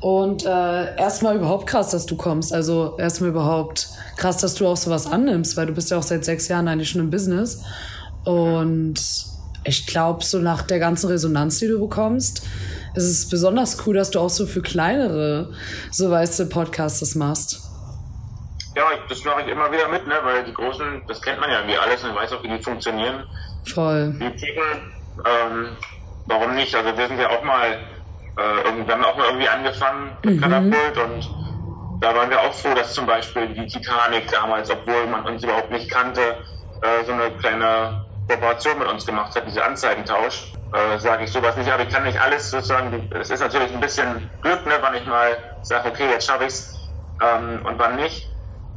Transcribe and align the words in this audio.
Und 0.00 0.44
äh, 0.44 0.96
erstmal 0.96 1.36
überhaupt 1.36 1.66
krass, 1.66 1.90
dass 1.90 2.06
du 2.06 2.16
kommst. 2.16 2.52
Also 2.52 2.96
erstmal 2.98 3.30
überhaupt 3.30 3.88
krass, 4.16 4.36
dass 4.38 4.54
du 4.54 4.66
auch 4.66 4.76
sowas 4.76 5.10
annimmst, 5.10 5.56
weil 5.56 5.66
du 5.66 5.72
bist 5.72 5.90
ja 5.90 5.98
auch 5.98 6.02
seit 6.02 6.24
sechs 6.24 6.48
Jahren 6.48 6.68
eigentlich 6.68 6.90
schon 6.90 7.00
im 7.00 7.10
Business. 7.10 7.64
Und 8.24 9.00
ich 9.64 9.86
glaube, 9.86 10.24
so 10.24 10.38
nach 10.38 10.62
der 10.62 10.78
ganzen 10.78 11.08
Resonanz, 11.08 11.58
die 11.58 11.68
du 11.68 11.80
bekommst, 11.80 12.46
ist 12.94 13.04
es 13.04 13.28
besonders 13.28 13.86
cool, 13.86 13.94
dass 13.94 14.10
du 14.10 14.20
auch 14.20 14.30
so 14.30 14.46
für 14.46 14.62
kleinere, 14.62 15.52
so 15.90 16.10
weißt 16.10 16.40
du, 16.40 16.46
Podcasts 16.46 17.00
das 17.00 17.14
machst. 17.14 17.62
Ja, 18.76 18.84
das 19.08 19.24
mache 19.24 19.42
ich 19.42 19.48
immer 19.48 19.70
wieder 19.72 19.88
mit, 19.88 20.06
ne? 20.06 20.14
weil 20.22 20.44
die 20.44 20.52
großen, 20.52 21.02
das 21.08 21.20
kennt 21.22 21.40
man 21.40 21.50
ja 21.50 21.66
wie 21.66 21.76
alles 21.76 22.04
und 22.04 22.14
weiß 22.14 22.32
auch, 22.32 22.42
wie 22.42 22.48
die 22.48 22.62
funktionieren. 22.62 23.24
Voll. 23.64 24.12
Die 24.12 24.36
Themen, 24.36 24.92
ähm, 25.24 25.68
warum 26.26 26.54
nicht? 26.54 26.74
Also 26.74 26.96
wir 26.96 27.08
sind 27.08 27.18
ja 27.18 27.30
auch 27.30 27.42
mal, 27.42 27.78
äh, 28.36 28.86
wir 28.86 28.94
haben 28.94 29.04
auch 29.04 29.16
mal 29.16 29.26
irgendwie 29.26 29.48
angefangen 29.48 30.16
mit 30.24 30.36
mhm. 30.36 30.40
Katapult 30.40 30.98
und 30.98 31.46
da 32.00 32.14
waren 32.14 32.28
wir 32.28 32.40
auch 32.40 32.52
froh, 32.52 32.74
dass 32.74 32.92
zum 32.92 33.06
Beispiel 33.06 33.48
die 33.48 33.66
Titanic 33.66 34.30
damals, 34.30 34.70
obwohl 34.70 35.06
man 35.06 35.24
uns 35.24 35.42
überhaupt 35.42 35.70
nicht 35.70 35.90
kannte, 35.90 36.20
äh, 36.20 37.04
so 37.06 37.12
eine 37.12 37.30
kleine 37.38 38.04
Kooperation 38.28 38.78
mit 38.78 38.88
uns 38.88 39.06
gemacht 39.06 39.34
hat, 39.34 39.44
diese 39.46 39.64
Anzeigentausch. 39.64 40.52
Äh, 40.72 40.98
sage 40.98 41.24
ich 41.24 41.32
sowas 41.32 41.56
nicht, 41.56 41.70
aber 41.70 41.84
ich 41.84 41.88
kann 41.88 42.02
nicht 42.02 42.20
alles 42.20 42.50
sozusagen, 42.50 43.08
es 43.18 43.30
ist 43.30 43.40
natürlich 43.40 43.72
ein 43.72 43.80
bisschen 43.80 44.28
Glück, 44.42 44.66
ne, 44.66 44.72
wann 44.80 44.94
ich 44.94 45.06
mal 45.06 45.36
sage, 45.62 45.88
okay, 45.88 46.10
jetzt 46.10 46.26
schaffe 46.26 46.44
ich 46.44 46.48
es 46.48 46.76
ähm, 47.22 47.64
und 47.64 47.78
wann 47.78 47.96
nicht. 47.96 48.28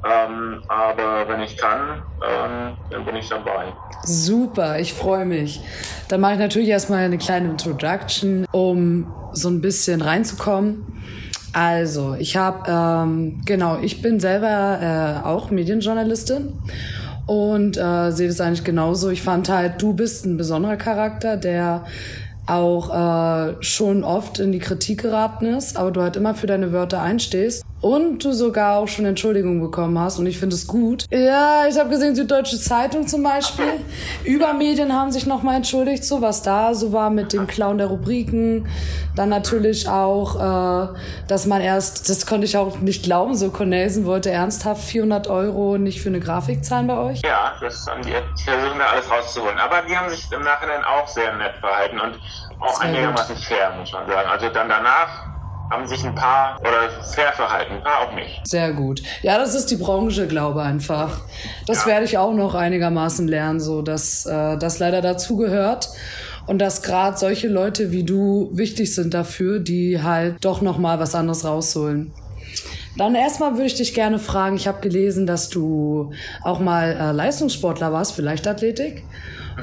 Ähm, 0.06 0.64
aber 0.70 1.28
wenn 1.28 1.42
ich 1.42 1.58
kann, 1.58 2.04
ähm, 2.22 2.78
dann 2.90 3.06
bin 3.06 3.18
ich 3.18 3.28
dabei. 3.28 3.74
Super, 4.04 4.80
ich 4.80 4.94
freue 4.94 5.26
mich. 5.26 5.60
Dann 6.08 6.22
mache 6.22 6.34
ich 6.34 6.40
natürlich 6.40 6.70
erstmal 6.70 7.04
eine 7.04 7.18
kleine 7.18 7.50
Introduction, 7.50 8.46
um 8.52 9.14
so 9.34 9.50
ein 9.50 9.62
bisschen 9.62 10.02
reinzukommen. 10.02 10.86
Also, 11.54 12.16
ich 12.20 12.38
habe, 12.38 12.70
ähm, 12.70 13.42
genau, 13.46 13.80
ich 13.82 14.02
bin 14.02 14.20
selber 14.20 15.22
äh, 15.24 15.28
auch 15.28 15.50
Medienjournalistin 15.50 16.54
und 17.26 17.78
äh, 17.78 18.12
sehe 18.12 18.28
das 18.28 18.40
eigentlich 18.40 18.64
genauso. 18.64 19.10
Ich 19.10 19.22
fand 19.22 19.50
halt, 19.50 19.82
du 19.82 19.94
bist 19.94 20.26
ein 20.26 20.38
besonderer 20.38 20.78
Charakter, 20.78 21.38
der 21.38 21.86
auch 22.46 22.90
äh, 22.90 23.56
schon 23.62 24.04
oft 24.04 24.40
in 24.40 24.52
die 24.52 24.60
Kritik 24.60 25.02
geraten 25.02 25.46
ist, 25.46 25.78
aber 25.78 25.92
du 25.92 26.02
halt 26.02 26.16
immer 26.16 26.36
für 26.36 26.48
deine 26.48 26.72
Wörter 26.72 27.02
einstehst 27.02 27.64
und 27.82 28.24
du 28.24 28.34
sogar 28.34 28.78
auch 28.78 28.88
schon 28.88 29.06
Entschuldigung 29.06 29.62
bekommen 29.62 29.98
hast 29.98 30.20
und 30.20 30.26
ich 30.26 30.38
finde 30.38 30.56
es 30.56 30.68
gut. 30.68 31.06
Ja, 31.12 31.66
ich 31.68 31.80
habe 31.80 31.90
gesehen, 31.90 32.16
Süddeutsche 32.16 32.60
Zeitung 32.60 33.08
zum 33.08 33.24
Beispiel. 33.24 33.66
Übermedien 34.24 34.94
haben 34.94 35.12
sich 35.12 35.26
nochmal 35.26 35.56
entschuldigt, 35.56 36.04
so 36.04 36.22
was 36.22 36.42
da 36.42 36.74
so 36.74 36.92
war 36.92 37.10
mit 37.10 37.34
dem 37.34 37.48
Clown 37.48 37.78
der 37.78 37.88
Rubriken. 37.88 38.68
Dann 39.16 39.30
natürlich 39.30 39.88
auch, 39.88 40.36
äh, 40.36 40.88
dass 41.28 41.46
man 41.46 41.62
erst, 41.62 42.10
das 42.10 42.26
konnte 42.26 42.46
ich 42.46 42.58
auch 42.58 42.80
nicht 42.80 43.04
glauben, 43.04 43.36
so 43.36 43.50
Cornelsen 43.50 44.06
wollte 44.06 44.32
ernsthaft 44.32 44.84
400 44.84 45.28
Euro 45.28 45.78
nicht 45.78 46.02
für 46.02 46.10
eine 46.10 46.20
Grafik 46.20 46.64
zahlen 46.64 46.88
bei 46.88 46.98
euch. 46.98 47.22
Ja, 47.24 47.54
das 47.62 47.86
haben 47.88 48.02
die, 48.02 48.10
die 48.10 48.44
versuchen 48.44 48.80
da 48.80 48.86
alles 48.88 49.10
rauszuholen. 49.10 49.58
Aber 49.58 49.82
die 49.88 49.96
haben 49.96 50.10
sich 50.10 50.30
im 50.32 50.42
Nachhinein 50.42 50.84
auch 50.84 51.08
sehr 51.08 51.36
nett 51.38 51.56
verhalten 51.60 52.00
und 52.00 52.20
auch 52.60 52.80
einigermaßen 52.82 53.36
fair, 53.38 53.74
muss 53.80 53.92
man 53.94 54.06
sagen. 54.08 54.30
Also 54.30 54.50
dann 54.50 54.68
danach 54.68 55.29
haben 55.70 55.88
sich 55.88 56.04
ein 56.06 56.16
paar 56.16 56.60
oder 56.62 56.90
fair 57.04 57.32
verhalten, 57.34 57.76
ein 57.76 57.84
paar 57.84 58.08
auch 58.08 58.16
nicht. 58.16 58.42
Sehr 58.46 58.74
gut. 58.74 59.04
Ja, 59.22 59.38
das 59.38 59.54
ist 59.54 59.68
die 59.68 59.76
Branche, 59.76 60.28
glaube 60.28 60.64
einfach. 60.64 61.22
Das 61.68 61.82
ja. 61.82 61.88
werde 61.88 62.06
ich 62.06 62.18
auch 62.18 62.34
noch 62.34 62.56
einigermaßen 62.56 63.28
lernen, 63.28 63.60
so 63.60 63.82
dass 63.82 64.26
äh, 64.26 64.58
das 64.58 64.80
leider 64.80 65.02
dazugehört 65.02 65.90
und 66.48 66.60
dass 66.60 66.82
gerade 66.82 67.18
solche 67.18 67.48
Leute 67.48 67.92
wie 67.92 68.04
du 68.04 68.50
wichtig 68.52 68.96
sind 68.96 69.14
dafür, 69.14 69.60
die 69.60 70.02
halt 70.02 70.44
doch 70.44 70.62
noch 70.62 70.80
mal 70.80 71.00
was 71.00 71.14
anderes 71.14 71.46
rausholen. 71.46 72.12
Dann 72.98 73.14
erstmal 73.16 73.54
würde 73.54 73.68
ich 73.68 73.76
dich 73.76 73.94
gerne 73.94 74.20
fragen, 74.20 74.56
ich 74.56 74.68
habe 74.68 74.82
gelesen, 74.82 75.28
dass 75.28 75.50
du 75.50 76.12
auch 76.42 76.60
mal 76.60 76.98
äh, 77.00 77.12
Leistungssportler 77.12 77.94
warst 77.94 78.14
für 78.14 78.24
Leichtathletik. 78.24 79.04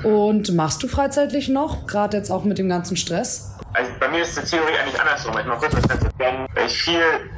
Mhm. 0.03 0.07
Und 0.07 0.55
machst 0.55 0.83
du 0.83 0.89
freizeitlich 0.89 1.49
noch, 1.49 1.87
gerade 1.87 2.17
jetzt 2.17 2.31
auch 2.31 2.45
mit 2.45 2.59
dem 2.59 2.69
ganzen 2.69 2.97
Stress? 2.97 3.56
Also 3.77 3.91
bei 4.01 4.09
mir 4.09 4.23
ist 4.23 4.37
die 4.37 4.45
Theorie 4.45 4.73
eigentlich 4.81 4.99
andersrum. 4.99 5.39
Ich 5.39 5.45
mache 5.45 5.59
kurz 5.59 5.75
das 5.75 5.89
Ganze. 5.89 6.11
Wenn 6.17 6.47
ich 6.65 6.83
viel 6.83 7.31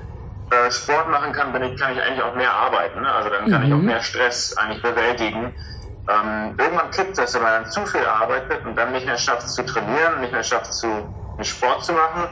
äh, 0.50 0.71
Sport 0.71 1.10
machen 1.10 1.32
kann, 1.32 1.50
ich, 1.62 1.81
kann 1.81 1.93
ich 1.93 2.03
eigentlich 2.03 2.22
auch 2.22 2.34
mehr 2.37 2.53
arbeiten. 2.53 3.00
Ne? 3.00 3.12
Also 3.12 3.28
dann 3.31 3.50
kann 3.50 3.62
mhm. 3.62 3.66
ich 3.66 3.72
auch 3.75 3.78
mhm. 3.78 3.87
mehr 3.87 4.03
Stress 4.03 4.56
eigentlich 4.56 4.81
bewältigen. 4.81 5.53
Ähm, 6.09 6.54
irgendwann 6.56 6.91
kippt 6.93 7.19
das, 7.19 7.34
wenn 7.34 7.43
man 7.43 7.62
dann 7.62 7.71
zu 7.71 7.84
viel 7.87 8.06
arbeitet 8.06 8.65
und 8.65 8.77
dann 8.77 8.93
nicht 8.93 9.04
mehr 9.04 9.19
schafft 9.19 9.48
zu 9.48 9.66
trainieren, 9.66 10.21
nicht 10.21 10.32
mehr 10.32 10.44
schafft 10.44 10.72
zu 10.72 10.87
einen 10.87 11.44
Sport 11.44 11.84
zu 11.84 11.93
machen, 11.93 12.28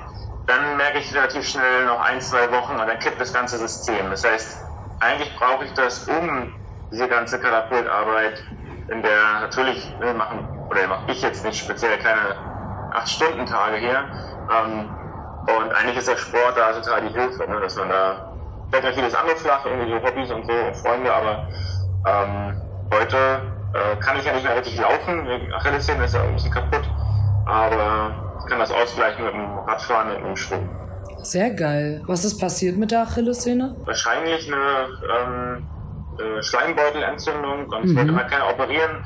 dann 0.47 0.77
merke 0.77 0.99
ich 0.99 1.15
relativ 1.15 1.47
schnell 1.47 1.87
noch 1.87 2.01
ein, 2.01 2.21
zwei 2.21 2.51
Wochen 2.53 2.73
und 2.73 2.87
dann 2.87 2.99
kippt 3.01 3.21
das 3.21 3.33
ganze 3.33 3.59
System. 3.59 4.09
Das 4.11 4.25
heißt, 4.25 4.65
eigentlich 5.01 5.35
brauche 5.37 5.65
ich 5.65 5.73
das, 5.75 6.09
um 6.09 6.55
diese 6.91 7.09
ganze 7.09 7.39
Katapultarbeit, 7.39 8.43
in 8.89 9.03
der 9.03 9.41
natürlich 9.41 9.93
ne, 10.01 10.15
machen, 10.15 10.49
oder 10.71 10.87
mache 10.87 11.11
ich 11.11 11.21
jetzt 11.23 11.45
nicht 11.45 11.59
speziell 11.59 11.99
keine 11.99 12.37
8-Stunden-Tage 12.97 13.77
hier. 13.77 14.05
Ähm, 14.51 14.91
und 15.47 15.73
eigentlich 15.75 15.99
ist 15.99 16.09
der 16.09 16.17
Sport 16.17 16.57
da 16.57 16.73
total 16.73 17.03
die 17.03 17.15
Hilfe, 17.15 17.49
ne? 17.49 17.61
dass 17.61 17.77
man 17.77 17.89
da 17.89 18.33
fällt 18.71 18.85
ja 18.85 18.93
vieles 18.93 19.15
andere 19.15 19.37
flach, 19.37 19.65
irgendwie 19.65 19.91
so 19.91 20.03
Hobbys 20.03 20.31
und 20.31 20.47
so 20.47 20.53
und 20.53 20.77
Freunde, 20.77 21.13
aber 21.13 21.49
ähm, 22.07 22.61
heute 22.93 23.17
äh, 23.75 23.97
kann 24.01 24.17
ich 24.19 24.25
ja 24.25 24.33
nicht 24.33 24.45
mehr 24.45 24.57
richtig 24.57 24.79
laufen, 24.79 25.27
Achillessehne 25.55 26.05
ist 26.05 26.15
ja 26.15 26.23
ein 26.23 26.35
bisschen 26.35 26.51
kaputt, 26.51 26.89
aber 27.47 28.15
ich 28.41 28.47
kann 28.47 28.59
das 28.59 28.71
ausgleichen 28.71 29.25
mit 29.25 29.35
dem 29.35 29.59
Radfahren 29.67 30.09
und 30.09 30.17
mit 30.17 30.27
dem 30.27 30.37
Schwimmen. 30.37 30.71
Sehr 31.19 31.51
geil. 31.51 32.03
Was 32.07 32.25
ist 32.25 32.39
passiert 32.39 32.77
mit 32.77 32.91
der 32.91 33.03
Achillessehne? 33.03 33.77
Wahrscheinlich 33.85 34.53
eine 34.53 34.89
ähm, 35.23 35.67
äh, 36.19 36.43
Schleimbeutelentzündung 36.43 37.67
und 37.67 37.85
mhm. 37.85 37.97
wollte 37.97 38.13
man 38.13 38.27
keine 38.29 38.47
operieren 38.47 39.05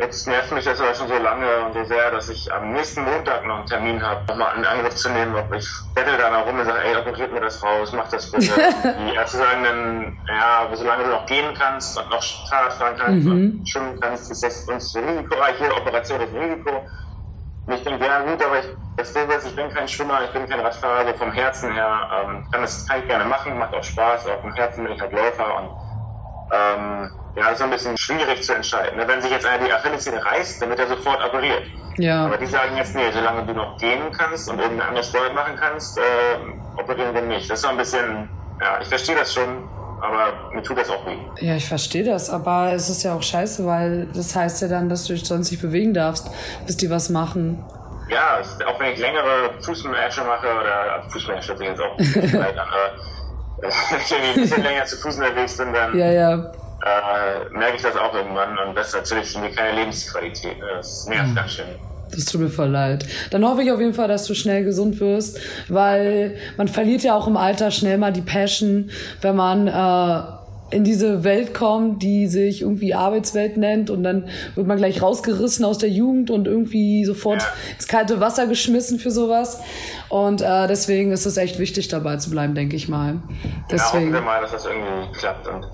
Jetzt 0.00 0.26
nervt 0.26 0.50
mich 0.52 0.64
das 0.64 0.80
aber 0.80 0.94
schon 0.94 1.08
so 1.08 1.18
lange 1.18 1.46
und 1.66 1.74
so 1.74 1.84
sehr, 1.84 2.10
dass 2.10 2.30
ich 2.30 2.50
am 2.54 2.72
nächsten 2.72 3.04
Montag 3.04 3.44
noch 3.44 3.58
einen 3.58 3.66
Termin 3.66 4.02
habe, 4.02 4.24
nochmal 4.28 4.54
einen 4.54 4.64
Angriff 4.64 4.94
zu 4.94 5.10
nehmen, 5.10 5.36
ob 5.36 5.52
ich 5.54 5.68
bettel 5.94 6.16
da 6.16 6.30
nach 6.30 6.46
rum 6.46 6.58
und 6.58 6.64
sage, 6.64 6.78
ey, 6.84 6.96
operiert 6.96 7.30
mir 7.30 7.42
das 7.42 7.62
raus, 7.62 7.92
mach 7.92 8.08
das 8.08 8.30
bitte. 8.30 8.50
die 8.98 9.14
Ärzte 9.14 9.36
sagen 9.36 9.62
dann, 9.62 10.18
ja, 10.26 10.70
solange 10.72 11.04
du 11.04 11.10
noch 11.10 11.26
gehen 11.26 11.52
kannst 11.52 11.98
und 11.98 12.08
noch 12.08 12.22
Fahrrad 12.48 12.72
fahren 12.72 12.94
kannst 12.96 13.26
mhm. 13.26 13.32
und 13.32 13.68
schwimmen 13.68 14.00
kannst, 14.00 14.30
ist 14.30 14.42
das 14.42 14.64
uns 14.68 14.96
risikoreich, 14.96 15.60
jede 15.60 15.74
Operation 15.74 16.20
ist 16.22 16.32
Risiko. 16.32 16.86
Und 17.66 17.74
ich 17.74 17.84
denke, 17.84 18.06
ja 18.06 18.20
gut, 18.20 18.42
aber 18.42 18.58
ich, 18.60 18.68
das 18.96 19.12
Ding 19.12 19.28
ist, 19.28 19.48
ich 19.48 19.54
bin 19.54 19.68
kein 19.68 19.86
Schwimmer, 19.86 20.24
ich 20.24 20.30
bin 20.32 20.48
kein 20.48 20.60
Radfahrer, 20.60 21.08
so 21.08 21.18
vom 21.18 21.32
Herzen 21.32 21.74
her, 21.74 22.08
ähm, 22.24 22.46
kann 22.50 22.62
das 22.62 22.88
kann 22.88 23.00
ich 23.00 23.06
gerne 23.06 23.26
machen, 23.26 23.58
macht 23.58 23.74
auch 23.74 23.84
Spaß, 23.84 24.28
auch 24.28 24.40
vom 24.40 24.54
Herzen 24.54 24.82
bin 24.84 24.94
ich 24.94 25.00
halt 25.00 25.12
Läufer 25.12 25.58
und 25.58 25.70
ähm, 26.52 27.10
ja, 27.36 27.44
das 27.44 27.58
ist 27.58 27.62
ein 27.62 27.70
bisschen 27.70 27.96
schwierig 27.96 28.42
zu 28.42 28.54
entscheiden. 28.54 28.98
Ne? 28.98 29.06
Wenn 29.06 29.22
sich 29.22 29.30
jetzt 29.30 29.46
einer 29.46 29.64
die 29.64 29.72
Achillessehne 29.72 30.24
reißt, 30.24 30.60
dann 30.60 30.70
wird 30.70 30.80
er 30.80 30.88
sofort 30.88 31.24
operiert. 31.24 31.62
Ja. 31.98 32.26
Aber 32.26 32.36
die 32.36 32.46
sagen 32.46 32.76
jetzt, 32.76 32.94
nee, 32.94 33.10
solange 33.12 33.46
du 33.46 33.52
noch 33.52 33.76
gehen 33.78 34.10
kannst 34.12 34.48
und 34.48 34.58
irgendeine 34.58 34.88
andere 34.88 35.04
Sport 35.04 35.34
machen 35.34 35.54
kannst, 35.58 35.98
äh, 35.98 36.00
operieren 36.80 37.14
wir 37.14 37.22
nicht. 37.22 37.48
Das 37.50 37.58
ist 37.58 37.62
so 37.62 37.68
ein 37.68 37.76
bisschen, 37.76 38.28
ja, 38.60 38.80
ich 38.80 38.88
verstehe 38.88 39.14
das 39.14 39.32
schon, 39.32 39.68
aber 40.00 40.50
mir 40.52 40.62
tut 40.62 40.78
das 40.78 40.90
auch 40.90 41.06
weh. 41.06 41.16
Ja, 41.40 41.54
ich 41.54 41.68
verstehe 41.68 42.04
das, 42.04 42.30
aber 42.30 42.72
es 42.72 42.88
ist 42.88 43.02
ja 43.02 43.14
auch 43.14 43.22
scheiße, 43.22 43.64
weil 43.66 44.08
das 44.14 44.34
heißt 44.34 44.62
ja 44.62 44.68
dann, 44.68 44.88
dass 44.88 45.04
du 45.04 45.12
dich 45.12 45.24
sonst 45.24 45.50
nicht 45.50 45.60
bewegen 45.60 45.94
darfst, 45.94 46.30
bis 46.66 46.76
die 46.76 46.90
was 46.90 47.10
machen. 47.10 47.62
Ja, 48.08 48.40
auch 48.66 48.80
wenn 48.80 48.92
ich 48.92 48.98
längere 48.98 49.52
Fußmärsche 49.60 50.24
mache, 50.24 50.48
oder 50.48 51.04
Fußmärsche 51.10 51.56
sich 51.56 51.68
jetzt 51.68 51.80
auch 51.80 51.96
nicht 51.96 52.14
weit 52.34 52.58
an, 52.58 52.68
aber 52.68 53.62
wenn 53.90 54.00
ich 54.00 54.14
ein 54.14 54.40
bisschen 54.40 54.62
länger 54.62 54.84
zu 54.86 54.96
Fuß 54.96 55.16
unterwegs 55.18 55.56
bin, 55.58 55.72
dann 55.72 55.96
ja, 55.96 56.10
ja 56.10 56.52
äh, 56.84 57.48
merke 57.50 57.76
ich 57.76 57.82
das 57.82 57.96
auch 57.96 58.14
irgendwann 58.14 58.56
und 58.58 58.74
das 58.74 58.88
ist 58.88 58.94
natürlich 58.94 59.36
mir 59.38 59.50
keine 59.50 59.78
Lebensqualität. 59.78 60.58
Ne? 60.58 60.66
Das 60.76 61.06
nervt 61.06 61.34
ganz 61.34 61.52
schön. 61.52 61.66
Das 62.10 62.24
tut 62.24 62.40
mir 62.40 62.48
voll 62.48 62.70
leid. 62.70 63.06
Dann 63.30 63.44
hoffe 63.44 63.62
ich 63.62 63.70
auf 63.70 63.80
jeden 63.80 63.94
Fall, 63.94 64.08
dass 64.08 64.26
du 64.26 64.34
schnell 64.34 64.64
gesund 64.64 64.98
wirst, 65.00 65.38
weil 65.68 66.36
man 66.56 66.68
verliert 66.68 67.02
ja 67.02 67.14
auch 67.14 67.28
im 67.28 67.36
Alter 67.36 67.70
schnell 67.70 67.98
mal 67.98 68.12
die 68.12 68.22
Passion, 68.22 68.90
wenn 69.20 69.36
man 69.36 69.68
äh, 69.68 70.74
in 70.74 70.84
diese 70.84 71.24
Welt 71.24 71.52
kommt, 71.52 72.02
die 72.02 72.26
sich 72.26 72.62
irgendwie 72.62 72.94
Arbeitswelt 72.94 73.56
nennt 73.56 73.90
und 73.90 74.02
dann 74.02 74.28
wird 74.54 74.66
man 74.66 74.76
gleich 74.76 75.02
rausgerissen 75.02 75.64
aus 75.64 75.78
der 75.78 75.90
Jugend 75.90 76.30
und 76.30 76.46
irgendwie 76.46 77.04
sofort 77.04 77.42
ja. 77.42 77.48
ins 77.74 77.88
kalte 77.88 78.20
Wasser 78.20 78.46
geschmissen 78.46 78.98
für 78.98 79.10
sowas. 79.10 79.60
Und 80.08 80.42
äh, 80.42 80.66
deswegen 80.68 81.12
ist 81.12 81.26
es 81.26 81.36
echt 81.36 81.58
wichtig, 81.58 81.88
dabei 81.88 82.16
zu 82.16 82.30
bleiben, 82.30 82.54
denke 82.54 82.76
ich 82.76 82.88
mal. 82.88 83.20
Deswegen. 83.70 83.78
Ja, 83.78 83.92
hoffen 83.92 84.12
wir 84.12 84.20
mal, 84.20 84.40
dass 84.40 84.52
das 84.52 84.66
irgendwie 84.66 85.12
klappt 85.18 85.46
und 85.48 85.66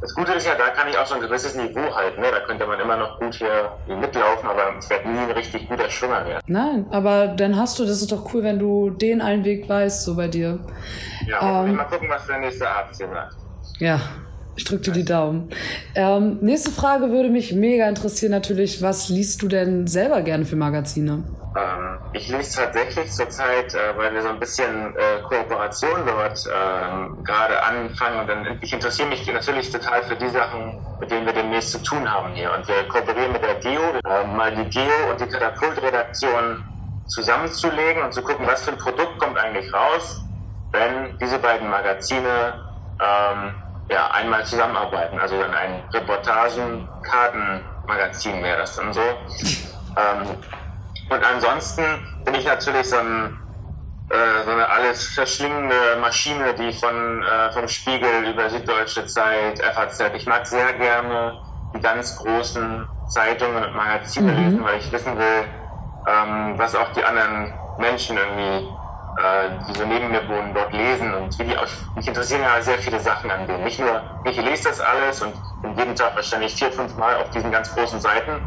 das 0.00 0.14
Gute 0.14 0.32
ist 0.32 0.46
ja, 0.46 0.54
da 0.54 0.68
kann 0.68 0.88
ich 0.88 0.98
auch 0.98 1.06
so 1.06 1.14
ein 1.14 1.20
gewisses 1.20 1.54
Niveau 1.54 1.94
halten. 1.94 2.20
Ne? 2.20 2.26
Da 2.30 2.40
könnte 2.40 2.66
man 2.66 2.78
immer 2.78 2.96
noch 2.96 3.18
gut 3.18 3.34
hier 3.34 3.72
mitlaufen, 3.88 4.48
aber 4.48 4.76
es 4.78 4.90
wird 4.90 5.06
nie 5.06 5.18
ein 5.18 5.30
richtig 5.30 5.68
guter 5.68 5.88
Schwimmer 5.88 6.24
werden. 6.26 6.42
Nein, 6.46 6.86
aber 6.90 7.28
dann 7.28 7.56
hast 7.56 7.78
du, 7.78 7.84
das 7.84 8.02
ist 8.02 8.12
doch 8.12 8.32
cool, 8.34 8.42
wenn 8.42 8.58
du 8.58 8.90
den 8.90 9.22
einen 9.22 9.44
Weg 9.44 9.68
weißt, 9.68 10.04
so 10.04 10.16
bei 10.16 10.28
dir. 10.28 10.58
Ja, 11.26 11.64
ähm, 11.64 11.76
mal 11.76 11.84
gucken, 11.84 12.08
was 12.08 12.26
der 12.26 12.38
nächste 12.38 12.68
Arzt 12.68 12.98
hier 12.98 13.08
sagt. 13.08 13.36
Ja, 13.78 14.00
ich 14.54 14.64
drücke 14.64 14.84
dir 14.84 14.92
die 14.92 15.04
Daumen. 15.04 15.50
Ähm, 15.94 16.38
nächste 16.40 16.70
Frage 16.70 17.10
würde 17.10 17.30
mich 17.30 17.54
mega 17.54 17.88
interessieren 17.88 18.32
natürlich, 18.32 18.82
was 18.82 19.08
liest 19.08 19.42
du 19.42 19.48
denn 19.48 19.86
selber 19.86 20.22
gerne 20.22 20.44
für 20.44 20.56
Magazine? 20.56 21.24
Ähm, 21.56 21.98
ich 22.12 22.28
lese 22.28 22.60
tatsächlich 22.60 23.10
zurzeit, 23.12 23.74
äh, 23.74 23.96
weil 23.96 24.12
wir 24.12 24.22
so 24.22 24.28
ein 24.28 24.38
bisschen 24.38 24.94
äh, 24.96 25.22
Kooperation 25.22 26.04
dort 26.04 26.46
äh, 26.46 27.22
gerade 27.24 27.62
anfangen 27.62 28.20
und 28.20 28.28
dann 28.28 28.58
ich 28.60 28.72
interessiere 28.72 29.08
mich 29.08 29.26
natürlich 29.32 29.70
total 29.70 30.02
für 30.02 30.16
die 30.16 30.28
Sachen, 30.28 30.78
mit 31.00 31.10
denen 31.10 31.24
wir 31.24 31.32
demnächst 31.32 31.72
zu 31.72 31.82
tun 31.82 32.06
haben 32.10 32.34
hier. 32.34 32.52
Und 32.52 32.68
wir 32.68 32.86
kooperieren 32.88 33.32
mit 33.32 33.42
der 33.42 33.54
Geo, 33.56 33.80
äh, 34.04 34.26
mal 34.26 34.54
die 34.54 34.68
Geo 34.68 35.10
und 35.10 35.18
die 35.20 35.26
Katapult-Redaktion 35.26 36.62
zusammenzulegen 37.06 38.02
und 38.02 38.12
zu 38.12 38.20
gucken, 38.22 38.46
was 38.46 38.64
für 38.64 38.72
ein 38.72 38.78
Produkt 38.78 39.18
kommt 39.18 39.38
eigentlich 39.38 39.72
raus, 39.72 40.22
wenn 40.72 41.16
diese 41.18 41.38
beiden 41.38 41.70
Magazine 41.70 42.60
ähm, 43.00 43.54
ja, 43.88 44.10
einmal 44.10 44.44
zusammenarbeiten. 44.44 45.18
Also 45.18 45.40
dann 45.40 45.54
ein 45.54 45.82
Reportagen-Kartenmagazin 45.92 48.42
wäre 48.42 48.58
das 48.58 48.76
dann 48.76 48.92
so. 48.92 49.00
Ähm, 49.00 50.36
und 51.08 51.24
ansonsten 51.24 51.84
bin 52.24 52.34
ich 52.34 52.44
natürlich 52.44 52.88
so, 52.88 52.96
ein, 52.96 53.38
äh, 54.10 54.44
so 54.44 54.50
eine 54.50 54.68
alles 54.68 55.06
verschlingende 55.08 55.96
Maschine, 56.00 56.54
die 56.54 56.72
von 56.72 57.22
äh, 57.22 57.52
vom 57.52 57.68
Spiegel 57.68 58.28
über 58.30 58.50
Süddeutsche 58.50 59.06
Zeit, 59.06 59.62
FAZ. 59.62 60.00
Ich 60.14 60.26
mag 60.26 60.46
sehr 60.46 60.72
gerne 60.74 61.40
die 61.74 61.80
ganz 61.80 62.16
großen 62.16 62.88
Zeitungen 63.06 63.64
und 63.64 63.76
Magazine 63.76 64.32
mhm. 64.32 64.44
lesen, 64.44 64.64
weil 64.64 64.78
ich 64.78 64.90
wissen 64.92 65.16
will, 65.16 65.48
ähm, 66.06 66.54
was 66.58 66.74
auch 66.74 66.92
die 66.92 67.04
anderen 67.04 67.54
Menschen 67.76 68.16
irgendwie, 68.16 68.78
äh, 69.16 69.50
die 69.68 69.74
so 69.74 69.84
neben 69.86 70.10
mir 70.10 70.28
wohnen, 70.28 70.54
dort 70.54 70.72
lesen 70.72 71.14
und 71.14 71.38
wie 71.38 71.44
die 71.44 71.56
auch, 71.56 71.66
mich 71.94 72.08
interessieren 72.08 72.42
ja 72.42 72.60
sehr 72.62 72.78
viele 72.78 73.00
Sachen 73.00 73.30
an 73.30 73.46
denen. 73.46 73.64
Nicht 73.64 73.78
nur, 73.78 74.02
ich 74.24 74.36
lese 74.36 74.68
das 74.68 74.80
alles 74.80 75.22
und 75.22 75.34
bin 75.62 75.76
jeden 75.76 75.94
Tag 75.94 76.16
wahrscheinlich 76.16 76.54
vier, 76.54 76.72
fünf 76.72 76.96
Mal 76.96 77.16
auf 77.16 77.30
diesen 77.30 77.52
ganz 77.52 77.72
großen 77.74 78.00
Seiten, 78.00 78.40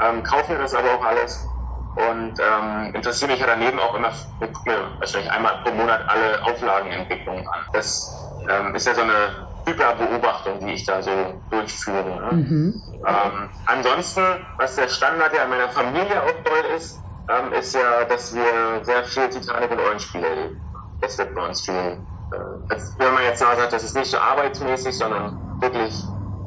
ähm, 0.00 0.22
kaufe 0.22 0.52
mir 0.52 0.58
das 0.58 0.74
aber 0.74 0.94
auch 0.94 1.04
alles 1.04 1.53
und 1.96 2.34
ähm, 2.40 2.94
interessiere 2.94 3.30
mich 3.30 3.40
ja 3.40 3.46
daneben 3.46 3.78
auch 3.78 3.94
immer, 3.94 4.10
ich 4.40 4.52
gucke 4.52 4.70
mir 4.70 4.78
wahrscheinlich 4.98 5.30
einmal 5.30 5.62
pro 5.62 5.70
Monat 5.72 6.00
alle 6.08 6.42
Auflagenentwicklungen 6.42 7.46
an. 7.46 7.60
Das 7.72 8.12
ähm, 8.48 8.74
ist 8.74 8.86
ja 8.86 8.94
so 8.94 9.02
eine 9.02 9.46
Hyperbeobachtung, 9.66 10.66
die 10.66 10.72
ich 10.72 10.84
da 10.84 11.00
so 11.00 11.10
durchführe. 11.50 12.04
Ne? 12.04 12.32
Mhm. 12.32 12.82
Ähm, 13.06 13.48
ansonsten, 13.66 14.22
was 14.58 14.74
der 14.74 14.88
Standard 14.88 15.34
ja 15.36 15.44
in 15.44 15.50
meiner 15.50 15.68
Familie 15.68 16.20
auch 16.22 16.44
toll 16.44 16.76
ist, 16.76 17.00
ähm, 17.28 17.52
ist 17.52 17.74
ja, 17.74 18.04
dass 18.08 18.34
wir 18.34 18.82
sehr 18.82 19.04
viel 19.04 19.28
Titanic 19.28 19.70
und 19.70 19.80
Eulenspiele 19.80 20.26
erleben. 20.26 20.60
Das 21.00 21.16
wird 21.16 21.34
bei 21.34 21.46
uns 21.46 21.60
viel. 21.60 21.74
Äh, 21.74 22.76
wenn 22.98 23.14
man 23.14 23.22
jetzt 23.22 23.38
sagt, 23.38 23.72
das 23.72 23.84
ist 23.84 23.96
nicht 23.96 24.10
so 24.10 24.18
arbeitsmäßig, 24.18 24.98
sondern 24.98 25.38
wirklich 25.60 25.94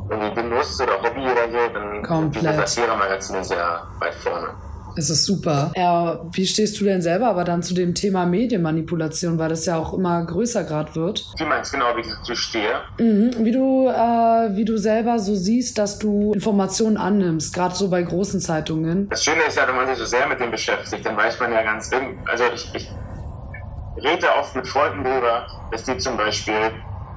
irgendwie 0.10 0.34
Genuss 0.36 0.80
oder 0.82 1.02
Hobby 1.02 1.22
oder 1.22 1.50
so, 1.50 1.74
dann 1.74 2.04
Komplett. 2.04 2.44
sind 2.44 2.54
die 2.54 2.68
Satire-Magazine 2.68 3.44
sehr 3.44 3.82
weit 4.00 4.16
vorne. 4.16 4.50
Es 4.98 5.12
ist 5.12 5.26
super. 5.26 5.72
Ja, 5.76 6.26
wie 6.32 6.48
stehst 6.48 6.80
du 6.82 6.84
denn 6.84 7.04
selber 7.04 7.28
aber 7.28 7.44
dann 7.44 7.62
zu 7.62 7.76
dem 7.76 7.94
Thema 7.94 8.26
Medienmanipulation, 8.26 9.38
weil 9.38 9.50
das 9.50 9.68
ja 9.68 9.78
auch 9.78 9.94
immer 9.94 10.26
größer 10.26 10.64
gerade 10.64 10.96
wird? 10.96 11.24
Wie 11.38 11.46
meinst 11.46 11.72
genau, 11.72 11.96
wie 11.96 12.02
ich 12.02 12.08
dazu 12.08 12.36
stehe? 12.36 12.82
Mhm. 12.98 13.46
Wie 13.46 13.52
du, 13.52 13.88
äh, 13.90 14.56
wie 14.56 14.66
du 14.66 14.78
selber 14.78 15.20
so 15.20 15.36
siehst, 15.36 15.78
dass 15.78 16.00
du 16.00 16.34
Informationen 16.34 16.98
annimmst, 16.98 17.54
gerade 17.54 17.76
so 17.76 17.90
bei 17.92 18.02
großen 18.02 18.42
Zeitungen. 18.42 19.08
Das 19.10 19.24
Schöne 19.24 19.44
ist 19.48 19.56
ja, 19.56 19.68
wenn 19.68 19.76
man 19.76 19.88
sich 19.88 19.98
so 19.98 20.06
sehr 20.06 20.28
mit 20.28 20.40
dem 20.40 20.50
beschäftigt, 20.50 21.06
dann 21.06 21.16
weiß 21.16 21.40
man 21.40 21.52
ja 21.52 21.62
ganz, 21.62 21.92
also 22.26 22.44
ich, 22.56 22.74
ich 22.74 22.98
rede 24.04 24.28
oft 24.40 24.56
mit 24.56 24.68
Freunden 24.68 25.04
darüber, 25.04 25.46
dass 25.70 25.84
die 25.84 25.98
zum 26.00 26.18
Beispiel 26.18 26.72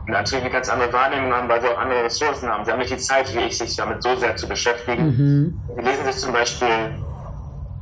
natürlich 0.05 0.45
eine 0.45 0.53
ganz 0.53 0.69
andere 0.69 0.93
Wahrnehmung 0.93 1.33
haben, 1.33 1.49
weil 1.49 1.63
sie 1.63 1.69
auch 1.69 1.79
andere 1.79 2.05
Ressourcen 2.05 2.51
haben. 2.51 2.65
Sie 2.67 2.73
haben 2.73 2.79
nicht 2.79 2.93
die 2.93 2.99
Zeit, 2.99 3.35
wie 3.35 3.41
ich, 3.41 3.57
sich 3.57 3.75
damit 3.77 4.03
so 4.03 4.17
sehr 4.17 4.37
zu 4.37 4.49
beschäftigen. 4.49 5.07
Mhm. 5.07 5.63
Sie 5.77 5.83
lesen 5.83 6.05
sich 6.05 6.17
zum 6.17 6.33
Beispiel 6.33 7.07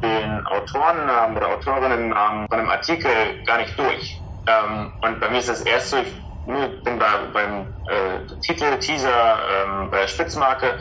den 0.02 0.46
Autorennamen 0.46 1.36
oder 1.36 1.48
Autorinnennamen 1.48 2.46
von 2.48 2.58
einem 2.58 2.70
Artikel 2.70 3.10
gar 3.46 3.58
nicht 3.58 3.78
durch. 3.78 4.22
Ähm, 4.46 4.92
und 5.02 5.20
bei 5.20 5.28
mir 5.28 5.38
ist 5.38 5.48
das 5.48 5.62
erst 5.62 5.90
so, 5.90 5.98
ich 5.98 6.14
bin 6.44 6.98
da 6.98 7.30
beim 7.32 7.74
äh, 7.88 8.26
Titel, 8.40 8.78
Teaser, 8.78 9.38
ähm, 9.66 9.90
bei 9.90 10.00
der 10.00 10.08
Spitzmarke 10.08 10.78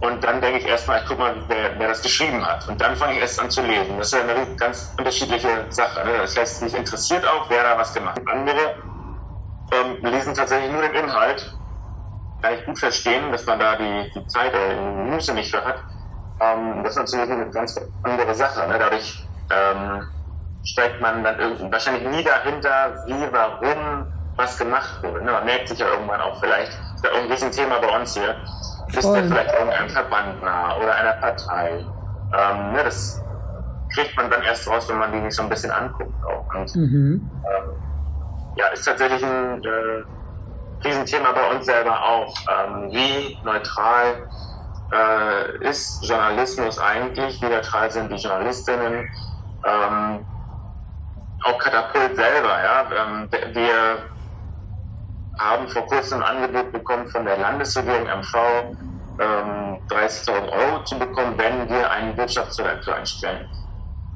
und 0.00 0.22
dann 0.22 0.40
denke 0.40 0.58
ich 0.58 0.66
erstmal, 0.66 1.00
ich 1.00 1.06
guck 1.06 1.18
mal, 1.18 1.34
wer, 1.48 1.78
wer 1.78 1.88
das 1.88 2.02
geschrieben 2.02 2.46
hat. 2.46 2.68
Und 2.68 2.80
dann 2.80 2.94
fange 2.94 3.14
ich 3.14 3.20
erst 3.20 3.40
an 3.40 3.50
zu 3.50 3.62
lesen. 3.62 3.98
Das 3.98 4.12
ist 4.12 4.14
eine 4.14 4.54
ganz 4.56 4.94
unterschiedliche 4.96 5.66
Sache. 5.70 6.06
Ne? 6.06 6.18
Das 6.18 6.36
heißt, 6.36 6.62
mich 6.62 6.74
interessiert 6.74 7.26
auch, 7.26 7.50
wer 7.50 7.64
da 7.64 7.76
was 7.76 7.92
gemacht 7.92 8.16
hat. 8.16 8.28
Andere 8.28 8.76
ähm, 9.72 9.98
lesen 10.02 10.34
tatsächlich 10.34 10.70
nur 10.70 10.82
den 10.82 10.94
Inhalt. 10.94 11.52
Kann 12.40 12.54
ich 12.54 12.64
gut 12.64 12.78
verstehen, 12.78 13.32
dass 13.32 13.44
man 13.46 13.58
da 13.58 13.74
die, 13.74 14.12
die 14.14 14.26
Zeit 14.28 14.54
oder 14.54 14.68
die 14.68 15.10
Muße 15.10 15.34
nicht 15.34 15.50
für 15.50 15.64
hat. 15.64 15.82
Ähm, 16.40 16.82
das 16.82 16.92
ist 16.92 16.98
natürlich 16.98 17.30
eine 17.30 17.50
ganz 17.50 17.80
andere 18.02 18.34
Sache. 18.34 18.68
Ne? 18.68 18.78
Dadurch 18.78 19.28
ähm, 19.50 20.06
steigt 20.64 21.00
man 21.00 21.24
dann 21.24 21.38
irgendwie 21.38 21.72
wahrscheinlich 21.72 22.08
nie 22.08 22.22
dahinter, 22.22 22.94
wie, 23.06 23.32
warum 23.32 24.06
was 24.36 24.56
gemacht 24.56 25.02
wurde. 25.02 25.24
Ne? 25.24 25.32
Man 25.32 25.44
merkt 25.44 25.68
sich 25.68 25.78
ja 25.78 25.90
irgendwann 25.90 26.20
auch 26.20 26.38
vielleicht, 26.40 26.70
ist 26.94 27.04
ja 27.04 27.10
ein 27.12 27.30
Riesenthema 27.30 27.78
bei 27.78 27.96
uns 27.96 28.14
hier, 28.14 28.36
ist 28.86 29.04
ja 29.04 29.22
vielleicht 29.22 29.52
irgendein 29.52 29.90
Verband 29.90 30.42
nah 30.42 30.76
oder 30.76 30.94
einer 30.94 31.12
Partei. 31.14 31.84
Ähm, 32.32 32.72
ne? 32.72 32.84
Das 32.84 33.20
kriegt 33.94 34.16
man 34.16 34.30
dann 34.30 34.42
erst 34.42 34.68
raus, 34.68 34.88
wenn 34.88 34.98
man 34.98 35.12
die 35.12 35.22
sich 35.22 35.34
so 35.34 35.42
ein 35.42 35.48
bisschen 35.48 35.70
anguckt 35.70 36.14
auch. 36.24 36.54
Und, 36.54 36.74
mhm. 36.74 37.30
ähm, 37.44 37.70
ja, 38.56 38.66
ist 38.68 38.84
tatsächlich 38.84 39.24
ein 39.24 39.62
äh, 39.64 40.04
Riesenthema 40.84 41.32
bei 41.32 41.50
uns 41.50 41.66
selber 41.66 42.00
auch. 42.02 42.34
Ähm, 42.48 42.90
wie 42.92 43.40
neutral 43.42 44.28
äh, 44.92 45.68
ist 45.68 46.02
Journalismus 46.02 46.78
eigentlich, 46.78 47.40
wie 47.42 47.46
neutral 47.46 47.90
sind 47.90 48.10
die 48.10 48.16
Journalistinnen, 48.16 49.08
ähm, 49.64 50.26
auch 51.44 51.58
Katapult 51.58 52.16
selber, 52.16 52.62
ja. 52.62 52.90
Ähm, 52.92 53.28
wir 53.54 54.08
haben 55.38 55.68
vor 55.68 55.86
kurzem 55.86 56.22
ein 56.22 56.42
Angebot 56.42 56.72
bekommen 56.72 57.08
von 57.08 57.24
der 57.24 57.38
Landesregierung 57.38 58.06
MV, 58.06 58.34
ähm, 59.20 59.80
30.000 59.88 60.48
Euro 60.50 60.84
zu 60.84 60.98
bekommen, 60.98 61.38
wenn 61.38 61.68
wir 61.68 61.90
einen 61.90 62.16
Wirtschaftsredakteur 62.16 62.96
einstellen. 62.96 63.48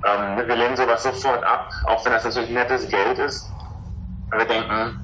Ähm, 0.05 0.37
wir 0.49 0.57
lehnen 0.57 0.77
sowas 0.77 1.03
sofort 1.05 1.45
ab, 1.45 1.71
auch 1.85 2.05
wenn 2.05 2.13
das 2.13 2.25
natürlich 2.25 2.51
nettes 2.51 2.89
Geld 2.89 3.19
ist. 3.19 3.55
Wir 4.33 4.45
denken, 4.47 4.97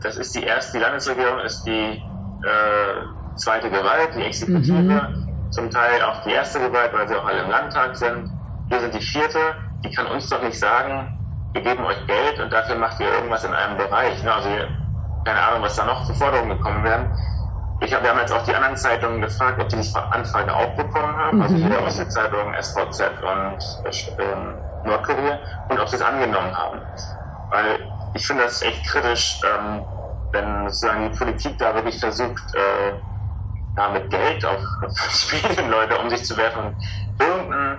das 0.00 0.16
ist 0.16 0.34
die 0.34 0.42
erste, 0.42 0.78
die 0.78 0.82
Landesregierung 0.82 1.40
ist 1.40 1.64
die 1.66 2.02
äh, 2.42 2.94
zweite 3.36 3.70
Gewalt, 3.70 4.10
die 4.16 4.22
Exekutive, 4.22 4.72
mhm. 4.72 5.50
zum 5.50 5.70
Teil 5.70 6.02
auch 6.02 6.22
die 6.24 6.32
erste 6.32 6.58
Gewalt, 6.60 6.92
weil 6.92 7.08
sie 7.08 7.14
auch 7.14 7.26
alle 7.26 7.42
im 7.42 7.50
Landtag 7.50 7.96
sind. 7.96 8.30
Wir 8.68 8.80
sind 8.80 8.94
die 8.94 9.00
vierte, 9.00 9.38
die 9.84 9.90
kann 9.90 10.06
uns 10.06 10.28
doch 10.28 10.42
nicht 10.42 10.58
sagen, 10.58 11.16
wir 11.52 11.62
geben 11.62 11.84
euch 11.84 12.06
Geld 12.06 12.40
und 12.40 12.52
dafür 12.52 12.76
macht 12.76 13.00
ihr 13.00 13.10
irgendwas 13.12 13.44
in 13.44 13.52
einem 13.52 13.76
Bereich. 13.78 14.22
Ne? 14.22 14.32
Also 14.32 14.48
keine 15.24 15.42
Ahnung, 15.42 15.62
was 15.62 15.76
da 15.76 15.84
noch 15.84 16.06
für 16.06 16.14
Forderungen 16.14 16.56
gekommen 16.56 16.84
werden. 16.84 17.10
Ich 17.80 17.92
hab, 17.92 18.02
wir 18.02 18.10
haben 18.10 18.20
jetzt 18.20 18.32
auch 18.32 18.44
die 18.44 18.54
anderen 18.54 18.76
Zeitungen 18.76 19.20
gefragt, 19.20 19.60
ob 19.60 19.68
die 19.68 19.76
die 19.76 19.94
Anfrage 19.94 20.54
auch 20.54 20.74
bekommen 20.76 21.14
haben, 21.16 21.42
also 21.42 21.56
mhm. 21.56 21.64
also 21.64 21.76
hier 21.76 21.86
aus 21.86 21.96
den 21.96 22.10
Zeitungen 22.10 22.54
SVZ 22.62 23.00
und 23.22 24.18
äh, 24.18 24.86
Nordkorea, 24.86 25.38
und 25.68 25.78
ob 25.78 25.88
sie 25.88 25.96
es 25.96 26.02
angenommen 26.02 26.56
haben. 26.56 26.80
Weil 27.50 27.78
ich 28.14 28.26
finde 28.26 28.44
das 28.44 28.62
echt 28.62 28.86
kritisch, 28.86 29.40
ähm, 29.44 29.84
wenn 30.32 30.68
sozusagen 30.68 31.10
die 31.10 31.18
Politik 31.18 31.58
da 31.58 31.74
wirklich 31.74 31.98
versucht, 32.00 32.54
äh, 32.54 32.92
ja, 33.76 33.88
mit 33.88 34.10
Geld 34.10 34.44
auf, 34.44 34.60
auf 34.82 35.68
Leute 35.68 35.98
um 35.98 36.10
sich 36.10 36.24
zu 36.24 36.36
werfen. 36.36 36.74
Irgendein, 37.18 37.78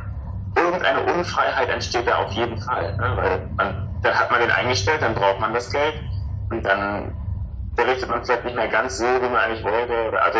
irgendeine 0.56 1.14
Unfreiheit 1.14 1.70
entsteht 1.70 2.08
da 2.08 2.18
auf 2.18 2.32
jeden 2.32 2.60
Fall. 2.62 2.96
Ne? 2.98 3.12
Weil 3.16 3.50
man, 3.56 3.90
dann 4.02 4.14
hat 4.14 4.32
man 4.32 4.42
den 4.42 4.52
eingestellt, 4.52 5.02
dann 5.02 5.14
braucht 5.14 5.40
man 5.40 5.54
das 5.54 5.72
Geld 5.72 5.96
und 6.50 6.64
dann 6.64 7.14
berichtet 7.76 8.10
man 8.10 8.24
vielleicht 8.24 8.46
nicht 8.46 8.56
mehr 8.56 8.68
ganz 8.68 8.98
so, 8.98 9.06
wie 9.06 9.30
man 9.30 9.36
eigentlich 9.36 9.64
wollte. 9.64 10.08
Oder, 10.08 10.22
also 10.24 10.40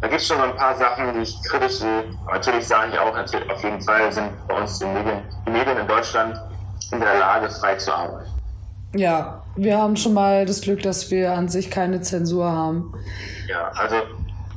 da 0.00 0.08
gibt 0.08 0.20
es 0.20 0.26
schon 0.26 0.38
so 0.38 0.44
ein 0.44 0.56
paar 0.56 0.74
Sachen, 0.76 1.14
die 1.14 1.20
ich 1.20 1.42
kritisch 1.44 1.78
sehe. 1.78 2.04
Aber 2.24 2.34
natürlich 2.34 2.66
sage 2.66 2.92
ich 2.92 2.98
auch, 2.98 3.14
natürlich, 3.14 3.48
auf 3.50 3.62
jeden 3.62 3.80
Fall 3.80 4.10
sind 4.12 4.30
bei 4.48 4.54
uns 4.54 4.78
die 4.78 4.86
Medien, 4.86 5.22
die 5.46 5.50
Medien 5.50 5.78
in 5.78 5.86
Deutschland 5.86 6.40
in 6.90 7.00
der 7.00 7.18
Lage, 7.18 7.48
frei 7.48 7.76
zu 7.76 7.92
arbeiten. 7.94 8.28
Ja, 8.94 9.42
wir 9.56 9.78
haben 9.78 9.96
schon 9.96 10.12
mal 10.12 10.44
das 10.44 10.60
Glück, 10.60 10.82
dass 10.82 11.10
wir 11.10 11.32
an 11.32 11.48
sich 11.48 11.70
keine 11.70 12.02
Zensur 12.02 12.50
haben. 12.50 12.92
Ja, 13.48 13.70
also 13.74 13.96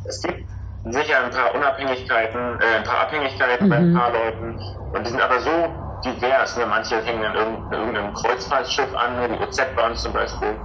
es 0.08 0.22
gibt 0.22 0.46
sicher 0.86 1.24
ein 1.24 1.32
paar 1.32 1.56
Unabhängigkeiten, 1.56 2.60
äh, 2.60 2.78
ein 2.78 2.84
paar 2.84 3.02
Abhängigkeiten 3.02 3.68
mhm. 3.68 3.70
bei 3.70 3.78
ein 3.78 3.92
mhm. 3.92 3.98
paar 3.98 4.12
Leuten 4.12 4.60
und 4.94 5.06
die 5.06 5.10
sind 5.10 5.22
aber 5.22 5.40
so 5.40 5.52
divers. 6.06 6.58
Ne? 6.58 6.66
Manche 6.66 7.02
hängen 7.04 7.24
an 7.26 7.72
irgendeinem 7.72 8.14
Kreuzfahrtschiff 8.14 8.94
an, 8.96 9.16
ne? 9.16 9.30
die 9.30 9.44
OZ 9.44 9.62
bei 9.76 9.88
uns 9.90 10.04
zum 10.04 10.14
Beispiel. 10.14 10.56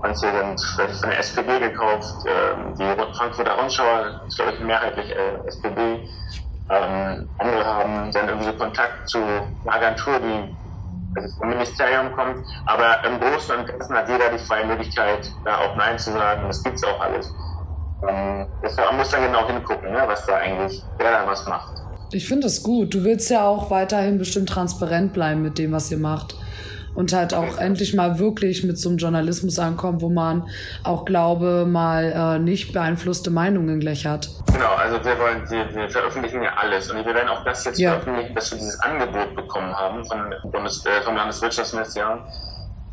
Manche 0.00 0.30
sind 0.30 0.60
vielleicht 0.60 1.00
von 1.00 1.10
der 1.10 1.18
SPD 1.18 1.58
gekauft, 1.58 2.24
ähm, 2.26 2.74
die 2.78 3.16
Frankfurter 3.16 3.58
Rundschau 3.58 3.84
ist, 4.26 4.36
glaube 4.36 4.52
ich, 4.52 4.60
mehrheitlich 4.60 5.10
äh, 5.10 5.46
SPD. 5.46 6.08
Ähm, 6.70 7.28
andere 7.38 7.64
haben 7.64 8.12
dann 8.12 8.28
irgendwie 8.28 8.56
Kontakt 8.56 9.08
zu 9.08 9.18
einer 9.18 9.74
Agentur, 9.74 10.20
die 10.20 10.56
also 11.16 11.36
vom 11.38 11.48
Ministerium 11.48 12.12
kommt. 12.12 12.46
Aber 12.66 13.04
im 13.04 13.18
Großen 13.18 13.56
und 13.56 13.66
Ganzen 13.66 13.96
hat 13.96 14.08
jeder 14.08 14.30
die 14.30 14.38
freie 14.38 14.66
Möglichkeit, 14.66 15.32
da 15.44 15.58
auch 15.58 15.76
Nein 15.76 15.98
zu 15.98 16.12
sagen. 16.12 16.42
Das 16.46 16.62
gibt's 16.62 16.84
auch 16.84 17.00
alles. 17.00 17.34
Ähm, 18.06 18.46
man 18.62 18.96
muss 18.96 19.10
dann 19.10 19.22
genau 19.22 19.46
hingucken, 19.46 19.90
ne, 19.92 20.02
was 20.06 20.24
da 20.26 20.36
eigentlich, 20.36 20.82
wer 20.98 21.10
da 21.10 21.26
was 21.26 21.46
macht. 21.46 21.74
Ich 22.12 22.26
finde 22.26 22.44
das 22.44 22.62
gut. 22.62 22.94
Du 22.94 23.04
willst 23.04 23.28
ja 23.30 23.46
auch 23.46 23.70
weiterhin 23.70 24.18
bestimmt 24.18 24.48
transparent 24.48 25.12
bleiben 25.12 25.42
mit 25.42 25.58
dem, 25.58 25.72
was 25.72 25.90
ihr 25.90 25.98
macht. 25.98 26.36
Und 26.94 27.12
halt 27.12 27.32
auch 27.32 27.58
endlich 27.58 27.94
mal 27.94 28.18
wirklich 28.18 28.64
mit 28.64 28.78
so 28.78 28.88
einem 28.88 28.98
Journalismus 28.98 29.58
ankommen, 29.58 30.00
wo 30.00 30.08
man 30.08 30.48
auch 30.82 31.04
Glaube 31.04 31.64
mal 31.64 32.36
äh, 32.36 32.38
nicht 32.40 32.72
beeinflusste 32.72 33.30
Meinungen 33.30 33.78
gleich 33.78 34.06
hat. 34.06 34.30
Genau, 34.52 34.74
also 34.74 34.96
wir 35.04 35.16
wollen, 35.18 35.48
wir, 35.48 35.74
wir 35.74 35.88
veröffentlichen 35.90 36.42
ja 36.42 36.54
alles 36.56 36.90
und 36.90 37.04
wir 37.04 37.14
werden 37.14 37.28
auch 37.28 37.44
das 37.44 37.64
jetzt 37.64 37.78
ja. 37.78 37.90
veröffentlichen, 37.90 38.34
dass 38.34 38.50
wir 38.50 38.58
dieses 38.58 38.80
Angebot 38.80 39.36
bekommen 39.36 39.72
haben 39.72 40.04
von 40.06 40.34
Bundes, 40.50 40.84
äh, 40.86 41.02
vom 41.02 41.14
Landeswirtschaftsministerium 41.14 42.20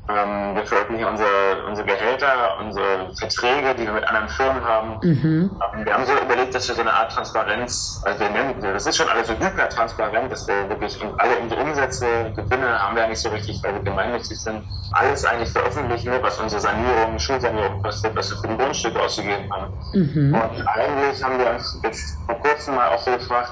ähm, 0.07 0.55
wir 0.55 0.65
veröffentlichen 0.65 1.09
unsere, 1.09 1.65
unsere 1.67 1.87
Gehälter, 1.87 2.57
unsere 2.59 3.11
Verträge, 3.17 3.73
die 3.75 3.85
wir 3.85 3.93
mit 3.93 4.07
anderen 4.07 4.29
Firmen 4.29 4.63
haben. 4.63 4.99
Mhm. 5.01 5.59
Ähm, 5.73 5.85
wir 5.85 5.93
haben 5.93 6.05
so 6.05 6.13
überlegt, 6.13 6.53
dass 6.53 6.67
wir 6.67 6.75
so 6.75 6.81
eine 6.81 6.93
Art 6.93 7.11
Transparenz, 7.11 8.01
also 8.05 8.19
wir 8.19 8.29
nennen, 8.29 8.61
das 8.61 8.85
ist 8.85 8.97
schon 8.97 9.09
alles 9.09 9.27
so 9.27 9.33
hypertransparent, 9.33 10.31
dass 10.31 10.47
wir 10.47 10.69
wirklich 10.69 11.03
alle 11.17 11.37
unsere 11.37 11.61
Umsätze, 11.61 12.05
Gewinne 12.35 12.79
haben 12.79 12.95
wir 12.95 13.05
eigentlich 13.05 13.21
so 13.21 13.29
richtig, 13.29 13.59
weil 13.63 13.73
wir 13.73 13.81
gemeinnützig 13.81 14.39
sind, 14.39 14.63
alles 14.91 15.25
eigentlich 15.25 15.49
veröffentlichen, 15.49 16.11
was 16.21 16.39
unsere 16.39 16.61
Sanierung, 16.61 17.17
Schulsanierung 17.17 17.81
kostet, 17.81 18.15
was 18.15 18.29
wir 18.29 18.37
für 18.37 18.47
die 18.47 18.57
Grundstücke 18.57 19.01
ausgegeben 19.01 19.49
haben. 19.51 19.73
Mhm. 19.93 20.35
Und 20.35 20.67
eigentlich 20.67 21.23
haben 21.23 21.39
wir 21.39 21.49
uns 21.49 21.79
jetzt 21.83 22.23
vor 22.27 22.39
kurzem 22.39 22.75
mal 22.75 22.89
auch 22.89 22.99
so 22.99 23.11
gefragt, 23.11 23.51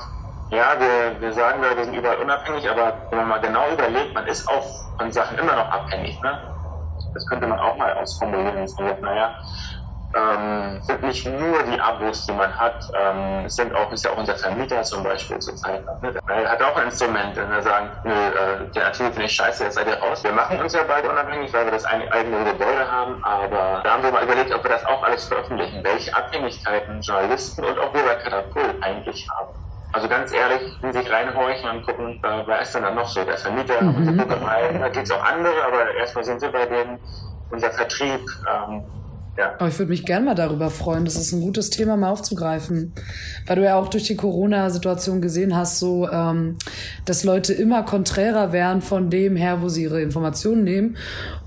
ja, 0.53 0.79
wir, 0.79 1.19
wir 1.19 1.33
sagen, 1.33 1.61
wir 1.61 1.83
sind 1.83 1.95
überall 1.95 2.17
unabhängig, 2.17 2.69
aber 2.69 2.93
wenn 3.09 3.19
man 3.19 3.27
mal 3.27 3.41
genau 3.41 3.69
überlegt, 3.71 4.13
man 4.13 4.27
ist 4.27 4.47
auch 4.47 4.63
von 4.97 5.11
Sachen 5.11 5.37
immer 5.39 5.55
noch 5.55 5.69
abhängig. 5.69 6.21
Ne? 6.21 6.39
Das 7.13 7.25
könnte 7.27 7.47
man 7.47 7.59
auch 7.59 7.75
mal 7.75 7.93
ausformulieren 7.93 8.67
sagt, 8.67 9.01
naja, 9.01 9.35
ähm, 10.15 10.79
sind 10.83 11.01
nicht 11.01 11.25
nur 11.25 11.63
die 11.63 11.79
Abos, 11.79 12.27
die 12.27 12.33
man 12.33 12.55
hat, 12.55 12.87
ähm, 12.95 13.49
sind 13.49 13.73
auch, 13.73 13.91
ist 13.91 14.05
ja 14.05 14.11
auch 14.11 14.17
unser 14.17 14.35
Vermieter 14.35 14.83
zum 14.83 15.03
Beispiel 15.03 15.39
zurzeit. 15.39 15.83
Ne? 16.03 16.13
Er 16.27 16.51
hat 16.51 16.61
auch 16.61 16.75
ein 16.77 16.85
Instrument, 16.85 17.35
wenn 17.35 17.49
wir 17.49 17.61
sagen, 17.63 17.89
nö, 18.03 18.13
äh, 18.13 18.71
der 18.75 18.85
Artikel 18.85 19.11
finde 19.11 19.25
ich 19.25 19.33
scheiße, 19.33 19.63
jetzt 19.63 19.73
seid 19.73 19.87
ihr 19.87 19.97
raus. 19.97 20.23
Wir 20.23 20.33
machen 20.33 20.59
uns 20.61 20.73
ja 20.73 20.83
bald 20.83 21.07
unabhängig, 21.07 21.51
weil 21.51 21.65
wir 21.65 21.71
das 21.71 21.85
eigene 21.85 22.43
Gebäude 22.45 22.91
haben, 22.91 23.23
aber 23.23 23.81
da 23.83 23.93
haben 23.93 24.03
wir 24.03 24.11
mal 24.11 24.23
überlegt, 24.23 24.53
ob 24.53 24.63
wir 24.63 24.69
das 24.69 24.85
auch 24.85 25.01
alles 25.01 25.25
veröffentlichen, 25.25 25.83
welche 25.83 26.15
Abhängigkeiten 26.15 27.01
Journalisten 27.01 27.63
und 27.63 27.79
auch 27.79 27.91
wir 27.93 28.03
bei 28.03 28.15
Katapult 28.15 28.83
eigentlich 28.83 29.27
haben. 29.31 29.62
Also 29.93 30.09
ganz 30.09 30.33
ehrlich, 30.33 30.73
in 30.81 30.91
sich 30.91 31.09
reinhorchen 31.09 31.69
und 31.69 31.85
gucken, 31.85 32.19
äh, 32.23 32.43
wer 32.47 32.61
ist 32.61 32.73
denn 32.73 32.81
da 32.81 32.91
noch 32.91 33.07
so? 33.07 33.23
Der 33.23 33.37
Vermieter, 33.37 33.79
mhm. 33.81 33.95
unsere 33.95 34.17
da 34.27 34.89
gibt 34.89 35.05
es 35.05 35.11
auch 35.11 35.23
andere, 35.23 35.53
aber 35.65 35.93
erstmal 35.95 36.23
sind 36.23 36.41
wir 36.41 36.51
bei 36.51 36.65
denen, 36.65 36.99
unser 37.51 37.69
Vertrieb, 37.71 38.21
ähm, 38.51 38.83
ja. 39.35 39.55
Aber 39.57 39.67
ich 39.67 39.79
würde 39.79 39.89
mich 39.89 40.05
gerne 40.05 40.25
mal 40.25 40.35
darüber 40.35 40.69
freuen. 40.69 41.05
Das 41.05 41.15
ist 41.15 41.31
ein 41.31 41.41
gutes 41.41 41.71
Thema 41.71 41.97
mal 41.97 42.11
aufzugreifen. 42.11 42.93
Weil 43.47 43.55
du 43.55 43.63
ja 43.63 43.75
auch 43.75 43.87
durch 43.87 44.03
die 44.03 44.15
Corona-Situation 44.15 45.21
gesehen 45.21 45.55
hast, 45.55 45.79
so, 45.79 46.07
ähm, 46.07 46.57
dass 47.05 47.23
Leute 47.23 47.53
immer 47.53 47.81
konträrer 47.81 48.51
wären 48.51 48.83
von 48.83 49.09
dem 49.09 49.35
her, 49.35 49.63
wo 49.63 49.69
sie 49.69 49.83
ihre 49.83 50.01
Informationen 50.01 50.63
nehmen. 50.63 50.97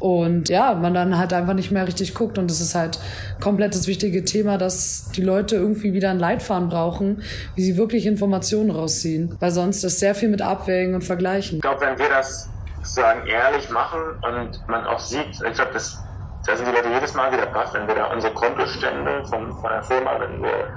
Und 0.00 0.48
ja, 0.48 0.74
man 0.74 0.94
dann 0.94 1.16
halt 1.16 1.32
einfach 1.32 1.54
nicht 1.54 1.70
mehr 1.70 1.86
richtig 1.86 2.14
guckt. 2.14 2.38
Und 2.38 2.50
das 2.50 2.60
ist 2.60 2.74
halt 2.74 2.98
komplett 3.40 3.74
das 3.74 3.86
wichtige 3.86 4.24
Thema, 4.24 4.58
dass 4.58 5.12
die 5.14 5.22
Leute 5.22 5.54
irgendwie 5.54 5.92
wieder 5.92 6.10
ein 6.10 6.18
Leitfaden 6.18 6.68
brauchen, 6.68 7.22
wie 7.54 7.62
sie 7.62 7.76
wirklich 7.76 8.04
Informationen 8.06 8.72
rausziehen. 8.72 9.36
Weil 9.38 9.52
sonst 9.52 9.84
ist 9.84 10.00
sehr 10.00 10.16
viel 10.16 10.28
mit 10.28 10.42
Abwägen 10.42 10.96
und 10.96 11.04
Vergleichen. 11.04 11.58
Ich 11.58 11.62
glaube, 11.62 11.82
wenn 11.82 11.98
wir 11.98 12.08
das 12.08 12.48
sozusagen 12.78 13.26
ehrlich 13.28 13.70
machen 13.70 14.00
und 14.22 14.68
man 14.68 14.86
auch 14.86 14.98
sieht, 14.98 15.26
ich 15.30 15.54
glaube, 15.54 15.72
das 15.72 15.98
da 16.46 16.56
sind 16.56 16.66
die 16.68 16.72
Leute 16.72 16.88
jedes 16.88 17.14
Mal 17.14 17.32
wieder 17.32 17.46
baff, 17.46 17.74
wenn 17.74 17.86
wir 17.88 17.94
da 17.94 18.06
unsere 18.06 18.32
Kontostände 18.34 19.24
von, 19.26 19.52
von 19.60 19.70
der 19.70 19.82
Firma, 19.82 20.18
wenn 20.20 20.42
wir 20.42 20.68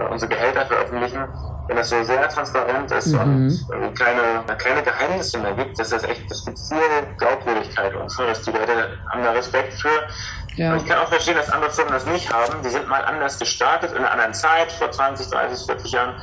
äh, 0.00 0.04
unsere 0.10 0.28
Gehälter 0.28 0.66
veröffentlichen, 0.66 1.24
wenn 1.68 1.76
das 1.76 1.88
so 1.88 2.02
sehr 2.02 2.28
transparent 2.28 2.90
ist 2.90 3.06
mhm. 3.06 3.58
und 3.70 3.98
keine, 3.98 4.44
keine 4.58 4.82
Geheimnisse 4.82 5.38
mehr 5.38 5.52
gibt, 5.54 5.78
das 5.78 5.92
ist 5.92 6.06
echt, 6.08 6.30
das 6.30 6.44
gibt 6.44 6.58
viel 6.58 6.78
Glaubwürdigkeit 7.18 7.94
und 7.94 8.10
so, 8.10 8.26
dass 8.26 8.42
die 8.42 8.50
Leute 8.50 8.98
haben 9.08 9.22
da 9.22 9.30
Respekt 9.32 9.72
für. 9.74 9.88
Ja. 10.56 10.72
Und 10.72 10.82
ich 10.82 10.86
kann 10.86 10.98
auch 10.98 11.08
verstehen, 11.08 11.36
dass 11.36 11.50
andere 11.50 11.70
Firmen 11.70 11.92
das 11.92 12.06
nicht 12.06 12.32
haben. 12.32 12.62
Die 12.62 12.68
sind 12.68 12.86
mal 12.88 13.04
anders 13.04 13.38
gestartet, 13.38 13.92
in 13.92 13.98
einer 13.98 14.12
anderen 14.12 14.34
Zeit, 14.34 14.70
vor 14.72 14.90
20, 14.90 15.28
30, 15.30 15.66
40 15.66 15.92
Jahren. 15.92 16.14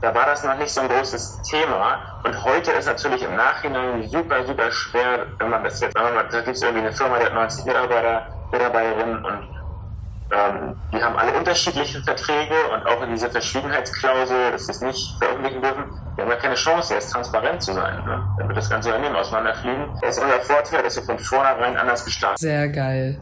Da 0.00 0.14
war 0.14 0.26
das 0.26 0.44
noch 0.44 0.56
nicht 0.58 0.72
so 0.72 0.82
ein 0.82 0.88
großes 0.88 1.42
Thema. 1.42 2.00
Und 2.24 2.44
heute 2.44 2.72
ist 2.72 2.86
natürlich 2.86 3.22
im 3.22 3.34
Nachhinein 3.34 4.08
super, 4.08 4.44
super 4.44 4.70
schwer, 4.70 5.26
wenn 5.38 5.50
man 5.50 5.64
das 5.64 5.80
jetzt, 5.80 5.96
da 5.96 6.22
gibt 6.22 6.56
es 6.56 6.62
irgendwie 6.62 6.86
eine 6.86 6.92
Firma, 6.92 7.18
die 7.18 7.24
hat 7.24 7.34
90 7.34 7.64
Mitarbeiter, 7.64 8.26
Mitarbeiterinnen 8.52 9.24
und 9.24 9.55
ähm, 10.32 10.76
die 10.92 11.02
haben 11.02 11.16
alle 11.16 11.38
unterschiedliche 11.38 12.02
Verträge 12.02 12.54
und 12.74 12.86
auch 12.86 13.02
in 13.02 13.10
dieser 13.10 13.30
Verschwiegenheitsklausel, 13.30 14.52
dass 14.52 14.66
sie 14.66 14.72
es 14.72 14.80
nicht 14.80 15.18
veröffentlichen 15.18 15.62
dürfen, 15.62 15.84
wir 16.16 16.24
haben 16.24 16.30
ja 16.30 16.36
keine 16.38 16.54
Chance, 16.54 16.94
jetzt 16.94 17.12
transparent 17.12 17.62
zu 17.62 17.74
sein, 17.74 18.04
ne? 18.06 18.24
wenn 18.38 18.48
wir 18.48 18.54
das 18.54 18.70
ganze 18.70 18.88
Unternehmen 18.88 19.16
auseinanderfliegen. 19.16 19.86
Das 20.00 20.16
ist 20.16 20.22
unser 20.22 20.40
Vorteil, 20.40 20.82
dass 20.82 20.96
wir 20.96 21.02
von 21.02 21.18
vornherein 21.18 21.76
anders 21.76 22.04
gestartet 22.04 22.38
Sehr 22.38 22.68
geil. 22.68 23.18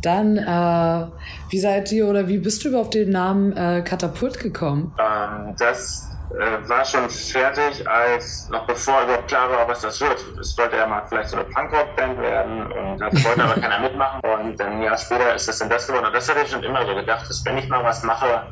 Dann, 0.00 0.38
äh, 0.38 1.06
wie 1.50 1.58
seid 1.60 1.92
ihr 1.92 2.08
oder 2.08 2.28
wie 2.28 2.38
bist 2.38 2.64
du 2.64 2.68
überhaupt 2.68 2.88
auf 2.88 2.90
den 2.92 3.10
Namen 3.10 3.56
äh, 3.56 3.82
Katapult 3.82 4.40
gekommen? 4.40 4.94
Ähm, 4.98 5.54
das 5.58 6.11
äh, 6.38 6.68
war 6.68 6.84
schon 6.84 7.08
fertig, 7.10 7.86
als 7.88 8.48
noch 8.48 8.66
bevor 8.66 9.02
überhaupt 9.02 9.28
klar 9.28 9.50
war, 9.50 9.68
was 9.68 9.80
das 9.80 10.00
wird. 10.00 10.18
Es 10.40 10.54
sollte 10.54 10.76
ja 10.76 10.86
mal 10.86 11.02
vielleicht 11.08 11.30
so 11.30 11.36
eine 11.36 11.44
Punkrock-Band 11.44 12.20
werden 12.20 12.72
und 12.72 12.98
das 12.98 13.24
wollte 13.24 13.44
aber 13.44 13.60
keiner 13.60 13.80
mitmachen. 13.80 14.20
Und 14.22 14.58
dann 14.58 14.72
ein 14.72 14.82
Jahr 14.82 14.96
später 14.96 15.34
ist 15.34 15.48
das 15.48 15.58
dann 15.58 15.68
das 15.68 15.86
geworden. 15.86 16.06
Und 16.06 16.14
das 16.14 16.28
hatte 16.28 16.40
ich 16.42 16.50
schon 16.50 16.62
immer 16.62 16.86
so 16.86 16.94
gedacht, 16.94 17.28
dass 17.28 17.44
wenn 17.44 17.58
ich 17.58 17.68
mal 17.68 17.84
was 17.84 18.02
mache, 18.02 18.46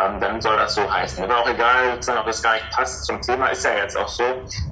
ähm, 0.00 0.20
dann 0.20 0.40
soll 0.40 0.56
das 0.56 0.74
so 0.74 0.92
heißen. 0.92 1.22
Mir 1.22 1.28
war 1.28 1.40
auch 1.40 1.48
egal, 1.48 1.98
ob 1.98 2.26
das 2.26 2.42
gar 2.42 2.54
nicht 2.54 2.70
passt 2.70 3.04
zum 3.04 3.20
Thema, 3.20 3.48
ist 3.48 3.64
ja 3.64 3.72
jetzt 3.74 3.96
auch 3.96 4.08
so. 4.08 4.24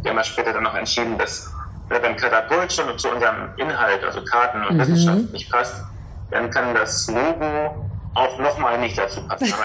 Wir 0.03 0.11
haben 0.11 0.17
ja 0.17 0.25
später 0.25 0.53
dann 0.53 0.63
noch 0.63 0.75
entschieden, 0.75 1.19
dass 1.19 1.53
wenn 1.89 2.17
Katapult 2.17 2.73
schon 2.73 2.99
zu 2.99 3.11
unserem 3.11 3.51
Inhalt, 3.57 4.03
also 4.05 4.25
Karten 4.25 4.65
und 4.65 4.75
mhm. 4.75 4.81
Wissenschaft 4.81 5.33
nicht 5.33 5.51
passt, 5.51 5.85
dann 6.31 6.51
kann 6.51 6.75
das 6.75 7.09
Logo 7.09 7.90
auch 8.15 8.39
nochmal 8.39 8.79
nicht 8.79 8.99
dazu 8.99 9.27
passen. 9.27 9.53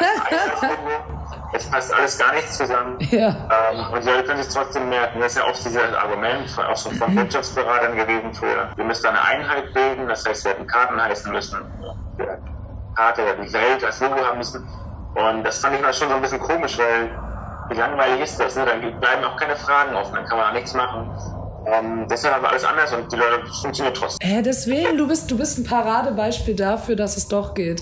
Es 1.53 1.69
passt 1.69 1.93
alles 1.93 2.17
gar 2.17 2.33
nicht 2.33 2.51
zusammen. 2.51 2.97
Ja. 3.11 3.29
Ähm, 3.29 3.93
und 3.93 4.03
die 4.03 4.09
Leute 4.09 4.23
können 4.25 4.43
sich 4.43 4.53
trotzdem 4.53 4.89
merken. 4.89 5.21
Das 5.21 5.31
ist 5.31 5.37
ja 5.37 5.47
oft 5.47 5.63
dieses 5.63 5.93
Argument, 5.93 6.49
auch 6.59 6.75
schon 6.75 6.91
von 6.95 7.13
mhm. 7.13 7.19
Wirtschaftsberatern 7.19 7.95
gewesen 7.95 8.33
früher. 8.33 8.69
Wir 8.75 8.83
müssen 8.83 9.07
eine 9.07 9.21
Einheit 9.23 9.73
bilden, 9.73 10.05
das 10.05 10.25
heißt, 10.25 10.43
wir 10.43 10.51
hätten 10.51 10.67
Karten 10.67 11.01
heißen 11.01 11.31
müssen. 11.31 11.59
Wir 12.17 12.39
Karte 12.95 13.21
die 13.43 13.53
Welt 13.53 13.83
als 13.83 13.99
Logo 13.99 14.15
haben 14.23 14.37
müssen. 14.37 14.67
Und 15.15 15.43
das 15.43 15.59
fand 15.59 15.75
ich 15.75 15.81
mal 15.81 15.93
schon 15.93 16.09
so 16.09 16.15
ein 16.15 16.21
bisschen 16.21 16.39
komisch, 16.39 16.77
weil 16.77 17.09
wie 17.69 17.75
langweilig 17.75 18.21
ist 18.21 18.39
das? 18.39 18.55
Ne? 18.55 18.65
Dann 18.65 18.81
bleiben 18.99 19.23
auch 19.23 19.37
keine 19.37 19.55
Fragen 19.55 19.95
offen, 19.95 20.15
dann 20.15 20.25
kann 20.25 20.37
man 20.37 20.49
auch 20.49 20.53
nichts 20.53 20.73
machen. 20.73 21.09
Ähm, 21.65 22.05
deshalb 22.09 22.35
aber 22.35 22.49
alles 22.49 22.63
anders 22.63 22.93
und 22.93 23.11
die 23.11 23.15
Leute 23.15 23.45
funktionieren 23.61 23.95
trotzdem. 23.95 24.29
Äh, 24.29 24.41
deswegen, 24.41 24.97
du 24.97 25.07
bist, 25.07 25.31
du 25.31 25.37
bist 25.37 25.57
ein 25.57 25.63
Paradebeispiel 25.63 26.55
dafür, 26.55 26.95
dass 26.95 27.17
es 27.17 27.27
doch 27.27 27.53
geht. 27.53 27.81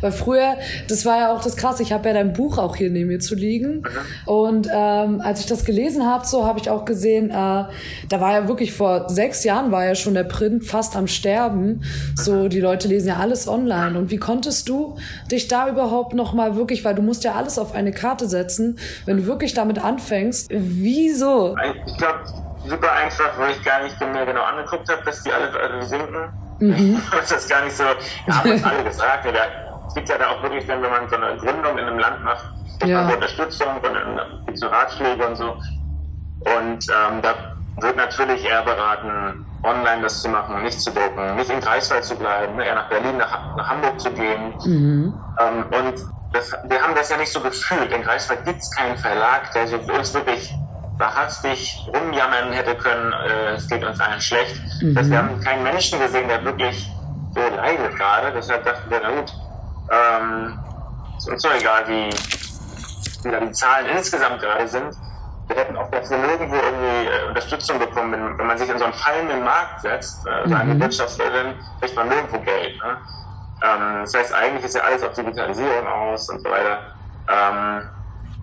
Weil 0.00 0.12
früher, 0.12 0.56
das 0.88 1.04
war 1.04 1.18
ja 1.18 1.34
auch 1.34 1.42
das 1.42 1.56
Krasse, 1.56 1.82
ich 1.82 1.92
habe 1.92 2.08
ja 2.08 2.14
dein 2.14 2.32
Buch 2.32 2.58
auch 2.58 2.76
hier 2.76 2.90
neben 2.90 3.08
mir 3.08 3.20
zu 3.20 3.34
liegen. 3.34 3.80
Mhm. 3.80 3.84
Und 4.26 4.68
ähm, 4.72 5.20
als 5.20 5.40
ich 5.40 5.46
das 5.46 5.64
gelesen 5.64 6.06
habe, 6.06 6.26
so 6.26 6.46
habe 6.46 6.58
ich 6.60 6.70
auch 6.70 6.84
gesehen, 6.84 7.30
äh, 7.30 7.32
da 7.32 8.20
war 8.20 8.32
ja 8.32 8.48
wirklich 8.48 8.72
vor 8.72 9.08
sechs 9.08 9.44
Jahren 9.44 9.72
war 9.72 9.84
ja 9.84 9.94
schon 9.94 10.14
der 10.14 10.24
Print 10.24 10.64
fast 10.64 10.96
am 10.96 11.06
Sterben. 11.06 11.82
So, 12.14 12.48
die 12.48 12.60
Leute 12.60 12.88
lesen 12.88 13.08
ja 13.08 13.16
alles 13.16 13.48
online. 13.48 13.98
Und 13.98 14.10
wie 14.10 14.18
konntest 14.18 14.68
du 14.68 14.96
dich 15.30 15.48
da 15.48 15.68
überhaupt 15.68 16.14
noch 16.14 16.34
mal 16.34 16.56
wirklich, 16.56 16.84
weil 16.84 16.94
du 16.94 17.02
musst 17.02 17.24
ja 17.24 17.34
alles 17.34 17.58
auf 17.58 17.74
eine 17.74 17.92
Karte 17.92 18.28
setzen, 18.28 18.78
wenn 19.06 19.16
du 19.16 19.26
wirklich 19.26 19.54
damit 19.54 19.82
anfängst, 19.82 20.48
wieso? 20.50 21.56
Ich 21.86 21.96
glaube, 21.96 22.20
super 22.66 22.92
einfach, 22.92 23.38
weil 23.38 23.52
ich 23.52 23.62
gar 23.64 23.82
nicht 23.82 24.00
mir 24.00 24.26
genau 24.26 24.42
angeguckt 24.42 24.88
habe, 24.88 25.02
dass 25.04 25.22
die 25.22 25.32
alle 25.32 25.48
äh, 25.58 25.82
sinken. 25.82 26.28
Mhm. 26.60 27.02
das 27.12 27.30
ist 27.32 27.48
gar 27.50 27.64
nicht 27.64 27.76
so, 27.76 27.84
ja, 27.84 28.34
haben 28.34 28.50
uns 28.50 28.64
alle 28.64 28.84
gesagt. 28.84 29.26
Es 29.86 29.94
gibt 29.94 30.08
ja 30.08 30.18
da 30.18 30.30
auch 30.30 30.42
wirklich, 30.42 30.66
wenn 30.66 30.80
man 30.80 31.08
so 31.08 31.16
eine 31.16 31.36
Gründung 31.36 31.78
in 31.78 31.86
einem 31.86 31.98
Land 31.98 32.24
macht, 32.24 32.44
ja. 32.84 33.02
man 33.02 33.14
Unterstützung 33.14 33.68
und 33.76 34.46
gibt 34.46 34.58
so 34.58 34.66
Ratschläge 34.66 35.26
und 35.26 35.36
so. 35.36 35.50
Und 36.40 36.86
ähm, 36.88 37.22
da 37.22 37.34
wird 37.80 37.96
natürlich 37.96 38.44
eher 38.44 38.62
beraten, 38.62 39.44
online 39.62 40.02
das 40.02 40.22
zu 40.22 40.28
machen, 40.28 40.62
nicht 40.62 40.80
zu 40.80 40.90
drucken, 40.90 41.36
nicht 41.36 41.50
in 41.50 41.60
Greifswald 41.60 42.04
zu 42.04 42.14
bleiben, 42.16 42.60
eher 42.60 42.74
nach 42.74 42.88
Berlin, 42.88 43.16
nach, 43.16 43.56
nach 43.56 43.68
Hamburg 43.68 44.00
zu 44.00 44.10
gehen. 44.10 44.54
Mhm. 44.64 45.14
Ähm, 45.40 45.64
und 45.70 45.94
das, 46.32 46.52
wir 46.64 46.82
haben 46.82 46.94
das 46.94 47.10
ja 47.10 47.16
nicht 47.16 47.32
so 47.32 47.40
gefühlt. 47.40 47.92
In 47.92 48.02
Greifswald 48.02 48.44
gibt 48.44 48.58
es 48.58 48.70
keinen 48.72 48.96
Verlag, 48.96 49.52
der 49.52 49.66
so 49.68 49.76
uns 49.76 50.12
wirklich 50.12 50.54
wahrhaftig 50.98 51.86
rumjammern 51.88 52.52
hätte 52.52 52.74
können, 52.76 53.12
äh, 53.12 53.54
es 53.54 53.68
geht 53.68 53.84
uns 53.84 54.00
allen 54.00 54.20
schlecht. 54.20 54.60
Mhm. 54.82 54.94
Dass 54.94 55.10
wir 55.10 55.18
haben 55.18 55.40
keinen 55.40 55.62
Menschen 55.62 55.98
gesehen, 55.98 56.28
der 56.28 56.44
wirklich 56.44 56.90
so 57.34 57.40
leidet 57.56 57.96
gerade. 57.96 58.32
Deshalb 58.32 58.64
dachten 58.64 58.90
wir, 58.90 59.00
na 59.02 59.10
gut, 59.10 59.32
ähm, 59.90 60.58
ist 61.18 61.28
uns 61.28 61.42
so 61.42 61.48
egal, 61.50 61.86
wie, 61.88 62.10
wie 63.24 63.30
da 63.30 63.40
die 63.40 63.52
Zahlen 63.52 63.86
insgesamt 63.96 64.40
gerade 64.40 64.68
sind. 64.68 64.94
Wir 65.48 65.56
hätten 65.56 65.76
auch 65.76 65.90
dafür 65.90 66.16
nirgendwo 66.18 66.54
irgendwie 66.54 67.10
äh, 67.10 67.28
Unterstützung 67.28 67.78
bekommen, 67.78 68.12
wenn, 68.12 68.38
wenn 68.38 68.46
man 68.46 68.56
sich 68.56 68.68
in 68.70 68.78
so 68.78 68.84
einen 68.84 68.94
fallenden 68.94 69.44
Markt 69.44 69.82
setzt, 69.82 70.26
äh, 70.26 70.46
mhm. 70.46 70.54
eine 70.54 70.80
Wirtschaftsstellerin, 70.80 71.54
kriegt 71.80 71.96
man 71.96 72.08
nirgendwo 72.08 72.38
Geld. 72.38 72.82
Ne? 72.82 72.96
Ähm, 73.62 74.00
das 74.02 74.14
heißt, 74.14 74.32
eigentlich 74.32 74.64
ist 74.64 74.76
ja 74.76 74.82
alles 74.82 75.02
auf 75.02 75.12
Digitalisierung 75.12 75.86
aus 75.86 76.28
und 76.30 76.40
so 76.40 76.48
weiter. 76.48 76.78
Ähm, 77.28 77.88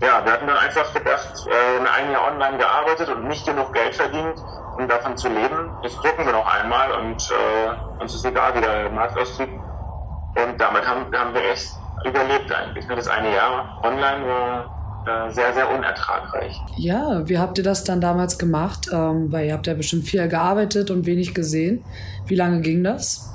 ja, 0.02 0.26
wir 0.26 0.32
hatten 0.32 0.48
dann 0.48 0.58
einfach 0.58 0.92
gedacht, 0.94 1.46
äh, 1.48 1.80
ein 1.80 2.12
Jahr 2.12 2.32
online 2.32 2.58
gearbeitet 2.58 3.10
und 3.10 3.28
nicht 3.28 3.46
genug 3.46 3.72
Geld 3.74 3.96
verdient, 3.96 4.44
um 4.78 4.88
davon 4.88 5.16
zu 5.16 5.28
leben. 5.30 5.70
Jetzt 5.84 5.98
drucken 5.98 6.26
wir 6.26 6.34
noch 6.34 6.48
einmal 6.48 6.92
und 6.92 7.30
äh, 7.32 8.02
uns 8.02 8.16
ist 8.16 8.26
egal, 8.26 8.56
wie 8.56 8.62
der 8.62 8.90
Markt 8.90 9.18
aussieht. 9.18 9.50
Und 9.50 10.60
damit 10.60 10.88
haben, 10.88 11.06
haben 11.16 11.34
wir 11.34 11.44
echt 11.52 11.72
überlebt 12.06 12.52
eigentlich. 12.52 12.86
Das 12.88 13.08
eine 13.08 13.32
Jahr 13.36 13.80
online 13.84 14.26
war 14.26 14.82
äh, 15.06 15.32
sehr, 15.32 15.54
sehr 15.54 15.70
unertragreich. 15.70 16.60
Ja, 16.78 17.28
wie 17.28 17.38
habt 17.38 17.60
ihr 17.60 17.64
das 17.64 17.84
dann 17.84 18.02
damals 18.02 18.40
gemacht? 18.40 18.88
Ähm, 18.92 19.32
weil 19.32 19.46
ihr 19.46 19.54
habt 19.54 19.68
ja 19.68 19.76
bestimmt 19.76 20.06
viel 20.06 20.28
gearbeitet 20.28 20.90
und 20.90 21.06
wenig 21.06 21.36
gesehen. 21.36 21.84
Wie 22.26 22.36
lange 22.36 22.62
ging 22.62 22.84
das? 22.84 23.32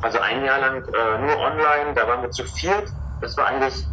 Also 0.00 0.20
ein 0.20 0.42
Jahr 0.44 0.60
lang 0.60 0.76
äh, 0.76 1.18
nur 1.20 1.38
online, 1.38 1.92
da 1.94 2.06
waren 2.06 2.22
wir 2.22 2.30
zu 2.30 2.44
viert. 2.44 2.84
Das 3.20 3.36
war 3.36 3.46
eigentlich 3.46 3.84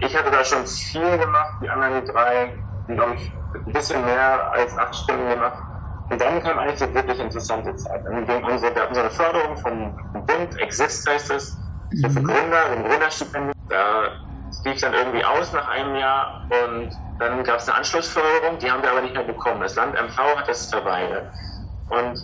ich 0.00 0.16
hatte 0.16 0.30
da 0.30 0.44
schon 0.44 0.66
viel 0.66 1.18
gemacht, 1.18 1.54
die 1.62 1.68
anderen 1.68 2.04
drei, 2.06 2.52
glaube 2.86 3.14
ich, 3.14 3.32
ein 3.54 3.72
bisschen 3.72 4.04
mehr 4.04 4.52
als 4.52 4.76
acht 4.78 4.94
Stunden 4.94 5.28
gemacht. 5.28 5.62
Und 6.10 6.20
dann 6.20 6.42
kam 6.42 6.58
eigentlich 6.58 6.82
eine 6.82 6.94
wirklich 6.94 7.18
interessante 7.18 7.74
Zeit. 7.76 8.02
Dann 8.04 8.26
ging 8.26 8.44
unsere, 8.44 8.74
wir 8.74 8.82
hatten 8.82 8.94
so 8.94 9.00
eine 9.00 9.10
Förderung 9.10 9.56
vom 9.58 9.96
Bund, 10.12 10.58
Exist 10.60 11.06
heißt 11.08 11.30
es, 11.32 11.58
so 11.90 12.08
für 12.08 12.20
mhm. 12.20 12.26
Gründer, 12.26 12.64
ein 12.66 12.84
Gründerstipendium. 12.84 13.52
Da 13.68 14.08
lief 14.64 14.80
dann 14.80 14.94
irgendwie 14.94 15.24
aus 15.24 15.52
nach 15.52 15.68
einem 15.68 15.96
Jahr 15.96 16.40
und 16.48 16.90
dann 17.18 17.42
gab 17.44 17.56
es 17.58 17.68
eine 17.68 17.78
Anschlussförderung, 17.78 18.58
die 18.58 18.70
haben 18.70 18.82
wir 18.82 18.90
aber 18.90 19.02
nicht 19.02 19.14
mehr 19.14 19.24
bekommen. 19.24 19.60
Das 19.60 19.74
Land 19.74 19.94
MV 20.00 20.16
hat 20.16 20.48
das 20.48 20.66
verweigert. 20.66 21.30
Und 21.88 22.18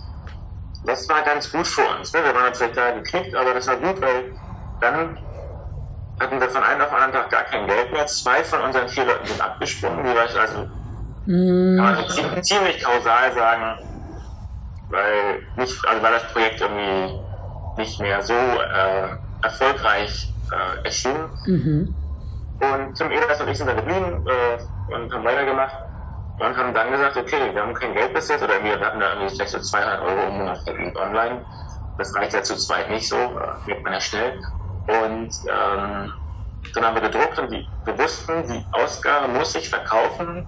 das 0.85 1.09
war 1.09 1.23
ganz 1.23 1.51
gut 1.51 1.67
für 1.67 1.87
uns. 1.99 2.13
Ne? 2.13 2.25
Wir 2.25 2.35
waren 2.35 2.45
natürlich 2.45 2.75
da 2.75 2.93
geknickt, 2.93 3.35
aber 3.35 3.55
das 3.55 3.67
war 3.67 3.77
gut, 3.77 4.01
weil 4.01 4.33
dann 4.81 5.19
hatten 6.21 6.41
wir 6.41 6.49
von 6.49 6.63
einem 6.63 6.81
auf 6.83 6.89
den 6.89 6.97
anderen 6.97 7.13
Tag 7.13 7.31
gar 7.31 7.45
kein 7.45 7.67
Geld 7.67 7.93
mehr. 7.93 8.07
Zwei 8.07 8.45
von 8.45 8.61
unseren 8.61 8.89
vier 8.89 9.05
Leuten 9.05 9.27
sind 9.27 9.41
abgesprungen, 9.41 10.05
die 10.05 10.15
war 10.15 10.25
ich 10.27 10.39
also, 10.39 10.69
mm. 11.27 11.77
kann 11.77 11.95
man 11.95 12.09
so 12.09 12.41
ziemlich, 12.41 12.83
kausal 12.83 13.33
sagen, 13.33 13.79
weil, 14.91 15.43
nicht, 15.57 15.89
also 15.89 16.03
weil 16.03 16.13
das 16.13 16.33
Projekt 16.33 16.61
irgendwie 16.61 17.21
nicht 17.77 18.01
mehr 18.01 18.23
so 18.23 18.35
äh, 18.35 19.17
erfolgreich 19.43 20.33
äh, 20.53 20.85
erschien. 20.85 21.17
Mhm. 21.47 21.95
Und 22.61 22.95
Tim 22.95 23.11
Ehlers 23.11 23.41
und 23.41 23.49
ich 23.49 23.59
sind 23.59 23.67
da 23.67 23.75
geblieben 23.75 24.25
äh, 24.27 24.95
und 24.95 25.13
haben 25.13 25.25
weitergemacht 25.25 25.75
und 26.39 26.57
haben 26.57 26.75
dann 26.75 26.91
gesagt, 26.91 27.17
okay, 27.17 27.53
wir 27.53 27.63
haben 27.63 27.75
kein 27.75 27.95
Geld 27.95 28.15
bis 28.15 28.29
jetzt, 28.29 28.43
oder 28.43 28.63
wir 28.63 28.79
hatten 28.79 29.01
da 29.01 29.15
irgendwie 29.15 29.35
vielleicht 29.35 29.53
so 29.53 29.59
200 29.59 30.03
Euro 30.03 30.29
im 30.29 30.39
Monat 30.39 30.59
verdient 30.63 30.97
online. 30.97 31.45
Das 31.99 32.15
reicht 32.15 32.33
ja 32.33 32.43
zu 32.43 32.57
zweit 32.57 32.91
nicht 32.91 33.09
so, 33.09 33.17
äh, 33.17 33.67
merkt 33.67 33.85
man 33.85 33.93
ja 33.93 34.01
schnell. 34.01 34.41
Und 34.87 35.31
ähm, 35.49 36.13
dann 36.75 36.85
haben 36.85 36.95
wir 36.95 37.03
gedruckt 37.03 37.39
und 37.39 37.51
die, 37.51 37.67
wir 37.85 37.99
wussten, 37.99 38.47
die 38.49 38.65
Ausgabe 38.73 39.29
muss 39.29 39.53
sich 39.53 39.69
verkaufen, 39.69 40.47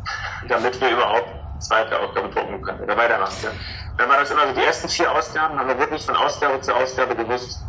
damit 0.48 0.80
wir 0.80 0.90
überhaupt 0.90 1.28
zweite 1.60 1.98
Ausgabe 1.98 2.28
drucken 2.30 2.60
können 2.62 2.80
oder 2.80 2.96
weitermachen. 2.96 3.32
Dann 3.96 4.08
war 4.08 4.18
das 4.18 4.30
immer 4.30 4.46
so, 4.48 4.52
die 4.54 4.64
ersten 4.64 4.88
vier 4.88 5.10
Ausgaben 5.10 5.58
haben 5.58 5.68
wir 5.68 5.78
wirklich 5.78 6.04
von 6.04 6.16
Ausgabe 6.16 6.60
zu 6.60 6.74
Ausgabe 6.74 7.14
gewusst, 7.14 7.64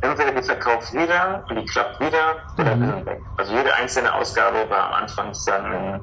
entweder 0.00 0.32
die 0.32 0.42
verkauft 0.42 0.92
wieder 0.92 1.44
und 1.48 1.56
die 1.56 1.64
klappt 1.64 2.00
wieder 2.00 2.36
oder 2.58 2.76
mhm. 2.76 2.80
wir 2.80 2.88
sind 2.88 3.06
weg. 3.06 3.20
Also 3.36 3.54
jede 3.54 3.74
einzelne 3.74 4.12
Ausgabe 4.12 4.68
war 4.68 4.88
am 4.88 5.02
Anfang 5.02 5.32
dann 5.46 6.00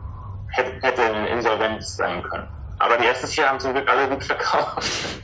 hätte 0.50 1.02
eine 1.02 1.30
Insolvenz 1.30 1.98
sein 1.98 2.24
können. 2.24 2.48
Aber 2.80 2.98
die 2.98 3.06
ersten 3.06 3.28
vier 3.28 3.50
haben 3.50 3.60
zum 3.60 3.74
Glück 3.74 3.90
alle 3.90 4.08
gut 4.08 4.24
verkauft. 4.24 5.22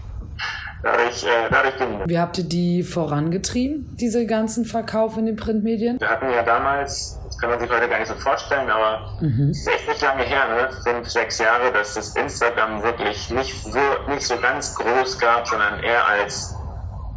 Dadurch, 0.84 1.24
äh, 1.24 1.50
dadurch 1.50 1.78
ging 1.78 2.00
Wie 2.06 2.20
habt 2.20 2.38
ihr 2.38 2.44
die 2.44 2.84
vorangetrieben, 2.84 3.96
diese 3.98 4.26
ganzen 4.26 4.66
Verkauf 4.66 5.18
in 5.18 5.26
den 5.26 5.36
Printmedien? 5.36 6.00
Wir 6.00 6.10
hatten 6.10 6.30
ja 6.30 6.44
damals, 6.44 7.20
das 7.26 7.38
kann 7.38 7.50
man 7.50 7.60
sich 7.60 7.70
heute 7.70 7.88
gar 7.88 8.00
nicht 8.00 8.08
so 8.08 8.16
vorstellen, 8.16 8.70
aber 8.70 9.12
mhm. 9.22 9.50
es 9.50 9.60
ist 9.60 9.68
echt 9.68 9.88
nicht 9.88 10.02
lange 10.02 10.24
her, 10.24 10.48
ne? 10.50 10.70
fünf, 10.84 11.10
sechs 11.10 11.40
Jahre, 11.40 11.72
dass 11.72 11.94
das 11.94 12.16
Instagram 12.16 12.84
wirklich 12.84 13.30
nicht 13.30 13.64
so, 13.64 13.80
nicht 14.08 14.26
so 14.26 14.38
ganz 14.38 14.76
groß 14.76 15.20
gab, 15.20 15.48
sondern 15.48 15.82
eher 15.84 16.08
als 16.08 16.56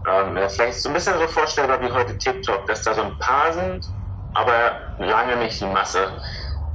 ähm, 0.06 0.38
vielleicht 0.48 0.80
so 0.80 0.88
ein 0.88 0.94
bisschen 0.94 1.14
so 1.18 1.26
vorstellbar 1.28 1.80
wie 1.80 1.90
heute 1.90 2.16
TikTok, 2.18 2.66
dass 2.66 2.82
da 2.82 2.94
so 2.94 3.02
ein 3.02 3.18
paar 3.18 3.52
sind, 3.52 3.86
aber 4.34 4.72
lange 4.98 5.36
nicht 5.36 5.60
die 5.60 5.66
Masse. 5.66 6.08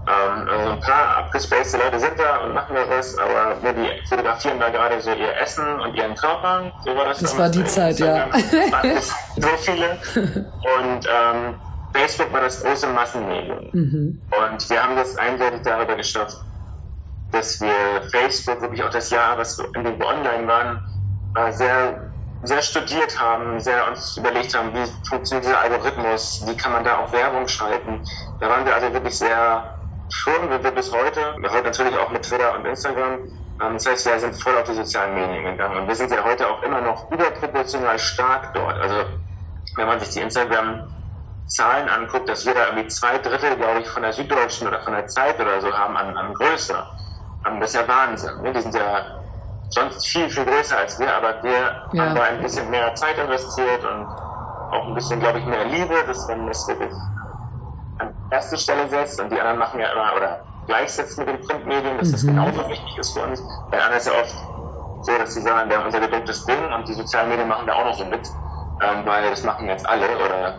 Ähm, 0.10 0.50
also 0.50 0.72
ein 0.72 0.80
paar 0.80 1.18
abgespacede 1.18 1.84
Leute 1.84 2.00
sind 2.00 2.18
da 2.18 2.38
und 2.38 2.54
machen 2.54 2.76
da 2.76 2.82
was, 2.90 3.16
aber 3.18 3.56
nur 3.62 3.74
die 3.74 4.08
fotografieren 4.08 4.60
da 4.60 4.70
gerade 4.70 5.00
so 5.02 5.12
ihr 5.12 5.38
Essen 5.40 5.80
und 5.82 5.94
ihren 5.96 6.16
Körper. 6.16 6.72
So 6.84 6.96
war 6.96 7.06
das. 7.06 7.20
Das 7.20 7.38
war 7.38 7.50
die 7.50 7.64
Zeit, 7.66 8.00
ja. 8.00 8.28
so 9.38 9.48
viele. 9.60 9.98
Und 10.16 11.06
ähm, 11.06 11.56
Facebook 11.94 12.34
war 12.34 12.42
das 12.42 12.64
große 12.64 12.88
Massenmedium. 12.88 13.70
Mhm. 13.72 14.22
Und 14.32 14.70
wir 14.70 14.84
haben 14.84 14.96
das 14.96 15.16
eindeutig 15.18 15.62
darüber 15.64 15.96
geschafft, 15.96 16.38
dass 17.32 17.62
wir 17.62 18.02
Facebook 18.12 18.62
wirklich 18.62 18.84
auch 18.84 18.90
das 18.90 19.12
Jahr, 19.12 19.38
was 19.38 19.60
in 19.60 19.84
dem 19.84 20.00
wir 20.00 20.08
online 20.08 20.48
waren, 20.48 20.84
äh, 21.36 21.52
sehr 21.52 22.10
sehr 22.44 22.62
studiert 22.62 23.20
haben, 23.20 23.60
sehr 23.60 23.86
uns 23.90 24.16
überlegt 24.16 24.58
haben, 24.58 24.74
wie 24.74 24.86
funktioniert 25.10 25.46
dieser 25.46 25.60
Algorithmus, 25.60 26.42
wie 26.48 26.56
kann 26.56 26.72
man 26.72 26.86
da 26.86 27.00
auch 27.00 27.12
Werbung 27.12 27.46
schalten. 27.50 28.00
Da 28.40 28.50
waren 28.50 28.66
wir 28.66 28.74
also 28.74 28.94
wirklich 28.94 29.18
sehr 29.18 29.79
schon, 30.14 30.50
wir 30.50 30.72
bis 30.72 30.92
heute, 30.92 31.36
heute 31.50 31.64
natürlich 31.64 31.98
auch 31.98 32.10
mit 32.10 32.24
Twitter 32.24 32.56
und 32.56 32.66
Instagram. 32.66 33.20
Ähm, 33.62 33.74
das 33.74 33.86
heißt, 33.86 34.06
wir 34.06 34.20
sind 34.20 34.36
voll 34.36 34.56
auf 34.58 34.64
die 34.64 34.74
sozialen 34.74 35.16
Medien 35.16 35.44
gegangen 35.46 35.78
und 35.78 35.88
wir 35.88 35.96
sind 35.96 36.12
ja 36.12 36.24
heute 36.24 36.48
auch 36.48 36.62
immer 36.64 36.82
noch 36.82 37.12
überproportional 37.12 38.00
stark 38.00 38.54
dort. 38.54 38.78
Also 38.80 38.96
wenn 39.76 39.88
man 39.88 40.00
sich 40.00 40.10
die 40.10 40.22
Instagram-Zahlen 40.22 41.90
anguckt, 41.90 42.30
dass 42.30 42.46
wir 42.46 42.54
da 42.54 42.68
irgendwie 42.68 42.88
zwei 42.88 43.18
Drittel, 43.18 43.56
glaube 43.56 43.82
ich, 43.82 43.88
von 43.88 44.04
der 44.04 44.14
Süddeutschen 44.14 44.68
oder 44.68 44.82
von 44.82 44.94
der 44.94 45.08
Zeit 45.08 45.40
oder 45.40 45.62
so 45.62 45.72
haben 45.72 45.96
an, 45.98 46.16
an 46.18 46.34
Größe. 46.34 46.76
Ähm, 47.48 47.60
das 47.60 47.74
ist 47.74 47.76
ja 47.76 47.88
Wahnsinn. 47.88 48.42
Ne? 48.42 48.54
Die 48.54 48.62
sind 48.62 48.76
ja 48.76 49.20
sonst 49.70 50.08
viel, 50.08 50.30
viel 50.30 50.46
größer 50.46 50.78
als 50.78 51.00
wir, 51.00 51.14
aber 51.14 51.44
wir 51.44 51.52
ja. 51.94 52.06
haben 52.06 52.16
da 52.16 52.24
ein 52.24 52.42
bisschen 52.42 52.70
mehr 52.70 52.94
Zeit 52.96 53.18
investiert 53.18 53.84
und 53.84 54.06
auch 54.06 54.88
ein 54.88 54.94
bisschen, 54.96 55.20
glaube 55.20 55.40
ich, 55.40 55.46
mehr 55.46 55.66
Liebe, 55.66 55.96
dass 56.06 56.28
man 56.28 56.48
das 56.48 56.68
wirklich 56.68 56.92
erste 58.32 58.58
Stelle 58.58 58.88
setzt 58.90 59.20
und 59.20 59.32
die 59.32 59.40
anderen 59.40 59.60
machen 59.60 59.80
ja 59.80 59.92
immer 59.92 60.16
oder 60.16 60.44
gleichsetzen 60.68 61.26
mit 61.26 61.36
den 61.36 61.48
Printmedien, 61.48 61.98
dass 61.98 62.12
das 62.12 62.24
mhm. 62.24 62.30
genauso 62.30 62.70
wichtig 62.70 62.98
ist 62.98 63.12
für 63.14 63.22
uns. 63.22 63.42
Bei 63.72 63.78
anderen 63.78 63.98
ist 63.98 64.08
ja 64.08 64.14
oft 64.14 64.36
so, 65.02 65.18
dass 65.18 65.34
sie 65.34 65.42
sagen, 65.42 65.70
wir 65.70 65.78
haben 65.78 65.86
unser 65.86 66.00
gedrucktes 66.00 66.46
Ding 66.46 66.74
und 66.74 66.88
die 66.88 66.94
sozialen 66.94 67.30
Medien 67.30 67.48
machen 67.48 67.66
da 67.68 67.74
auch 67.74 67.86
noch 67.86 67.98
so 67.98 68.06
mit. 68.06 68.22
Ähm, 68.82 69.06
weil 69.06 69.30
das 69.30 69.44
machen 69.44 69.68
jetzt 69.68 69.88
alle. 69.90 70.06
Oder 70.06 70.58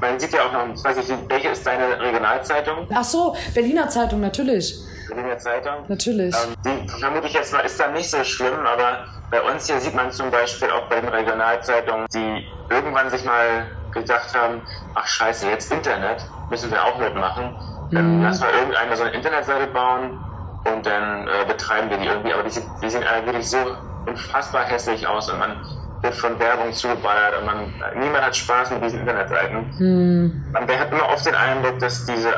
man 0.00 0.18
sieht 0.18 0.32
ja 0.32 0.40
auch 0.46 0.52
noch, 0.52 0.74
ich 0.74 0.82
weiß 0.82 0.96
nicht, 0.96 1.12
welche 1.28 1.48
ist 1.50 1.66
deine 1.66 2.00
Regionalzeitung? 2.00 2.86
Ach 2.94 3.04
so, 3.04 3.36
Berliner 3.52 3.88
Zeitung, 3.90 4.20
natürlich. 4.20 4.74
Berliner 5.06 5.36
Zeitung? 5.36 5.84
Natürlich. 5.88 6.34
Ähm, 6.34 6.54
die 6.64 6.88
vermute 6.88 7.26
ich 7.26 7.34
jetzt 7.34 7.52
mal, 7.52 7.60
ist 7.60 7.78
da 7.78 7.88
nicht 7.88 8.08
so 8.08 8.24
schlimm, 8.24 8.54
aber 8.64 9.04
bei 9.30 9.42
uns 9.42 9.66
hier 9.66 9.78
sieht 9.80 9.94
man 9.94 10.10
zum 10.10 10.30
Beispiel 10.30 10.70
auch 10.70 10.88
bei 10.88 11.00
den 11.00 11.10
Regionalzeitungen, 11.10 12.06
die 12.14 12.46
irgendwann 12.70 13.10
sich 13.10 13.22
mal 13.24 13.66
gedacht 13.92 14.34
haben, 14.34 14.62
ach 14.94 15.06
scheiße, 15.06 15.48
jetzt 15.48 15.72
Internet, 15.72 16.24
müssen 16.50 16.70
wir 16.70 16.82
auch 16.84 16.98
mitmachen. 16.98 17.54
Dann 17.90 18.18
mhm. 18.18 18.24
lass 18.24 18.40
mal 18.40 18.50
irgendeine 18.50 18.96
so 18.96 19.02
eine 19.04 19.12
Internetseite 19.12 19.66
bauen 19.68 20.18
und 20.64 20.86
dann 20.86 21.28
äh, 21.28 21.44
betreiben 21.46 21.90
wir 21.90 21.98
die 21.98 22.06
irgendwie. 22.06 22.32
Aber 22.32 22.42
die, 22.42 22.60
die 22.82 22.90
sehen 22.90 23.02
äh, 23.02 23.26
wirklich 23.26 23.48
so 23.48 23.58
unfassbar 24.06 24.64
hässlich 24.64 25.06
aus 25.06 25.30
und 25.30 25.38
man 25.38 25.56
wird 26.02 26.14
von 26.14 26.38
Werbung 26.38 26.72
zugeballert 26.72 27.38
und 27.38 27.46
man, 27.46 28.00
niemand 28.00 28.24
hat 28.24 28.36
Spaß 28.36 28.72
mit 28.72 28.84
diesen 28.84 29.00
Internetseiten. 29.00 29.74
Mhm. 29.78 30.44
Man 30.52 30.68
hat 30.68 30.90
immer 30.90 31.08
oft 31.12 31.24
den 31.24 31.34
Eindruck, 31.34 31.78
dass 31.78 32.04
diese 32.06 32.34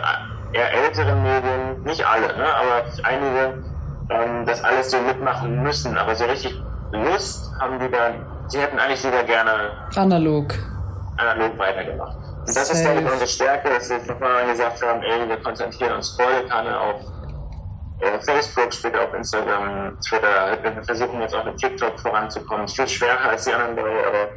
eher 0.52 0.72
älteren 0.72 1.22
Medien, 1.22 1.82
nicht 1.84 2.06
alle, 2.06 2.28
ne, 2.36 2.44
aber 2.44 2.84
einige, 3.02 3.64
ähm, 4.10 4.46
das 4.46 4.62
alles 4.62 4.90
so 4.90 4.98
mitmachen 5.00 5.62
müssen. 5.62 5.96
Aber 5.96 6.14
so 6.14 6.24
richtig 6.24 6.54
Lust 6.92 7.52
haben 7.60 7.78
die 7.80 7.90
da, 7.90 8.12
sie 8.48 8.60
hätten 8.60 8.78
eigentlich 8.78 9.02
lieber 9.02 9.24
gerne 9.24 9.70
analog, 9.96 10.54
analog 11.16 11.58
weitergemacht. 11.58 12.16
Und 12.16 12.48
das 12.48 12.68
Safe. 12.68 12.78
ist, 12.78 12.84
glaube 12.84 13.00
ich, 13.00 13.12
unsere 13.12 13.28
Stärke, 13.28 13.68
dass 13.70 13.90
wir 13.90 13.98
nochmal 13.98 14.46
gesagt 14.46 14.82
haben, 14.82 15.02
ey, 15.02 15.28
wir 15.28 15.36
konzentrieren 15.38 15.92
uns 15.96 16.10
voll 16.10 16.48
Kanne 16.48 16.78
auf 16.78 17.00
äh, 18.00 18.18
Facebook, 18.20 18.72
später 18.72 19.02
auf 19.02 19.14
Instagram, 19.14 19.98
Twitter. 20.00 20.58
Wir 20.62 20.82
versuchen 20.84 21.20
jetzt 21.20 21.34
auch 21.34 21.44
mit 21.44 21.56
TikTok 21.56 21.98
voranzukommen. 22.00 22.68
Viel 22.68 22.88
schwerer 22.88 23.30
als 23.30 23.44
die 23.44 23.52
anderen 23.52 23.76
drei, 23.76 24.06
aber 24.06 24.28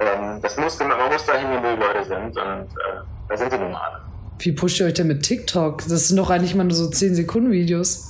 ähm, 0.00 0.40
das 0.42 0.56
musste, 0.56 0.84
man 0.84 0.98
muss 1.10 1.24
dahin, 1.24 1.48
wo 1.50 1.60
die 1.60 1.80
Leute 1.80 2.04
sind 2.04 2.36
und 2.36 2.66
äh, 2.66 3.00
da 3.28 3.36
sind 3.36 3.52
die 3.52 3.58
nun 3.58 3.74
alle. 3.74 4.00
Wie 4.40 4.52
pusht 4.52 4.80
ihr 4.80 4.86
euch 4.86 4.94
denn 4.94 5.08
mit 5.08 5.22
TikTok? 5.22 5.82
Das 5.88 6.08
sind 6.08 6.16
doch 6.16 6.30
eigentlich 6.30 6.54
mal 6.54 6.64
nur 6.64 6.74
so 6.74 6.88
10 6.88 7.14
Sekunden 7.14 7.50
Videos. 7.50 8.08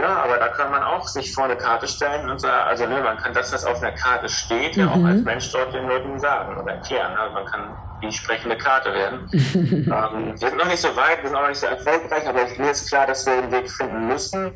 Ja, 0.00 0.22
aber 0.22 0.38
da 0.38 0.48
kann 0.48 0.70
man 0.70 0.82
auch 0.82 1.06
sich 1.06 1.34
vor 1.34 1.44
eine 1.44 1.56
Karte 1.56 1.86
stellen 1.86 2.30
und 2.30 2.40
sagen, 2.40 2.68
also 2.68 2.86
ne, 2.86 3.00
man 3.02 3.18
kann 3.18 3.34
das, 3.34 3.52
was 3.52 3.64
auf 3.64 3.82
einer 3.82 3.92
Karte 3.92 4.28
steht, 4.28 4.76
mhm. 4.76 4.82
ja 4.82 4.90
auch 4.90 4.96
mhm. 4.96 5.06
als 5.06 5.22
Mensch 5.22 5.52
dort 5.52 5.74
den 5.74 5.86
Leuten 5.88 6.18
sagen 6.18 6.56
oder 6.56 6.72
erklären. 6.72 7.16
Also 7.16 7.34
man 7.34 7.44
kann 7.46 7.76
die 8.02 8.12
sprechende 8.12 8.56
Karte 8.56 8.92
werden. 8.92 9.28
ähm, 9.32 10.40
wir 10.40 10.48
sind 10.48 10.56
noch 10.56 10.66
nicht 10.66 10.80
so 10.80 10.94
weit, 10.96 11.22
wir 11.22 11.28
sind 11.28 11.36
auch 11.36 11.42
noch 11.42 11.48
nicht 11.48 11.60
so 11.60 11.66
erfolgreich, 11.66 12.26
aber 12.26 12.40
mir 12.56 12.70
ist 12.70 12.88
klar, 12.88 13.06
dass 13.06 13.26
wir 13.26 13.42
den 13.42 13.52
Weg 13.52 13.70
finden 13.70 14.06
müssen, 14.06 14.52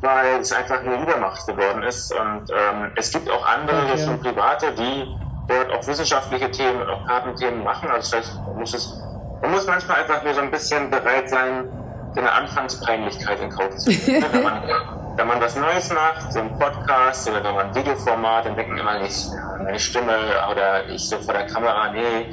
weil 0.00 0.40
es 0.40 0.52
einfach 0.52 0.80
eine 0.80 1.02
Übermacht 1.02 1.46
geworden 1.46 1.82
ist. 1.82 2.12
Und 2.12 2.50
ähm, 2.50 2.92
es 2.96 3.10
gibt 3.10 3.30
auch 3.30 3.46
andere, 3.46 3.84
okay. 3.84 4.04
schon 4.04 4.20
private, 4.20 4.72
die 4.72 5.06
dort 5.48 5.72
auch 5.72 5.86
wissenschaftliche 5.86 6.50
Themen, 6.50 6.82
auch 6.88 7.06
Kartenthemen 7.06 7.64
machen. 7.64 7.90
Also 7.90 8.16
vielleicht 8.16 8.32
muss 8.56 8.74
es 8.74 9.00
man 9.44 9.52
muss 9.52 9.66
manchmal 9.66 10.00
einfach 10.00 10.24
nur 10.24 10.32
so 10.32 10.40
ein 10.40 10.50
bisschen 10.50 10.90
bereit 10.90 11.28
sein, 11.28 11.68
so 12.14 12.20
eine 12.20 12.32
Anfangspeinlichkeit 12.32 13.40
in 13.40 13.50
Kauf 13.50 13.76
zu 13.76 13.90
nehmen. 13.90 14.24
wenn, 14.32 14.42
man, 14.42 14.62
wenn 15.16 15.26
man 15.26 15.40
was 15.40 15.56
Neues 15.56 15.92
macht, 15.92 16.32
so 16.32 16.40
ein 16.40 16.58
Podcast 16.58 17.28
oder 17.28 17.42
wenn 17.42 17.54
man 17.54 17.66
ein 17.68 17.74
Videoformat, 17.74 18.46
dann 18.46 18.56
denken 18.56 18.78
immer 18.78 18.98
nicht, 19.00 19.30
meine 19.58 19.78
Stimme 19.78 20.16
oder 20.50 20.88
ich 20.88 21.08
so 21.08 21.18
vor 21.18 21.34
der 21.34 21.46
Kamera, 21.46 21.90
nee. 21.92 22.32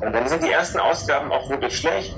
Und 0.00 0.12
dann 0.12 0.28
sind 0.28 0.44
die 0.44 0.50
ersten 0.50 0.78
Ausgaben 0.78 1.32
auch 1.32 1.48
wirklich 1.50 1.76
schlecht. 1.78 2.14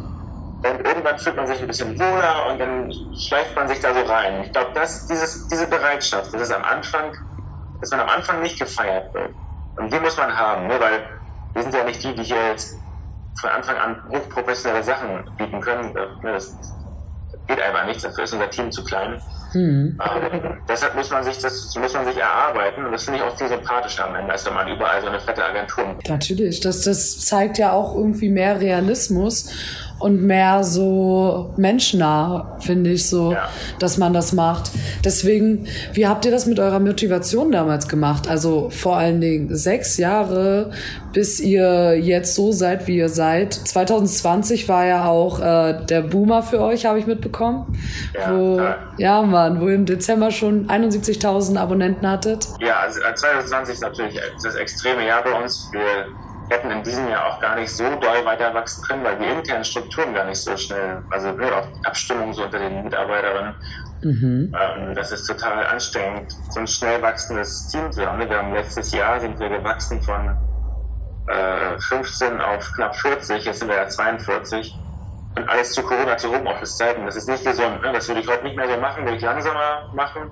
Und 0.63 0.87
irgendwann 0.87 1.19
fühlt 1.19 1.37
man 1.37 1.47
sich 1.47 1.59
ein 1.61 1.67
bisschen 1.67 1.99
wohler 1.99 2.47
und 2.51 2.59
dann 2.59 2.93
schleift 3.17 3.57
man 3.57 3.67
sich 3.67 3.81
da 3.81 3.95
so 3.95 4.03
rein. 4.03 4.45
Ich 4.45 4.53
glaube, 4.53 4.73
dass 4.75 5.07
dieses, 5.07 5.49
diese 5.49 5.67
Bereitschaft, 5.67 6.35
das 6.35 6.43
ist 6.43 6.53
am 6.53 6.65
Anfang, 6.65 7.13
dass 7.81 7.91
man 7.93 8.01
am 8.01 8.11
Anfang 8.11 8.43
nicht 8.43 8.59
gefeiert 8.59 9.15
wird. 9.15 9.31
Und 9.77 9.91
die 9.91 9.99
muss 9.99 10.19
man 10.19 10.37
haben, 10.37 10.67
ne? 10.67 10.79
weil 10.79 11.03
wir 11.55 11.63
sind 11.63 11.75
ja 11.75 11.85
nicht 11.85 12.05
die, 12.05 12.15
die 12.15 12.25
hier 12.25 12.49
jetzt 12.49 12.77
von 13.41 13.49
Anfang 13.49 13.77
an 13.77 14.03
hochprofessionelle 14.11 14.83
Sachen 14.83 15.25
bieten 15.39 15.61
können. 15.63 15.95
Ne? 15.95 16.33
Das 16.33 16.55
geht 17.51 17.61
einfach 17.61 17.85
nicht, 17.85 18.03
dafür 18.05 18.25
ist 18.25 18.33
unser 18.33 18.51
Team 18.51 18.71
zu 18.71 18.85
klein. 18.85 19.21
Mhm. 19.53 19.99
Ähm, 20.01 20.59
deshalb 20.69 20.95
muss 20.95 21.11
man 21.11 21.25
sich 21.25 21.39
das 21.39 21.75
muss 21.77 21.93
man 21.93 22.05
sich 22.07 22.17
erarbeiten 22.17 22.85
und 22.85 22.93
das 22.93 23.05
finde 23.05 23.21
ich 23.21 23.25
auch 23.25 23.37
viel 23.37 23.49
sympathischer 23.49 24.09
am 24.09 24.15
Ende, 24.15 24.33
als 24.33 24.47
wenn 24.47 24.55
man 24.55 24.69
überall 24.69 25.01
so 25.01 25.09
eine 25.09 25.21
fette 25.21 25.45
Agentur. 25.45 25.85
Natürlich, 26.09 26.61
das, 26.61 26.83
das 26.83 27.25
zeigt 27.25 27.59
ja 27.59 27.73
auch 27.73 27.95
irgendwie 27.95 28.29
mehr 28.29 28.61
Realismus 28.61 29.51
und 30.01 30.23
mehr 30.23 30.65
so 30.65 31.53
menschennah, 31.57 32.57
finde 32.61 32.91
ich 32.91 33.07
so, 33.07 33.33
ja. 33.33 33.49
dass 33.79 33.99
man 33.99 34.15
das 34.15 34.33
macht. 34.33 34.71
Deswegen, 35.05 35.67
wie 35.93 36.07
habt 36.07 36.25
ihr 36.25 36.31
das 36.31 36.47
mit 36.47 36.59
eurer 36.59 36.81
Motivation 36.81 37.53
damals 37.53 37.87
gemacht? 37.87 38.27
Also 38.27 38.71
vor 38.71 38.97
allen 38.97 39.21
Dingen 39.21 39.55
sechs 39.55 39.99
Jahre, 39.99 40.71
bis 41.13 41.39
ihr 41.39 41.99
jetzt 41.99 42.35
so 42.35 42.51
seid, 42.51 42.87
wie 42.87 42.97
ihr 42.97 43.11
seid. 43.11 43.53
2020 43.53 44.69
war 44.69 44.87
ja 44.87 45.05
auch 45.05 45.41
äh, 45.41 45.85
der 45.85 46.01
Boomer 46.01 46.43
für 46.43 46.61
euch, 46.61 46.87
habe 46.87 46.99
ich 46.99 47.07
mitbekommen. 47.07 47.79
Ja, 48.15 48.35
wo, 48.35 48.59
ja. 48.59 48.77
ja, 48.97 49.23
Mann, 49.41 49.61
wo 49.61 49.69
ihr 49.69 49.75
im 49.75 49.87
Dezember 49.87 50.31
schon 50.31 50.69
71.000 50.69 51.57
Abonnenten 51.57 52.07
hattet. 52.07 52.47
Ja, 52.61 52.81
also 52.81 53.01
2020 53.01 53.75
ist 53.75 53.81
natürlich 53.81 54.21
das 54.43 54.55
extreme 54.55 55.07
Jahr 55.07 55.23
bei 55.25 55.33
uns. 55.33 55.71
Wir 55.73 56.09
hätten 56.51 56.71
in 56.71 56.83
diesem 56.83 57.09
Jahr 57.09 57.25
auch 57.27 57.41
gar 57.41 57.57
nicht 57.57 57.71
so 57.71 57.85
doll 57.85 58.25
weiter 58.25 58.53
wachsen 58.53 58.83
können, 58.85 59.03
weil 59.03 59.17
die 59.17 59.25
internen 59.25 59.65
Strukturen 59.65 60.13
gar 60.13 60.27
nicht 60.27 60.43
so 60.43 60.55
schnell, 60.57 61.03
also 61.11 61.33
nur 61.33 61.57
auf 61.57 61.69
Abstimmung 61.85 62.35
so 62.35 62.43
unter 62.43 62.59
den 62.59 62.85
Mitarbeiterinnen. 62.85 63.55
Mhm. 64.03 64.55
Ähm, 64.61 64.95
das 64.95 65.11
ist 65.13 65.27
total 65.27 65.67
anstrengend, 65.67 66.33
so 66.51 66.61
ein 66.61 66.67
schnell 66.67 67.01
wachsendes 67.01 67.69
Team 67.69 67.91
zu 67.93 68.05
haben. 68.05 68.19
Wir 68.19 68.37
haben 68.37 68.53
letztes 68.53 68.93
Jahr 68.93 69.21
sind 69.21 69.39
wir 69.39 69.49
gewachsen 69.49 70.03
von 70.03 70.37
äh, 71.29 71.79
15 71.79 72.41
auf 72.41 72.71
knapp 72.75 72.95
40, 72.97 73.45
jetzt 73.45 73.61
sind 73.61 73.69
wir 73.69 73.77
ja 73.77 73.89
42. 73.89 74.75
Und 75.41 75.49
alles 75.49 75.73
zu 75.73 75.83
Corona, 75.83 76.19
zu 76.19 76.31
Homeoffice-Zeiten. 76.31 77.07
Das 77.07 77.17
ist 77.17 77.29
nicht 77.29 77.45
gesund. 77.45 77.81
Ne? 77.83 77.93
Das 77.93 78.07
würde 78.09 78.21
ich 78.21 78.29
heute 78.29 78.45
nicht 78.45 78.57
mehr 78.57 78.69
so 78.69 78.79
machen, 78.79 79.05
würde 79.05 79.17
ich 79.17 79.23
langsamer 79.23 79.91
machen. 79.95 80.31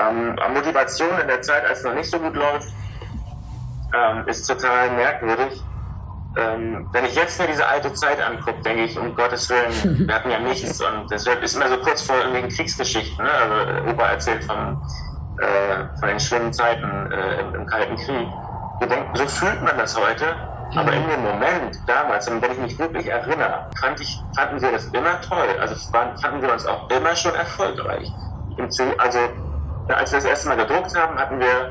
Ähm, 0.00 0.36
Motivation 0.54 1.10
in 1.20 1.28
der 1.28 1.42
Zeit, 1.42 1.66
als 1.66 1.80
es 1.80 1.84
noch 1.84 1.94
nicht 1.94 2.10
so 2.10 2.18
gut 2.18 2.34
läuft, 2.34 2.72
ähm, 3.94 4.26
ist 4.26 4.46
total 4.46 4.90
merkwürdig. 4.92 5.62
Ähm, 6.38 6.88
wenn 6.92 7.04
ich 7.04 7.14
jetzt 7.14 7.38
mir 7.38 7.46
diese 7.46 7.66
alte 7.66 7.92
Zeit 7.92 8.18
angucke, 8.22 8.62
denke 8.62 8.84
ich, 8.84 8.98
um 8.98 9.14
Gottes 9.14 9.50
Willen, 9.50 10.08
wir 10.08 10.14
hatten 10.14 10.30
ja 10.30 10.38
nichts 10.38 10.80
und 10.80 11.12
das 11.12 11.26
ist 11.26 11.56
immer 11.56 11.68
so 11.68 11.76
kurz 11.78 12.00
vor 12.00 12.16
irgendwelchen 12.16 12.50
Kriegsgeschichten. 12.50 13.22
Ne? 13.22 13.30
Also 13.30 13.90
Opa 13.90 14.06
erzählt 14.06 14.44
von, 14.44 14.80
äh, 15.40 15.98
von 15.98 16.08
den 16.08 16.18
schlimmen 16.18 16.54
Zeiten 16.54 17.12
äh, 17.12 17.40
im, 17.40 17.54
im, 17.54 17.66
Kalten 17.66 17.96
Krieg. 17.96 18.28
Wir 18.78 18.88
denken, 18.88 19.14
so 19.14 19.26
fühlt 19.26 19.60
man 19.62 19.76
das 19.76 19.94
heute, 19.94 20.34
aber 20.74 20.92
in 20.94 21.08
dem 21.08 21.22
Moment 21.22 21.76
damals, 21.86 22.28
wenn 22.30 22.52
ich 22.52 22.58
mich 22.58 22.78
wirklich 22.78 23.06
erinnere, 23.08 23.70
fand 23.78 24.00
ich, 24.00 24.26
fanden 24.34 24.60
wir 24.62 24.72
das 24.72 24.86
immer 24.86 25.20
toll. 25.20 25.56
Also 25.60 25.74
fanden 25.92 26.42
wir 26.42 26.52
uns 26.52 26.66
auch 26.66 26.88
immer 26.90 27.14
schon 27.16 27.34
erfolgreich. 27.34 28.16
Also 28.98 29.18
als 29.88 30.12
wir 30.12 30.18
das 30.18 30.24
erste 30.24 30.48
Mal 30.48 30.56
gedruckt 30.56 30.94
haben, 30.94 31.18
hatten 31.18 31.40
wir 31.40 31.70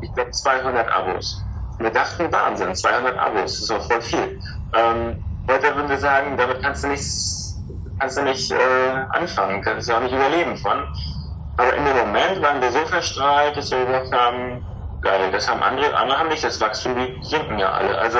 ich 0.00 0.14
glaube 0.14 0.30
200 0.30 0.90
Abos. 0.92 1.46
Wir 1.78 1.90
dachten, 1.90 2.32
Wahnsinn, 2.32 2.74
200 2.74 3.18
Abos, 3.18 3.52
das 3.52 3.62
ist 3.62 3.70
auch 3.70 3.86
voll 3.86 4.02
viel. 4.02 4.40
Ähm, 4.74 5.24
heute 5.50 5.74
würden 5.74 5.88
wir 5.88 5.98
sagen, 5.98 6.36
damit 6.36 6.62
kannst 6.62 6.84
du 6.84 6.88
nicht, 6.88 7.06
kannst 7.98 8.18
du 8.18 8.22
nicht 8.22 8.50
äh, 8.52 9.06
anfangen, 9.10 9.62
kannst 9.62 9.88
du 9.88 9.94
auch 9.94 10.00
nicht 10.00 10.14
überleben 10.14 10.56
von. 10.56 10.86
Aber 11.56 11.74
in 11.74 11.84
dem 11.84 11.96
Moment 11.96 12.42
waren 12.42 12.60
wir 12.60 12.72
so 12.72 12.84
verstrahlt, 12.86 13.56
dass 13.56 13.70
wir 13.70 13.84
gesagt 13.84 14.12
haben, 14.12 14.64
geil, 15.04 15.30
das 15.30 15.48
haben 15.48 15.62
andere, 15.62 15.94
andere 15.96 16.18
haben 16.18 16.28
nicht 16.28 16.42
das 16.42 16.60
Wachstum, 16.60 16.96
die 16.96 17.18
sinken 17.22 17.58
ja 17.58 17.70
alle. 17.70 17.96
Also 17.98 18.18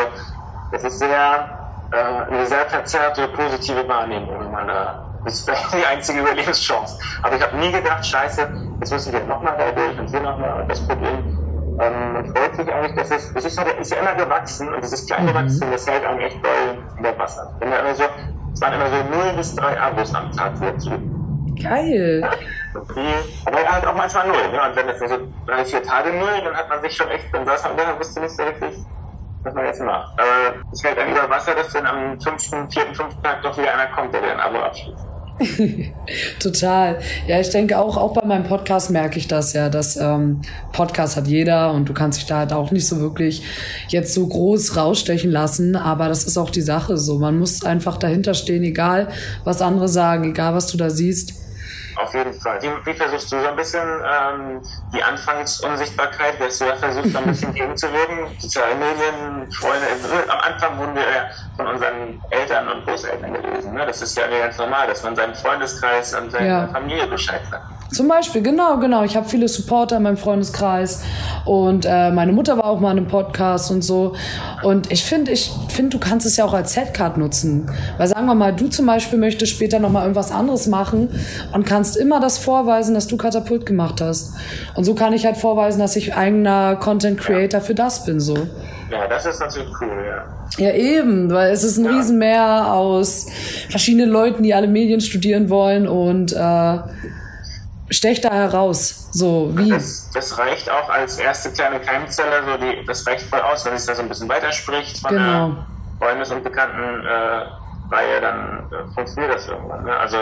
das 0.70 0.84
ist 0.84 0.98
sehr, 0.98 1.48
äh, 1.90 2.32
eine 2.32 2.46
sehr 2.46 2.66
verzerrte 2.66 3.28
positive 3.28 3.86
Wahrnehmung, 3.88 4.38
wenn 4.40 4.52
man 4.52 4.68
da 4.68 5.04
das 5.24 5.34
ist 5.34 5.44
vielleicht 5.44 5.72
die 5.74 5.86
einzige 5.86 6.20
Überlebenschance. 6.20 6.98
Aber 7.22 7.36
ich 7.36 7.42
habe 7.42 7.56
nie 7.56 7.72
gedacht, 7.72 8.04
scheiße, 8.06 8.46
jetzt 8.80 8.92
müssen 8.92 9.12
wir 9.12 9.24
nochmal 9.24 9.56
da 9.58 9.72
durch 9.72 9.98
und 9.98 10.08
hier 10.10 10.20
nochmal 10.20 10.64
das 10.68 10.86
Problem. 10.86 11.40
Ähm, 11.80 12.12
man 12.12 12.26
freut 12.26 12.54
sich 12.54 12.72
eigentlich, 12.72 12.94
dass 12.94 13.10
es, 13.10 13.32
es 13.34 13.44
ist, 13.44 13.58
halt, 13.58 13.78
ist 13.80 13.90
ja 13.90 13.98
immer 13.98 14.14
gewachsen 14.14 14.72
und 14.72 14.82
dieses 14.82 15.06
kleine 15.06 15.32
mhm. 15.32 15.34
Wachstum, 15.34 15.70
das 15.72 15.86
hält 15.88 16.04
einem 16.04 16.20
echt 16.20 16.36
doll 16.44 16.78
in 16.96 17.02
der 17.02 17.18
Wasser. 17.18 17.52
Wenn 17.58 17.68
immer 17.72 17.94
so, 17.94 18.04
es 18.52 18.60
waren 18.60 18.74
immer 18.74 18.88
so 18.88 18.96
0 18.96 19.36
bis 19.36 19.56
3 19.56 19.80
Abos 19.80 20.14
am 20.14 20.30
Tag 20.30 20.52
dazu. 20.60 20.90
Geil. 21.60 22.28
Ja, 22.74 23.02
aber 23.46 23.72
halt 23.72 23.87
auch 23.87 23.94
manchmal 23.94 24.26
0. 24.26 24.37
Ne? 24.37 24.60
Und 24.60 24.76
wenn 24.76 24.87
nur 24.87 25.08
so 25.08 25.18
3, 25.46 25.64
4 25.64 25.82
Tage 25.82 26.12
0, 26.12 26.28
dann 26.44 26.54
hat 26.54 26.68
man 26.68 26.82
sich 26.82 26.96
schon 26.96 27.08
echt, 27.08 27.26
dann 27.32 27.46
saß 27.46 27.64
man 27.64 27.76
da, 27.76 27.84
dann 27.84 27.98
wusste 27.98 28.20
nicht 28.20 28.37
so 28.37 28.42
richtig, 28.42 28.70
was 29.42 29.54
man 29.54 29.66
jetzt 29.66 29.80
macht. 29.80 30.12
Aber 30.18 30.64
es 30.72 30.82
hält 30.82 30.98
dann 30.98 31.10
über 31.10 31.30
Wasser, 31.30 31.54
dass 31.54 31.72
dann 31.72 31.87
am 31.87 32.20
5., 32.20 32.42
4., 32.42 32.66
5. 32.94 32.98
Tag 33.22 33.42
doch 33.42 33.56
wieder 33.56 33.72
einer 33.72 33.87
kommt, 33.94 34.12
der 34.12 34.22
dir 34.22 34.32
ein 34.32 34.40
Abo 34.40 34.58
abschließt. 34.58 35.06
Total. 36.40 36.98
Ja, 37.26 37.40
ich 37.40 37.50
denke 37.50 37.78
auch, 37.78 37.96
auch 37.96 38.14
bei 38.14 38.24
meinem 38.24 38.44
Podcast 38.44 38.90
merke 38.90 39.18
ich 39.18 39.26
das 39.26 39.52
ja, 39.52 39.68
dass 39.68 39.96
ähm, 39.96 40.42
Podcast 40.72 41.16
hat 41.16 41.26
jeder 41.26 41.72
und 41.72 41.88
du 41.88 41.92
kannst 41.94 42.20
dich 42.20 42.26
da 42.26 42.38
halt 42.38 42.52
auch 42.52 42.70
nicht 42.70 42.87
so 42.87 43.00
wirklich 43.00 43.42
jetzt 43.88 44.14
so 44.14 44.26
groß 44.26 44.76
rausstechen 44.76 45.32
lassen, 45.32 45.74
aber 45.74 46.08
das 46.08 46.24
ist 46.24 46.38
auch 46.38 46.50
die 46.50 46.62
Sache 46.62 46.96
so. 46.96 47.18
Man 47.18 47.38
muss 47.38 47.64
einfach 47.64 47.96
dahinter 47.96 48.34
stehen, 48.34 48.62
egal 48.62 49.08
was 49.42 49.60
andere 49.60 49.88
sagen, 49.88 50.24
egal 50.24 50.54
was 50.54 50.68
du 50.68 50.76
da 50.76 50.90
siehst 50.90 51.43
auf 51.96 52.14
jeden 52.14 52.35
Fall. 52.35 52.61
Wie, 52.62 52.70
wie, 52.85 52.94
versuchst 52.94 53.33
du 53.33 53.40
so 53.40 53.48
ein 53.48 53.57
bisschen 53.57 53.83
ähm, 53.83 54.62
die 54.94 55.02
Anfangsunsichtbarkeit, 55.02 56.40
dass 56.40 56.59
du 56.59 56.66
da 56.66 56.76
versuchst, 56.76 57.12
so 57.12 57.18
ein 57.18 57.26
bisschen 57.26 57.54
gegenzuwirken? 57.54 58.28
Soziale 58.38 58.74
Medien, 58.74 59.50
Freunde, 59.52 59.87
am 60.28 60.40
Anfang 60.40 60.78
wurden 60.78 60.94
wir 60.94 61.02
ja 61.02 61.26
von 61.57 61.66
unseren 61.66 62.22
Eltern 62.30 62.68
und 62.68 62.85
Großeltern 62.87 63.35
gelesen. 63.35 63.74
Ne? 63.74 63.87
Das 63.87 64.02
ist 64.02 64.16
ja 64.16 64.26
ganz 64.26 64.59
normal, 64.59 64.87
dass 64.87 65.02
man 65.02 65.16
seinen 65.16 65.35
Freundeskreis 65.35 66.14
und 66.14 66.30
seine 66.30 66.48
ja. 66.48 66.68
Familie 66.68 67.07
Bescheid 67.07 67.42
sagt. 67.50 67.73
Zum 67.94 68.09
Beispiel, 68.09 68.42
genau, 68.42 68.78
genau. 68.78 69.04
Ich 69.04 69.16
habe 69.16 69.28
viele 69.28 69.46
Supporter 69.46 69.98
in 69.98 70.02
meinem 70.02 70.16
Freundeskreis 70.16 71.04
und 71.44 71.85
äh, 71.85 72.11
meine 72.11 72.33
Mutter 72.33 72.57
war 72.57 72.64
auch 72.64 72.80
mal 72.80 72.90
in 72.90 72.98
einem 72.98 73.07
Podcast 73.07 73.70
und 73.70 73.83
so. 73.83 74.14
Und 74.64 74.90
ich 74.90 75.04
finde, 75.04 75.30
ich 75.30 75.52
finde, 75.68 75.90
du 75.90 76.00
kannst 76.00 76.26
es 76.26 76.37
ja 76.37 76.44
auch 76.44 76.54
als 76.54 76.72
Setcard 76.72 77.18
nutzen. 77.18 77.70
Weil 77.96 78.09
sagen 78.09 78.26
wir 78.26 78.35
mal, 78.35 78.52
du 78.52 78.66
zum 78.66 78.87
Beispiel 78.87 79.16
möchtest 79.16 79.52
später 79.52 79.78
noch 79.78 79.90
mal 79.90 80.02
irgendwas 80.02 80.33
anderes 80.33 80.66
machen 80.66 81.09
und 81.52 81.66
kannst 81.66 81.96
immer 81.96 82.18
das 82.18 82.37
vorweisen, 82.38 82.94
dass 82.94 83.07
du 83.07 83.16
Katapult 83.16 83.64
gemacht 83.64 84.00
hast. 84.00 84.35
Und 84.74 84.83
so 84.83 84.96
kann 84.96 85.12
ich 85.12 85.24
halt 85.24 85.37
vorweisen, 85.37 85.78
dass 85.78 85.94
ich 85.94 86.16
eigener 86.16 86.74
Content 86.74 87.20
Creator 87.20 87.61
für 87.61 87.76
das 87.76 88.04
bin, 88.04 88.18
so. 88.18 88.35
Ja, 88.90 89.07
das 89.09 89.24
ist 89.24 89.38
natürlich 89.38 89.70
cool, 89.80 90.04
ja. 90.04 90.24
Ja, 90.59 90.74
eben, 90.74 91.30
weil 91.30 91.52
es 91.52 91.62
ist 91.62 91.78
ein 91.78 91.85
ja. 91.85 91.92
Riesenmeer 91.92 92.72
aus 92.72 93.26
verschiedenen 93.70 94.11
Leuten, 94.11 94.42
die 94.42 94.52
alle 94.52 94.66
Medien 94.66 95.00
studieren 95.00 95.48
wollen 95.48 95.87
und 95.87 96.33
äh, 96.33 96.78
stech 97.90 98.20
da 98.20 98.32
heraus. 98.32 99.08
So, 99.12 99.50
wie? 99.56 99.70
Das, 99.70 100.10
das, 100.12 100.38
reicht 100.38 100.70
auch 100.70 100.88
als 100.88 101.18
erste 101.18 101.52
kleine 101.52 101.80
Keimzelle, 101.80 102.44
so 102.44 102.56
die, 102.56 102.84
das 102.86 103.06
reicht 103.06 103.28
voll 103.28 103.40
aus, 103.40 103.64
wenn 103.64 103.74
es 103.74 103.86
da 103.86 103.94
so 103.94 104.02
ein 104.02 104.08
bisschen 104.08 104.28
weiterspricht 104.28 104.98
von 105.00 105.10
genau. 105.10 105.48
der 105.48 105.66
Freundes- 105.98 106.30
und 106.30 106.42
Bekanntenreihe, 106.42 108.16
äh, 108.16 108.20
dann 108.20 108.70
äh, 108.70 108.94
funktioniert 108.94 109.34
das 109.34 109.48
irgendwann. 109.48 109.84
Ne? 109.84 109.96
Also 109.96 110.16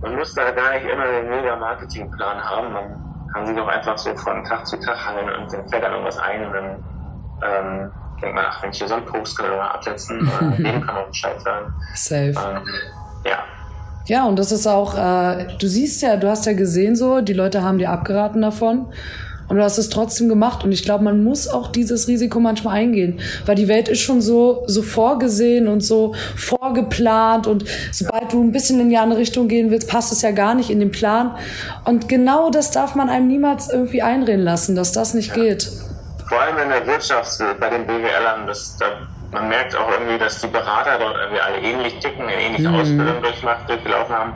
man 0.00 0.16
muss 0.16 0.34
da 0.34 0.50
gar 0.50 0.74
nicht 0.74 0.86
immer 0.86 1.06
den 1.06 1.28
Mega-Marketing-Plan 1.28 2.42
haben, 2.42 2.72
man 2.72 3.08
kann 3.32 3.46
sich 3.46 3.58
auch 3.58 3.68
einfach 3.68 3.98
so 3.98 4.14
von 4.16 4.44
Tag 4.44 4.66
zu 4.66 4.78
Tag 4.80 4.96
handeln 5.04 5.28
und 5.42 5.52
dann 5.52 5.68
fällt 5.68 5.82
dann 5.82 5.92
irgendwas 5.92 6.18
ein 6.18 6.46
und 6.46 6.52
dann 6.52 6.84
ähm, 7.42 7.90
denkt 8.22 8.34
man, 8.34 8.44
ach, 8.48 8.62
wenn 8.62 8.70
ich 8.70 8.78
hier 8.78 8.88
so 8.88 8.94
einen 8.94 9.06
Post 9.06 9.38
kann 9.38 9.52
absetzen, 9.52 10.28
oder 10.28 10.50
dem 10.56 10.86
kann 10.86 10.94
man 10.94 11.06
Bescheid 11.08 11.40
sagen. 11.40 11.74
Safe. 11.94 12.28
Ähm, 12.28 12.62
ja, 13.24 13.44
ja, 14.08 14.24
und 14.24 14.38
das 14.38 14.52
ist 14.52 14.66
auch, 14.66 14.96
äh, 14.96 15.46
du 15.58 15.68
siehst 15.68 16.00
ja, 16.02 16.16
du 16.16 16.28
hast 16.28 16.46
ja 16.46 16.54
gesehen 16.54 16.96
so, 16.96 17.20
die 17.20 17.34
Leute 17.34 17.62
haben 17.62 17.78
dir 17.78 17.90
abgeraten 17.90 18.40
davon. 18.40 18.86
Und 19.48 19.56
du 19.56 19.62
hast 19.62 19.78
es 19.78 19.88
trotzdem 19.88 20.28
gemacht. 20.28 20.62
Und 20.62 20.72
ich 20.72 20.82
glaube, 20.82 21.04
man 21.04 21.24
muss 21.24 21.48
auch 21.48 21.68
dieses 21.72 22.06
Risiko 22.06 22.38
manchmal 22.38 22.76
eingehen. 22.76 23.20
Weil 23.46 23.54
die 23.54 23.66
Welt 23.66 23.88
ist 23.88 24.00
schon 24.00 24.20
so, 24.20 24.62
so 24.66 24.82
vorgesehen 24.82 25.68
und 25.68 25.80
so 25.82 26.14
vorgeplant. 26.36 27.46
Und 27.46 27.64
sobald 27.90 28.32
du 28.32 28.42
ein 28.42 28.52
bisschen 28.52 28.78
in 28.78 28.90
die 28.90 28.98
andere 28.98 29.20
Richtung 29.20 29.48
gehen 29.48 29.70
willst, 29.70 29.88
passt 29.88 30.12
es 30.12 30.20
ja 30.20 30.32
gar 30.32 30.54
nicht 30.54 30.68
in 30.68 30.80
den 30.80 30.90
Plan. 30.90 31.34
Und 31.86 32.08
genau 32.10 32.50
das 32.50 32.72
darf 32.72 32.94
man 32.94 33.08
einem 33.08 33.26
niemals 33.26 33.70
irgendwie 33.70 34.02
einreden 34.02 34.44
lassen, 34.44 34.76
dass 34.76 34.92
das 34.92 35.14
nicht 35.14 35.32
geht. 35.32 35.70
Vor 36.28 36.40
allem 36.40 36.58
in 36.58 36.68
der 36.68 36.86
Wirtschaft, 36.86 37.38
bei 37.58 37.70
den 37.70 37.86
BWLern, 37.86 38.46
das, 38.46 38.76
da 38.78 39.08
man 39.32 39.48
merkt 39.48 39.76
auch 39.76 39.90
irgendwie, 39.90 40.18
dass 40.18 40.40
die 40.40 40.46
Berater 40.46 40.98
dort 40.98 41.16
irgendwie 41.16 41.40
alle 41.40 41.58
ähnlich 41.58 41.98
ticken, 41.98 42.22
eine 42.22 42.40
ähnliche 42.40 42.68
mhm. 42.68 42.80
Ausbildung 42.80 43.22
durchmacht, 43.22 43.68
durchgelaufen 43.68 44.14
haben. 44.14 44.34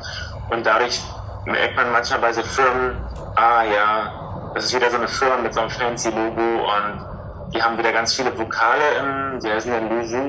Und 0.51 0.67
dadurch 0.67 1.01
merkt 1.47 1.77
man 1.77 1.93
manchmal 1.93 2.21
bei 2.21 2.33
so 2.33 2.43
Firmen, 2.43 2.97
ah 3.37 3.63
ja, 3.63 4.53
das 4.55 4.67
ist 4.67 4.75
wieder 4.75 4.91
so 4.91 4.97
eine 4.97 5.09
Firma 5.09 5.37
mit 5.39 5.55
so 5.55 5.61
einem 5.61 5.71
fancy 5.71 6.11
Logo 6.11 6.43
und 6.43 7.07
die 7.55 7.63
haben 7.63 7.77
wieder 7.77 7.93
ganz 7.93 8.15
viele 8.15 8.37
Vokale 8.39 8.83
im, 8.99 9.41
die 9.41 9.51
heißen 9.51 9.71
dann 9.71 9.89
Luju 9.89 10.21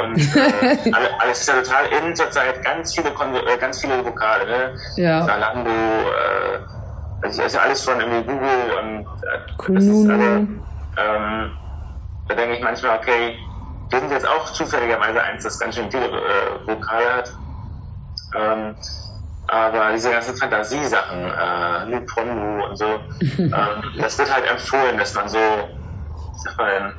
und 0.00 0.36
äh, 0.36 0.92
alles 1.18 1.40
ist 1.40 1.48
ja 1.48 1.54
total 1.54 1.86
in 1.86 2.16
zurzeit, 2.16 2.62
ganz 2.64 2.94
viele, 2.94 3.10
äh, 3.10 3.58
ganz 3.58 3.80
viele 3.80 4.04
Vokale, 4.04 4.46
ne? 4.46 4.74
Ja. 4.96 5.26
Zalando, 5.26 5.70
äh, 5.70 6.58
das 7.22 7.38
ist 7.38 7.54
ja 7.54 7.60
alles 7.60 7.82
von 7.82 8.00
irgendwie 8.00 8.22
Google 8.22 8.78
und 8.80 9.00
äh, 9.00 9.74
das 9.74 9.84
ist 9.84 10.10
alle, 10.10 10.36
ähm, 10.96 11.50
da 12.28 12.34
denke 12.34 12.54
ich 12.56 12.62
manchmal, 12.62 12.98
okay, 12.98 13.36
wir 13.90 14.00
sind 14.00 14.10
jetzt 14.10 14.26
auch 14.26 14.52
zufälligerweise 14.52 15.22
eins, 15.22 15.42
das 15.42 15.58
ganz 15.58 15.74
schön 15.74 15.90
viele 15.90 16.06
äh, 16.06 16.66
Vokale 16.66 17.12
hat. 17.12 17.30
Ähm, 18.34 18.74
aber 19.46 19.92
diese 19.92 20.10
ganzen 20.10 20.36
Fantasiesachen, 20.36 21.30
äh, 21.30 21.84
Luponlu 21.90 22.66
und 22.66 22.76
so, 22.76 22.84
ähm, 23.20 23.52
das 23.98 24.18
wird 24.18 24.34
halt 24.34 24.50
empfohlen, 24.50 24.98
dass 24.98 25.14
man 25.14 25.28
so, 25.28 25.38
sag 26.36 26.58
mal, 26.58 26.94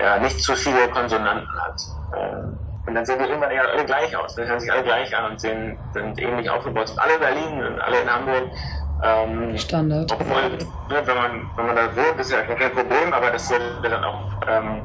ja, 0.00 0.18
nicht 0.18 0.42
zu 0.42 0.54
viele 0.54 0.88
Konsonanten 0.90 1.48
hat. 1.60 1.82
Ähm, 2.16 2.58
und 2.86 2.94
dann 2.94 3.06
sehen 3.06 3.18
die 3.20 3.26
irgendwann 3.26 3.50
eher 3.52 3.68
alle 3.70 3.84
gleich 3.84 4.14
aus. 4.16 4.34
Dann 4.34 4.48
hören 4.48 4.60
sich 4.60 4.70
alle 4.72 4.82
gleich 4.82 5.16
an 5.16 5.32
und 5.32 5.40
sehen, 5.40 5.78
sind 5.92 6.20
ähnlich 6.20 6.50
aufgebaut. 6.50 6.88
Sind 6.88 6.98
alle 6.98 7.14
in 7.14 7.20
Berlin 7.20 7.64
und 7.64 7.80
alle 7.80 8.00
in 8.00 8.12
Hamburg. 8.12 8.50
Ähm, 9.04 9.58
Standard. 9.58 10.12
Obwohl, 10.12 10.58
ne, 10.88 11.06
wenn, 11.06 11.16
man, 11.16 11.50
wenn 11.56 11.66
man 11.66 11.76
da 11.76 11.96
wohnt, 11.96 12.20
ist 12.20 12.32
ja 12.32 12.42
kein 12.42 12.72
Problem, 12.72 13.12
aber 13.12 13.30
das 13.30 13.48
sollte 13.48 13.88
dann 13.88 14.04
auch 14.04 14.28
ähm, 14.48 14.82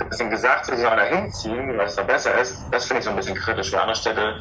ein 0.00 0.08
bisschen 0.08 0.30
gesagt, 0.30 0.66
sie 0.66 0.76
sollen 0.76 0.96
da 0.96 1.04
hinziehen, 1.04 1.76
weil 1.76 1.86
es 1.86 1.96
da 1.96 2.02
besser 2.02 2.38
ist. 2.40 2.64
Das 2.70 2.84
finde 2.84 2.98
ich 3.00 3.04
so 3.04 3.10
ein 3.10 3.16
bisschen 3.16 3.36
kritisch. 3.36 3.70
Für 3.70 3.80
andere 3.80 3.96
Städte 3.96 4.34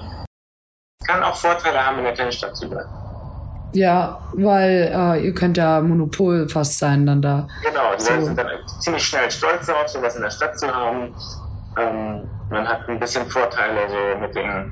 kann 1.06 1.24
auch 1.24 1.36
Vorteile 1.36 1.86
haben, 1.86 2.00
in 2.00 2.04
der 2.04 2.14
kleinen 2.14 2.32
Stadt 2.32 2.56
zu 2.56 2.70
bleiben. 2.70 2.90
Ja, 3.74 4.20
weil 4.34 4.92
äh, 4.94 5.26
ihr 5.26 5.34
könnt 5.34 5.58
ja 5.58 5.82
Monopol 5.82 6.48
fast 6.48 6.80
sein 6.80 7.06
dann 7.06 7.22
da. 7.22 7.48
Genau, 7.64 7.94
die 7.96 8.02
so. 8.02 8.14
Leute 8.14 8.26
sind 8.26 8.38
dann 8.38 8.48
ziemlich 8.80 9.04
schnell 9.04 9.30
stolz 9.30 9.66
darauf, 9.66 9.88
sowas 9.90 10.16
in 10.16 10.22
der 10.22 10.30
Stadt 10.30 10.58
zu 10.58 10.74
haben. 10.74 11.14
Ähm, 11.78 12.30
man 12.50 12.68
hat 12.68 12.88
ein 12.88 13.00
bisschen 13.00 13.26
Vorteile 13.30 13.82
so 13.90 14.20
mit 14.20 14.34
den, 14.34 14.72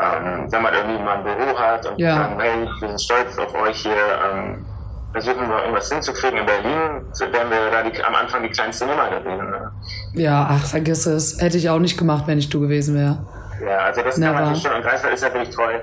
ähm, 0.00 0.50
wenn 0.50 0.62
man 0.62 0.72
irgendwie 0.72 1.02
mal 1.02 1.18
ein 1.18 1.24
Büro 1.24 1.58
hat 1.58 1.84
und 1.86 1.98
ja. 1.98 2.14
sagen, 2.14 2.40
hey, 2.40 2.68
wir 2.80 2.88
sind 2.88 3.00
stolz 3.02 3.38
auf 3.38 3.54
euch 3.54 3.82
hier, 3.82 3.92
ähm, 4.32 4.64
versuchen 5.12 5.48
wir 5.48 5.58
irgendwas 5.60 5.90
hinzukriegen. 5.90 6.38
In 6.38 6.46
Berlin 6.46 7.02
wären 7.32 7.50
wir 7.50 7.70
da 7.70 7.82
die, 7.88 8.02
am 8.02 8.14
Anfang 8.14 8.42
die 8.42 8.50
kleinste 8.50 8.86
Nummer 8.86 9.08
gewesen. 9.10 9.50
Ne? 9.50 9.70
Ja, 10.14 10.48
ach, 10.50 10.66
vergiss 10.66 11.06
es. 11.06 11.40
Hätte 11.40 11.56
ich 11.56 11.68
auch 11.68 11.78
nicht 11.78 11.98
gemacht, 11.98 12.24
wenn 12.26 12.38
ich 12.38 12.48
du 12.48 12.60
gewesen 12.60 12.96
wäre. 12.96 13.18
Ja, 13.64 13.78
also 13.78 14.02
das 14.02 14.16
Never. 14.16 14.34
kann 14.34 14.44
man 14.44 14.56
schon. 14.56 14.72
Und 14.72 14.82
Greifswald 14.82 15.14
ist 15.14 15.22
ja 15.22 15.32
wirklich 15.32 15.54
toll. 15.54 15.82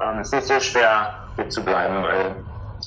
Ähm, 0.00 0.18
es 0.20 0.28
ist 0.28 0.34
nicht 0.34 0.46
so 0.46 0.60
schwer, 0.60 1.14
hier 1.36 1.48
zu 1.48 1.64
bleiben, 1.64 2.02
weil 2.02 2.34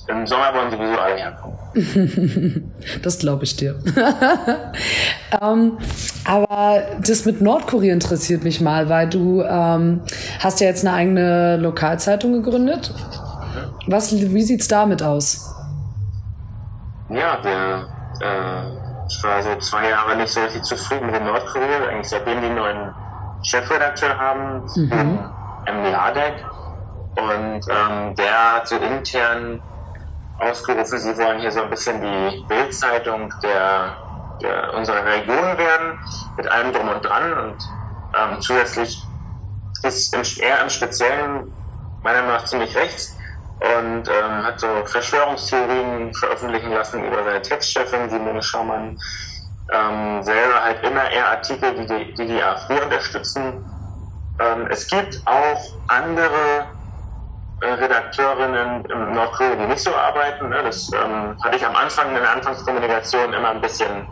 im 0.07 0.25
Sommer 0.25 0.53
wollen 0.53 0.71
sowieso 0.71 0.99
alle 0.99 1.15
herkommen. 1.15 2.71
das 3.03 3.19
glaube 3.19 3.43
ich 3.43 3.55
dir. 3.55 3.75
ähm, 5.41 5.77
aber 6.25 6.81
das 7.05 7.25
mit 7.25 7.41
Nordkorea 7.41 7.93
interessiert 7.93 8.43
mich 8.43 8.61
mal, 8.61 8.89
weil 8.89 9.09
du 9.09 9.41
ähm, 9.41 10.01
hast 10.39 10.61
ja 10.61 10.67
jetzt 10.67 10.85
eine 10.85 10.95
eigene 10.95 11.57
Lokalzeitung 11.57 12.33
gegründet. 12.33 12.93
Mhm. 12.93 13.91
Was, 13.91 14.13
wie 14.13 14.41
sieht 14.41 14.61
es 14.61 14.67
damit 14.67 15.01
aus? 15.03 15.55
Ja, 17.09 17.43
wir, 17.43 17.89
äh, 18.19 18.69
ich 19.07 19.19
war 19.23 19.41
so 19.41 19.55
zwei 19.57 19.89
Jahre 19.89 20.15
nicht 20.15 20.31
so 20.31 20.41
richtig 20.41 20.63
zufrieden 20.63 21.11
mit 21.11 21.23
Nordkorea, 21.23 21.87
eigentlich 21.87 22.09
seitdem 22.09 22.41
die 22.41 22.49
neuen 22.49 22.93
Chefredakteur 23.41 24.17
haben, 24.17 24.63
mhm. 24.75 25.33
M. 25.65 25.83
Ladek. 25.91 26.45
Und 27.15 27.61
ähm, 27.67 28.15
der 28.15 28.53
hat 28.53 28.67
so 28.67 28.77
intern 28.77 29.61
ausgerufen, 30.37 30.99
sie 30.99 31.17
wollen 31.17 31.39
hier 31.39 31.51
so 31.51 31.63
ein 31.63 31.69
bisschen 31.69 32.01
die 32.01 32.45
Bildzeitung 32.47 33.33
der, 33.43 33.97
der 34.41 34.73
unserer 34.75 35.03
Region 35.03 35.57
werden, 35.57 35.99
mit 36.37 36.47
allem 36.47 36.71
drum 36.73 36.89
und 36.89 37.03
dran. 37.03 37.33
Und 37.33 37.63
ähm, 38.13 38.39
zusätzlich 38.39 39.11
ist 39.81 40.39
er 40.39 40.61
im 40.61 40.69
Speziellen 40.69 41.57
meiner 42.01 42.21
Meinung 42.21 42.35
nach 42.37 42.45
ziemlich 42.45 42.75
rechts 42.75 43.18
und 43.59 44.07
ähm, 44.07 44.43
hat 44.43 44.59
so 44.59 44.67
Verschwörungstheorien 44.85 46.13
veröffentlichen 46.13 46.71
lassen 46.71 47.03
über 47.03 47.23
seine 47.23 47.41
Textchefin 47.41 48.09
Simone 48.09 48.41
Schaumann 48.41 48.97
ähm, 49.71 50.23
selber 50.23 50.63
halt 50.63 50.83
immer 50.83 51.09
eher 51.11 51.29
Artikel, 51.29 51.73
die 51.75 51.85
die, 51.85 52.13
die, 52.15 52.27
die 52.27 52.41
AfD 52.41 52.81
unterstützen. 52.81 53.65
Ähm, 54.39 54.67
es 54.69 54.87
gibt 54.87 55.21
auch 55.25 55.61
andere 55.87 56.67
äh, 57.61 57.67
Redakteurinnen 57.67 58.85
im 58.85 59.13
Nordkorea, 59.13 59.55
die 59.55 59.67
nicht 59.67 59.83
so 59.83 59.93
arbeiten. 59.93 60.49
Ne? 60.49 60.63
Das 60.63 60.89
ähm, 60.93 61.37
hatte 61.43 61.57
ich 61.57 61.65
am 61.65 61.75
Anfang 61.75 62.09
in 62.09 62.15
der 62.15 62.31
Anfangskommunikation 62.31 63.33
immer 63.33 63.49
ein 63.49 63.61
bisschen 63.61 64.07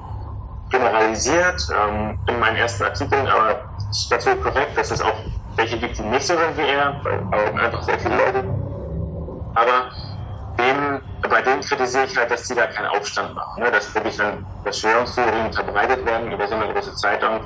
generalisiert 0.69 1.65
ähm, 1.73 2.19
in 2.27 2.39
meinen 2.39 2.57
ersten 2.57 2.83
Artikeln, 2.83 3.25
aber 3.27 3.63
es 3.89 4.01
ist 4.01 4.11
dazu 4.11 4.35
korrekt, 4.35 4.77
dass 4.77 4.91
es 4.91 5.01
auch 5.01 5.15
welche 5.55 5.79
gibt, 5.79 5.97
die 5.97 6.03
nicht 6.03 6.27
so 6.27 6.37
sind 6.37 6.57
wie 6.57 6.69
er, 6.69 6.99
weil 7.03 7.59
einfach 7.59 7.81
sehr 7.83 7.97
viele 7.99 8.17
Leute. 8.17 8.66
Aber 9.57 9.89
dem, 10.59 11.01
bei 11.29 11.41
denen 11.41 11.61
kritisiere 11.61 12.05
ich 12.05 12.15
halt, 12.15 12.29
dass 12.29 12.47
sie 12.47 12.53
da 12.53 12.67
keinen 12.67 12.87
Aufstand 12.87 13.33
machen. 13.33 13.63
Ne? 13.63 13.71
Dass 13.71 13.93
wirklich 13.95 14.15
dann 14.17 14.45
Verschwörungstheorien 14.61 15.51
verbreitet 15.51 16.05
werden 16.05 16.31
über 16.31 16.47
so 16.47 16.55
eine 16.55 16.71
große 16.73 16.93
Zeitung, 16.95 17.41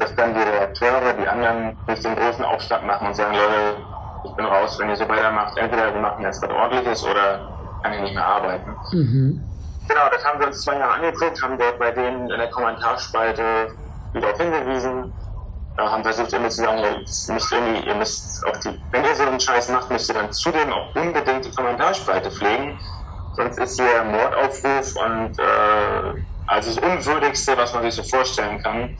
dass 0.00 0.14
dann 0.16 0.34
die 0.34 0.40
Redakteure, 0.40 1.12
die 1.14 1.28
anderen 1.28 1.78
nicht 1.86 2.04
den 2.04 2.16
großen 2.16 2.44
Aufstand 2.44 2.86
machen 2.86 3.06
und 3.06 3.14
sagen, 3.14 3.34
Leute, 3.34 3.76
ich 4.24 4.34
bin 4.34 4.46
raus, 4.46 4.76
wenn 4.80 4.88
ihr 4.90 4.96
so 4.96 5.08
weitermacht, 5.08 5.56
entweder 5.56 5.94
wir 5.94 6.00
machen 6.00 6.24
jetzt 6.24 6.42
was 6.42 6.50
ordentliches 6.50 7.04
oder 7.04 7.48
kann 7.82 7.92
ich 7.92 8.00
nicht 8.00 8.14
mehr 8.14 8.26
arbeiten. 8.26 8.76
Mhm. 8.92 9.44
Genau, 9.88 10.08
das 10.10 10.24
haben 10.24 10.40
wir 10.40 10.48
uns 10.48 10.60
zwei 10.62 10.76
Jahre 10.76 10.94
angeguckt, 10.94 11.40
haben 11.40 11.56
dort 11.56 11.78
bei 11.78 11.92
denen 11.92 12.30
in 12.30 12.38
der 12.38 12.50
Kommentarspalte 12.50 13.68
wieder 14.12 14.32
darauf 14.32 14.40
hingewiesen, 14.40 15.14
haben 15.86 16.02
versucht 16.02 16.32
immer 16.32 16.48
zu 16.48 16.62
sagen, 16.62 16.78
ihr 16.78 16.98
müsst 16.98 17.52
irgendwie, 17.52 17.86
ihr 17.86 17.94
müsst 17.94 18.46
auch 18.46 18.56
die, 18.58 18.70
wenn 18.90 19.04
ihr 19.04 19.14
so 19.14 19.22
einen 19.22 19.38
Scheiß 19.38 19.68
macht, 19.68 19.90
müsst 19.90 20.08
ihr 20.08 20.14
dann 20.14 20.32
zudem 20.32 20.72
auch 20.72 20.94
unbedingt 20.94 21.44
die 21.44 21.50
Kommentarspalte 21.52 22.30
pflegen. 22.30 22.78
Sonst 23.36 23.58
ist 23.58 23.80
hier 23.80 24.02
Mordaufruf 24.04 24.96
und 24.96 25.38
äh, 25.38 26.22
also 26.48 26.74
das 26.74 26.78
Unwürdigste, 26.82 27.56
was 27.56 27.72
man 27.72 27.82
sich 27.84 27.94
so 27.94 28.02
vorstellen 28.02 28.60
kann. 28.62 28.96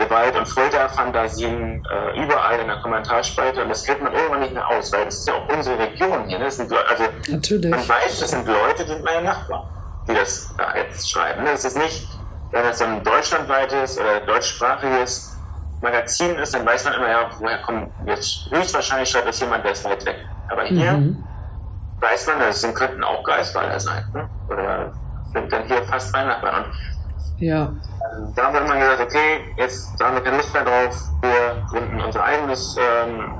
Gewalt- 0.00 0.36
und 0.36 0.46
Folterfantasien 0.46 1.86
äh, 1.90 2.22
überall 2.22 2.58
in 2.58 2.66
der 2.68 2.78
Kommentarspalte 2.78 3.62
und 3.62 3.68
das 3.68 3.84
kriegt 3.84 4.02
man 4.02 4.12
irgendwann 4.12 4.40
nicht 4.40 4.54
mehr 4.54 4.66
aus, 4.66 4.90
weil 4.92 5.04
das 5.04 5.18
ist 5.18 5.28
ja 5.28 5.34
auch 5.34 5.48
unsere 5.54 5.78
Region 5.78 6.26
hier. 6.26 6.38
Ne? 6.38 6.46
Das 6.46 6.56
sind, 6.56 6.72
also 6.72 7.04
Natürlich. 7.28 7.70
man 7.70 7.86
weiß, 7.86 8.20
das 8.20 8.30
sind 8.30 8.46
Leute, 8.46 8.84
die 8.84 8.92
sind 8.92 9.04
meine 9.04 9.26
Nachbarn, 9.26 9.62
die 10.08 10.14
das 10.14 10.54
da 10.56 10.74
jetzt 10.74 11.10
schreiben. 11.10 11.44
Ne? 11.44 11.50
Das 11.52 11.66
ist 11.66 11.76
nicht, 11.76 12.08
wenn 12.50 12.62
das 12.62 12.80
ein 12.80 13.04
deutschlandweites 13.04 13.98
oder 13.98 14.20
deutschsprachiges 14.20 15.29
Magazin 15.80 16.36
ist, 16.36 16.54
dann 16.54 16.66
weiß 16.66 16.84
man 16.84 16.94
immer, 16.94 17.08
ja, 17.08 17.30
woher 17.38 17.58
kommt 17.62 17.90
jetzt 18.06 18.48
höchstwahrscheinlich 18.50 19.08
schreibt 19.08 19.28
das 19.28 19.40
jemand, 19.40 19.64
der 19.64 19.72
ist 19.72 19.84
weit 19.84 20.04
weg. 20.04 20.18
Aber 20.48 20.64
hier 20.64 20.92
mhm. 20.92 21.24
weiß 22.00 22.26
man, 22.26 22.40
das 22.40 22.62
könnten 22.74 23.02
auch 23.02 23.24
Geistweiler 23.24 23.80
sein. 23.80 24.04
Ne? 24.14 24.28
Oder 24.48 24.92
sind 25.32 25.52
dann 25.52 25.66
hier 25.66 25.82
fast 25.84 26.12
mein 26.12 26.26
Nachbarn. 26.26 26.66
Ja. 27.38 27.62
Ähm, 27.62 28.32
da 28.34 28.46
haben 28.46 28.54
wir 28.54 28.60
immer 28.60 28.78
gesagt, 28.78 29.00
okay, 29.00 29.54
jetzt 29.56 30.02
haben 30.02 30.16
wir 30.16 30.22
keine 30.22 30.36
Lust 30.36 30.52
mehr 30.52 30.64
drauf, 30.64 30.96
wir 31.22 31.62
gründen 31.70 32.00
unser 32.00 32.22
eigenes, 32.22 32.76
ähm, 32.78 33.34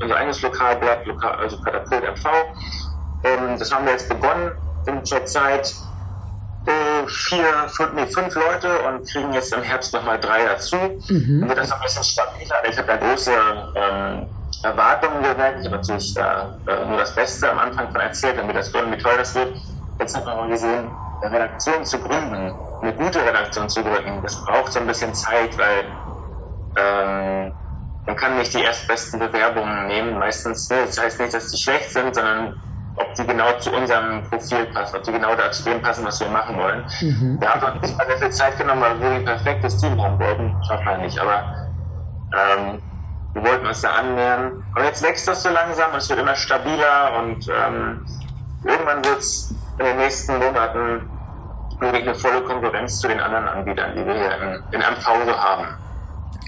unser 0.00 0.16
eigenes 0.16 0.40
Lokalblatt, 0.40 1.06
Lokal, 1.06 1.34
also 1.36 1.60
Katapult 1.60 2.02
MV. 2.02 2.26
Und 3.24 3.60
das 3.60 3.72
haben 3.72 3.84
wir 3.84 3.92
jetzt 3.92 4.08
begonnen 4.08 4.52
in 4.86 5.02
der 5.04 5.26
Zeit 5.26 5.74
vier, 7.08 7.68
fünf, 7.68 7.92
nee, 7.94 8.06
fünf 8.06 8.34
Leute 8.34 8.78
und 8.82 9.10
kriegen 9.10 9.32
jetzt 9.32 9.52
im 9.52 9.62
Herbst 9.62 9.92
nochmal 9.92 10.18
drei 10.20 10.44
dazu. 10.44 10.76
Mhm. 10.76 11.40
Dann 11.40 11.48
wird 11.48 11.58
das 11.58 11.70
noch 11.70 11.80
ein 11.80 11.82
bisschen 11.84 12.04
stabiler. 12.04 12.68
Ich 12.68 12.78
habe 12.78 12.86
da 12.88 12.96
große 12.96 13.32
ähm, 13.74 14.26
Erwartungen 14.62 15.22
geweckt. 15.22 15.60
Ich 15.60 15.66
habe 15.66 15.76
natürlich 15.76 16.14
da 16.14 16.58
äh, 16.66 16.84
nur 16.86 16.98
das 16.98 17.14
Beste 17.14 17.50
am 17.50 17.58
Anfang 17.58 17.90
von 17.90 18.00
erzählt, 18.00 18.38
damit 18.38 18.56
das 18.56 18.72
gründen, 18.72 18.92
wie 18.92 18.98
toll 18.98 19.16
das 19.16 19.34
wird. 19.34 19.56
Jetzt 20.00 20.16
hat 20.16 20.24
man 20.26 20.36
mal 20.36 20.48
gesehen, 20.48 20.96
eine 21.20 21.34
Redaktion 21.34 21.84
zu 21.84 21.98
gründen, 21.98 22.60
eine 22.80 22.94
gute 22.94 23.24
Redaktion 23.24 23.68
zu 23.68 23.82
gründen, 23.82 24.22
das 24.22 24.44
braucht 24.44 24.72
so 24.72 24.80
ein 24.80 24.86
bisschen 24.86 25.14
Zeit, 25.14 25.58
weil 25.58 25.92
ähm, 26.76 27.52
man 28.06 28.16
kann 28.16 28.38
nicht 28.38 28.54
die 28.54 28.62
erstbesten 28.62 29.18
Bewerbungen 29.18 29.86
nehmen. 29.86 30.18
Meistens, 30.18 30.68
ne, 30.70 30.86
das 30.86 30.98
heißt 30.98 31.20
nicht, 31.20 31.34
dass 31.34 31.50
die 31.50 31.58
schlecht 31.58 31.92
sind, 31.92 32.14
sondern 32.14 32.54
ob 32.98 33.14
die 33.14 33.26
genau 33.26 33.52
zu 33.58 33.70
unserem 33.72 34.22
Profil 34.24 34.66
passen, 34.66 34.96
ob 34.96 35.02
die 35.02 35.12
genau 35.12 35.34
dazu 35.34 35.64
dem 35.64 35.80
passen, 35.80 36.04
was 36.04 36.20
wir 36.20 36.28
machen 36.28 36.56
wollen. 36.58 36.84
Mhm. 37.00 37.40
Wir 37.40 37.48
haben 37.48 37.78
uns 37.80 37.96
sehr 37.96 38.18
viel 38.18 38.30
Zeit 38.30 38.58
genommen, 38.58 38.82
weil 38.82 39.00
wir 39.00 39.10
ein 39.10 39.24
perfektes 39.24 39.76
Team 39.78 40.00
haben 40.02 40.18
wollten. 40.18 40.54
Schafft 40.66 40.84
man 40.84 41.00
nicht, 41.00 41.18
aber 41.18 41.68
ähm, 42.32 42.82
wir 43.34 43.44
wollten 43.44 43.66
uns 43.66 43.80
da 43.80 43.90
annähern. 43.90 44.64
Und 44.74 44.84
jetzt 44.84 45.02
wächst 45.02 45.28
das 45.28 45.42
so 45.42 45.50
langsam, 45.50 45.94
es 45.94 46.08
wird 46.08 46.20
immer 46.20 46.34
stabiler 46.34 47.18
und 47.18 47.48
ähm, 47.48 48.06
irgendwann 48.64 49.04
wird 49.04 49.18
es 49.18 49.54
in 49.78 49.84
den 49.84 49.96
nächsten 49.96 50.38
Monaten 50.38 51.08
wirklich 51.80 52.02
eine 52.02 52.14
volle 52.14 52.42
Konkurrenz 52.42 53.00
zu 53.00 53.08
den 53.08 53.20
anderen 53.20 53.46
Anbietern, 53.48 53.94
die 53.94 54.04
wir 54.04 54.14
hier 54.14 54.36
in, 54.40 54.62
in 54.72 54.80
MV 54.80 55.04
so 55.26 55.38
haben. 55.38 55.66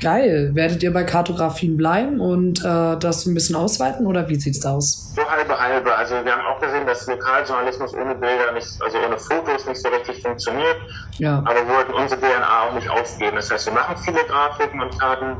Geil. 0.00 0.50
Werdet 0.54 0.82
ihr 0.82 0.92
bei 0.92 1.04
Kartografien 1.04 1.76
bleiben 1.76 2.20
und 2.20 2.64
äh, 2.64 2.96
das 2.96 3.26
ein 3.26 3.34
bisschen 3.34 3.56
ausweiten 3.56 4.06
oder 4.06 4.28
wie 4.28 4.36
sieht's 4.36 4.64
aus? 4.64 5.14
So 5.14 5.22
halbe 5.28 5.58
halbe. 5.58 5.94
Also 5.94 6.14
wir 6.24 6.32
haben 6.32 6.46
auch 6.46 6.60
gesehen, 6.60 6.86
dass 6.86 7.06
Lokaljournalismus 7.06 7.94
ohne 7.94 8.14
Bilder 8.14 8.52
nicht, 8.52 8.68
also 8.82 8.98
ohne 9.06 9.18
Fotos 9.18 9.66
nicht 9.66 9.80
so 9.80 9.88
richtig 9.90 10.22
funktioniert. 10.22 10.76
Ja. 11.18 11.38
Aber 11.38 11.54
wir 11.54 11.74
wollten 11.74 11.92
unsere 11.92 12.20
DNA 12.20 12.68
auch 12.68 12.74
nicht 12.74 12.88
aufgeben. 12.88 13.36
Das 13.36 13.50
heißt, 13.50 13.66
wir 13.66 13.74
machen 13.74 13.96
viele 14.04 14.24
Grafiken 14.24 14.80
und 14.80 14.98
Karten, 14.98 15.36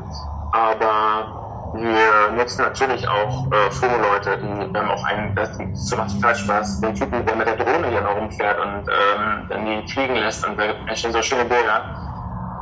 aber 0.53 1.41
wir 1.75 2.37
nutzen 2.37 2.63
natürlich 2.63 3.07
auch 3.09 3.47
äh, 3.47 3.71
Fotoleute, 3.71 4.39
die 4.43 4.73
wir 4.73 4.81
haben 4.81 4.91
auch 4.91 5.05
einen, 5.05 5.35
das, 5.37 5.57
das 5.57 5.97
macht 5.97 6.11
total 6.17 6.35
Spaß, 6.35 6.81
den 6.81 6.95
Typen, 6.95 7.25
der 7.25 7.37
mit 7.37 7.47
der 7.47 7.57
Drohne 7.57 7.89
hier 7.89 8.01
noch 8.01 8.17
rumfährt 8.17 8.59
und 8.59 8.89
ähm, 8.89 9.47
dann 9.49 9.65
die 9.65 9.93
fliegen 9.93 10.17
lässt 10.17 10.47
und 10.47 10.59
wir 10.59 10.75
entstehen 10.89 11.13
so 11.13 11.23
schöne 11.23 11.45
Bilder. 11.45 11.97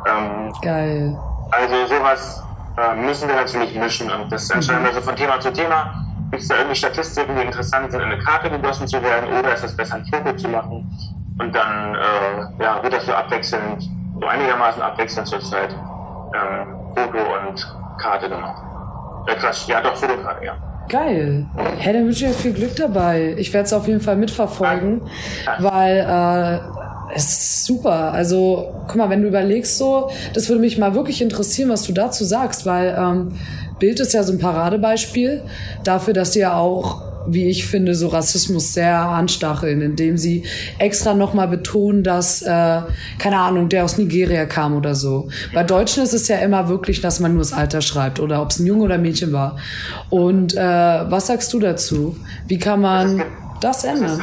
Ähm, 0.06 0.52
Geil. 0.62 1.18
Also 1.50 1.87
sowas 1.87 2.42
äh, 2.76 2.94
müssen 2.94 3.28
wir 3.28 3.37
natürlich 3.37 3.74
mischen 3.74 4.11
und 4.11 4.30
das 4.30 4.50
entscheiden 4.50 4.84
wir 4.84 4.92
so 4.92 5.00
von 5.00 5.16
Thema 5.16 5.40
zu 5.40 5.52
Thema. 5.52 6.04
Gibt 6.30 6.42
es 6.42 6.48
da 6.48 6.56
irgendwie 6.56 6.76
Statistiken, 6.76 7.37
die 7.37 7.42
interessant 7.42 7.90
sind, 7.90 8.00
in 8.00 8.12
eine 8.12 8.22
Karte 8.22 8.50
gegossen 8.50 8.87
zu 8.87 9.02
werden 9.02 9.28
oder 9.38 9.54
ist 9.54 9.64
es 9.64 9.74
besser, 9.74 9.96
ein 9.96 10.04
Foto 10.04 10.37
zu 10.37 10.48
machen? 10.48 10.87
Und 11.38 11.54
dann 11.54 11.94
äh, 11.94 12.62
ja, 12.62 12.82
wird 12.82 12.92
das 12.92 13.06
so 13.06 13.12
abwechselnd, 13.12 13.88
so 14.20 14.26
einigermaßen 14.26 14.82
abwechselnd 14.82 15.26
zur 15.26 15.40
Zeit 15.40 15.70
ähm, 15.72 16.76
Foto 16.94 17.18
und 17.18 17.76
Karte 17.98 18.28
gemacht. 18.28 18.62
Äh, 19.26 19.34
Quatsch, 19.37 19.68
ja 19.68 19.80
doch, 19.80 19.96
Fotokarte, 19.96 20.44
ja. 20.44 20.56
Geil. 20.88 21.46
Hey, 21.78 21.92
dann 21.92 22.06
wünsche 22.06 22.24
ich 22.24 22.30
euch 22.30 22.37
viel 22.37 22.54
Glück 22.54 22.74
dabei. 22.76 23.34
Ich 23.37 23.52
werde 23.52 23.66
es 23.66 23.72
auf 23.72 23.87
jeden 23.87 24.00
Fall 24.00 24.16
mitverfolgen, 24.16 25.02
weil 25.58 25.98
äh, 25.98 26.77
ist 27.14 27.64
super. 27.64 28.12
Also, 28.12 28.74
guck 28.86 28.96
mal, 28.96 29.10
wenn 29.10 29.22
du 29.22 29.28
überlegst 29.28 29.78
so, 29.78 30.10
das 30.34 30.48
würde 30.48 30.60
mich 30.60 30.78
mal 30.78 30.94
wirklich 30.94 31.22
interessieren, 31.22 31.70
was 31.70 31.82
du 31.84 31.92
dazu 31.92 32.24
sagst, 32.24 32.66
weil 32.66 32.96
ähm, 32.98 33.32
Bild 33.78 34.00
ist 34.00 34.12
ja 34.14 34.22
so 34.22 34.32
ein 34.32 34.38
Paradebeispiel 34.38 35.42
dafür, 35.84 36.14
dass 36.14 36.32
die 36.32 36.40
ja 36.40 36.56
auch 36.56 37.08
wie 37.30 37.48
ich 37.48 37.66
finde, 37.66 37.94
so 37.94 38.08
Rassismus 38.08 38.72
sehr 38.72 38.98
anstacheln, 38.98 39.82
indem 39.82 40.16
sie 40.16 40.44
extra 40.78 41.14
nochmal 41.14 41.48
betonen, 41.48 42.02
dass, 42.02 42.42
äh, 42.42 42.80
keine 43.18 43.38
Ahnung, 43.38 43.68
der 43.68 43.84
aus 43.84 43.98
Nigeria 43.98 44.46
kam 44.46 44.74
oder 44.74 44.94
so. 44.94 45.28
Bei 45.52 45.62
Deutschen 45.62 46.02
ist 46.02 46.14
es 46.14 46.28
ja 46.28 46.38
immer 46.38 46.68
wirklich, 46.68 47.00
dass 47.00 47.20
man 47.20 47.32
nur 47.32 47.42
das 47.42 47.52
Alter 47.52 47.80
schreibt 47.80 48.20
oder 48.20 48.42
ob 48.42 48.50
es 48.50 48.58
ein 48.58 48.66
Junge 48.66 48.84
oder 48.84 48.94
ein 48.94 49.02
Mädchen 49.02 49.32
war. 49.32 49.56
Und 50.10 50.54
äh, 50.54 50.58
was 50.58 51.26
sagst 51.26 51.52
du 51.52 51.60
dazu? 51.60 52.16
Wie 52.46 52.58
kann 52.58 52.80
man 52.80 53.22
das 53.60 53.84
ändern? 53.84 54.22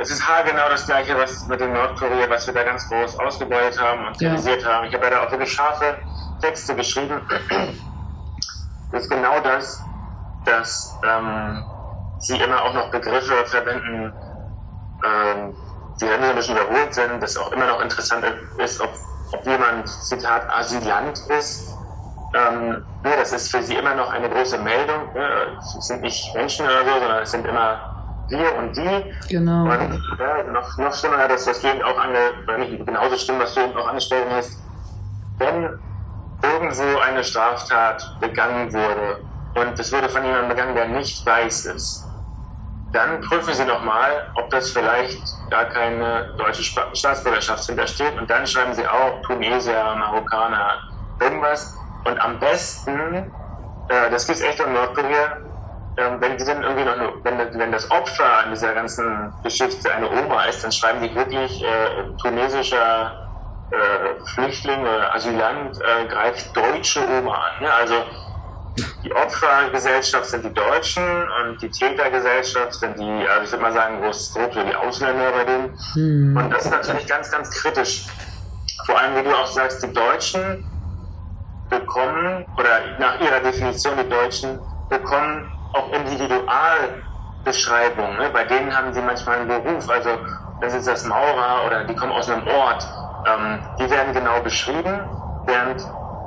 Es 0.00 0.10
ist 0.10 0.26
haargenau 0.26 0.68
das 0.68 0.86
gleiche, 0.86 1.16
was 1.18 1.46
mit 1.48 1.60
dem 1.60 1.72
Nordkorea, 1.72 2.30
was 2.30 2.46
wir 2.46 2.54
da 2.54 2.62
ganz 2.62 2.88
groß 2.88 3.18
ausgebeutet 3.18 3.80
haben 3.80 4.06
und 4.06 4.16
kritisiert 4.16 4.62
ja. 4.62 4.74
haben. 4.74 4.86
Ich 4.86 4.94
habe 4.94 5.04
ja 5.04 5.10
da 5.10 5.24
auch 5.24 5.30
wirklich 5.30 5.52
scharfe 5.52 5.96
Texte 6.40 6.76
geschrieben. 6.76 7.20
Das 8.92 9.02
ist 9.02 9.10
genau 9.10 9.40
das, 9.40 9.82
dass 10.44 10.96
ähm, 11.04 11.64
sie 12.20 12.36
immer 12.38 12.62
auch 12.62 12.74
noch 12.74 12.90
Begriffe 12.90 13.44
verwenden, 13.46 14.12
ähm, 15.04 15.56
die 16.00 16.06
dann 16.06 16.22
ein 16.22 16.36
bisschen 16.36 16.56
überholt 16.56 16.94
sind, 16.94 17.20
dass 17.20 17.36
auch 17.36 17.50
immer 17.50 17.66
noch 17.66 17.80
interessant 17.80 18.24
ist, 18.58 18.80
ob, 18.80 18.90
ob 19.32 19.46
jemand, 19.46 19.88
Zitat, 19.88 20.48
Asylant 20.50 21.18
ist. 21.28 21.74
Ähm, 22.34 22.84
ne, 23.02 23.16
das 23.18 23.32
ist 23.32 23.50
für 23.50 23.62
sie 23.62 23.74
immer 23.74 23.94
noch 23.94 24.10
eine 24.10 24.28
große 24.28 24.58
Meldung. 24.58 25.12
Ne? 25.14 25.58
Es 25.58 25.86
sind 25.86 26.02
nicht 26.02 26.34
Menschen 26.34 26.66
oder 26.66 26.84
so, 26.84 27.00
sondern 27.00 27.22
es 27.22 27.30
sind 27.30 27.46
immer 27.46 27.97
wir 28.28 28.54
und 28.56 28.76
die. 28.76 29.14
Genau. 29.28 29.64
Und 29.64 30.02
ja, 30.18 30.42
noch, 30.44 30.76
noch 30.78 30.94
schlimmer, 30.94 31.28
dass 31.28 31.44
das 31.44 31.62
eben 31.64 31.82
auch 31.82 31.98
ange, 31.98 32.58
nicht 32.58 32.86
genauso 32.86 33.16
schlimm, 33.16 33.38
was 33.38 33.54
du 33.54 33.60
eben 33.60 33.76
auch 33.76 33.88
angestellt 33.88 34.26
hast, 34.30 34.62
wenn 35.38 35.70
irgendwo 36.42 36.98
eine 37.00 37.24
Straftat 37.24 38.02
begangen 38.20 38.72
wurde 38.72 39.24
und 39.54 39.78
es 39.78 39.92
wurde 39.92 40.08
von 40.08 40.24
jemandem 40.24 40.50
begangen, 40.50 40.74
der 40.74 40.88
nicht 40.88 41.24
weiß 41.26 41.66
ist, 41.66 42.08
dann 42.92 43.20
prüfen 43.20 43.52
Sie 43.54 43.64
nochmal, 43.64 44.10
ob 44.36 44.48
das 44.50 44.70
vielleicht 44.70 45.50
gar 45.50 45.66
keine 45.66 46.34
deutsche 46.38 46.62
Staatsbürgerschaft 46.62 47.64
hintersteht 47.64 48.16
und 48.18 48.30
dann 48.30 48.46
schreiben 48.46 48.72
Sie 48.74 48.86
auch 48.86 49.20
Tunesier, 49.22 49.94
Marokkaner, 49.96 50.78
irgendwas 51.20 51.84
und 52.04 52.18
am 52.20 52.38
besten, 52.38 53.34
äh, 53.88 54.10
das 54.10 54.26
gibt 54.26 54.38
es 54.38 54.44
echt 54.44 54.60
in 54.60 54.72
Nordkorea, 54.72 55.36
wenn 56.20 56.36
die 56.36 56.44
dann 56.44 56.62
irgendwie 56.62 56.84
noch, 56.84 56.94
eine, 56.94 57.12
wenn, 57.24 57.58
wenn 57.58 57.72
das 57.72 57.90
Opfer 57.90 58.44
an 58.44 58.50
dieser 58.50 58.72
ganzen 58.74 59.34
Geschichte 59.42 59.92
eine 59.92 60.08
Oma 60.10 60.44
ist, 60.44 60.62
dann 60.62 60.72
schreiben 60.72 61.02
die 61.02 61.14
wirklich 61.14 61.62
äh, 61.62 62.16
tunesischer 62.22 63.16
äh, 63.70 64.24
Flüchtling 64.34 64.80
oder 64.80 65.14
Asylant 65.14 65.76
äh, 65.80 66.06
greift 66.06 66.56
deutsche 66.56 67.00
Oma 67.00 67.34
an. 67.34 67.62
Ne? 67.62 67.72
Also 67.72 67.94
die 69.02 69.12
Opfergesellschaft 69.12 70.26
sind 70.26 70.44
die 70.44 70.54
Deutschen 70.54 71.02
und 71.02 71.60
die 71.60 71.70
Tätergesellschaft 71.70 72.74
sind 72.74 72.98
die, 72.98 73.28
also 73.28 73.42
ich 73.44 73.50
würde 73.50 73.62
mal 73.62 73.72
sagen, 73.72 74.00
groß 74.00 74.32
für 74.32 74.64
die 74.64 74.74
Ausländer 74.74 75.32
bei 75.32 75.44
denen. 75.44 75.78
Mhm. 75.94 76.36
Und 76.36 76.50
das 76.50 76.64
ist 76.64 76.70
natürlich 76.70 77.06
ganz, 77.06 77.30
ganz 77.30 77.50
kritisch. 77.50 78.06
Vor 78.86 78.98
allem, 78.98 79.16
wie 79.16 79.28
du 79.28 79.36
auch 79.36 79.46
sagst, 79.46 79.82
die 79.82 79.92
Deutschen 79.92 80.64
bekommen, 81.68 82.46
oder 82.56 82.98
nach 82.98 83.20
ihrer 83.20 83.40
Definition, 83.40 83.96
die 83.98 84.08
Deutschen 84.08 84.60
bekommen 84.88 85.50
auch 85.72 85.90
Individualbeschreibungen. 85.92 88.18
Ne? 88.18 88.30
Bei 88.32 88.44
denen 88.44 88.76
haben 88.76 88.92
sie 88.92 89.00
manchmal 89.00 89.38
einen 89.40 89.48
Beruf, 89.48 89.88
also 89.88 90.10
das 90.60 90.74
ist 90.74 90.88
das 90.88 91.04
Maurer 91.04 91.64
oder 91.66 91.84
die 91.84 91.94
kommen 91.94 92.12
aus 92.12 92.28
einem 92.28 92.46
Ort. 92.46 92.86
Ähm, 93.26 93.60
die 93.78 93.88
werden 93.90 94.12
genau 94.12 94.40
beschrieben, 94.40 95.00
während 95.46 95.82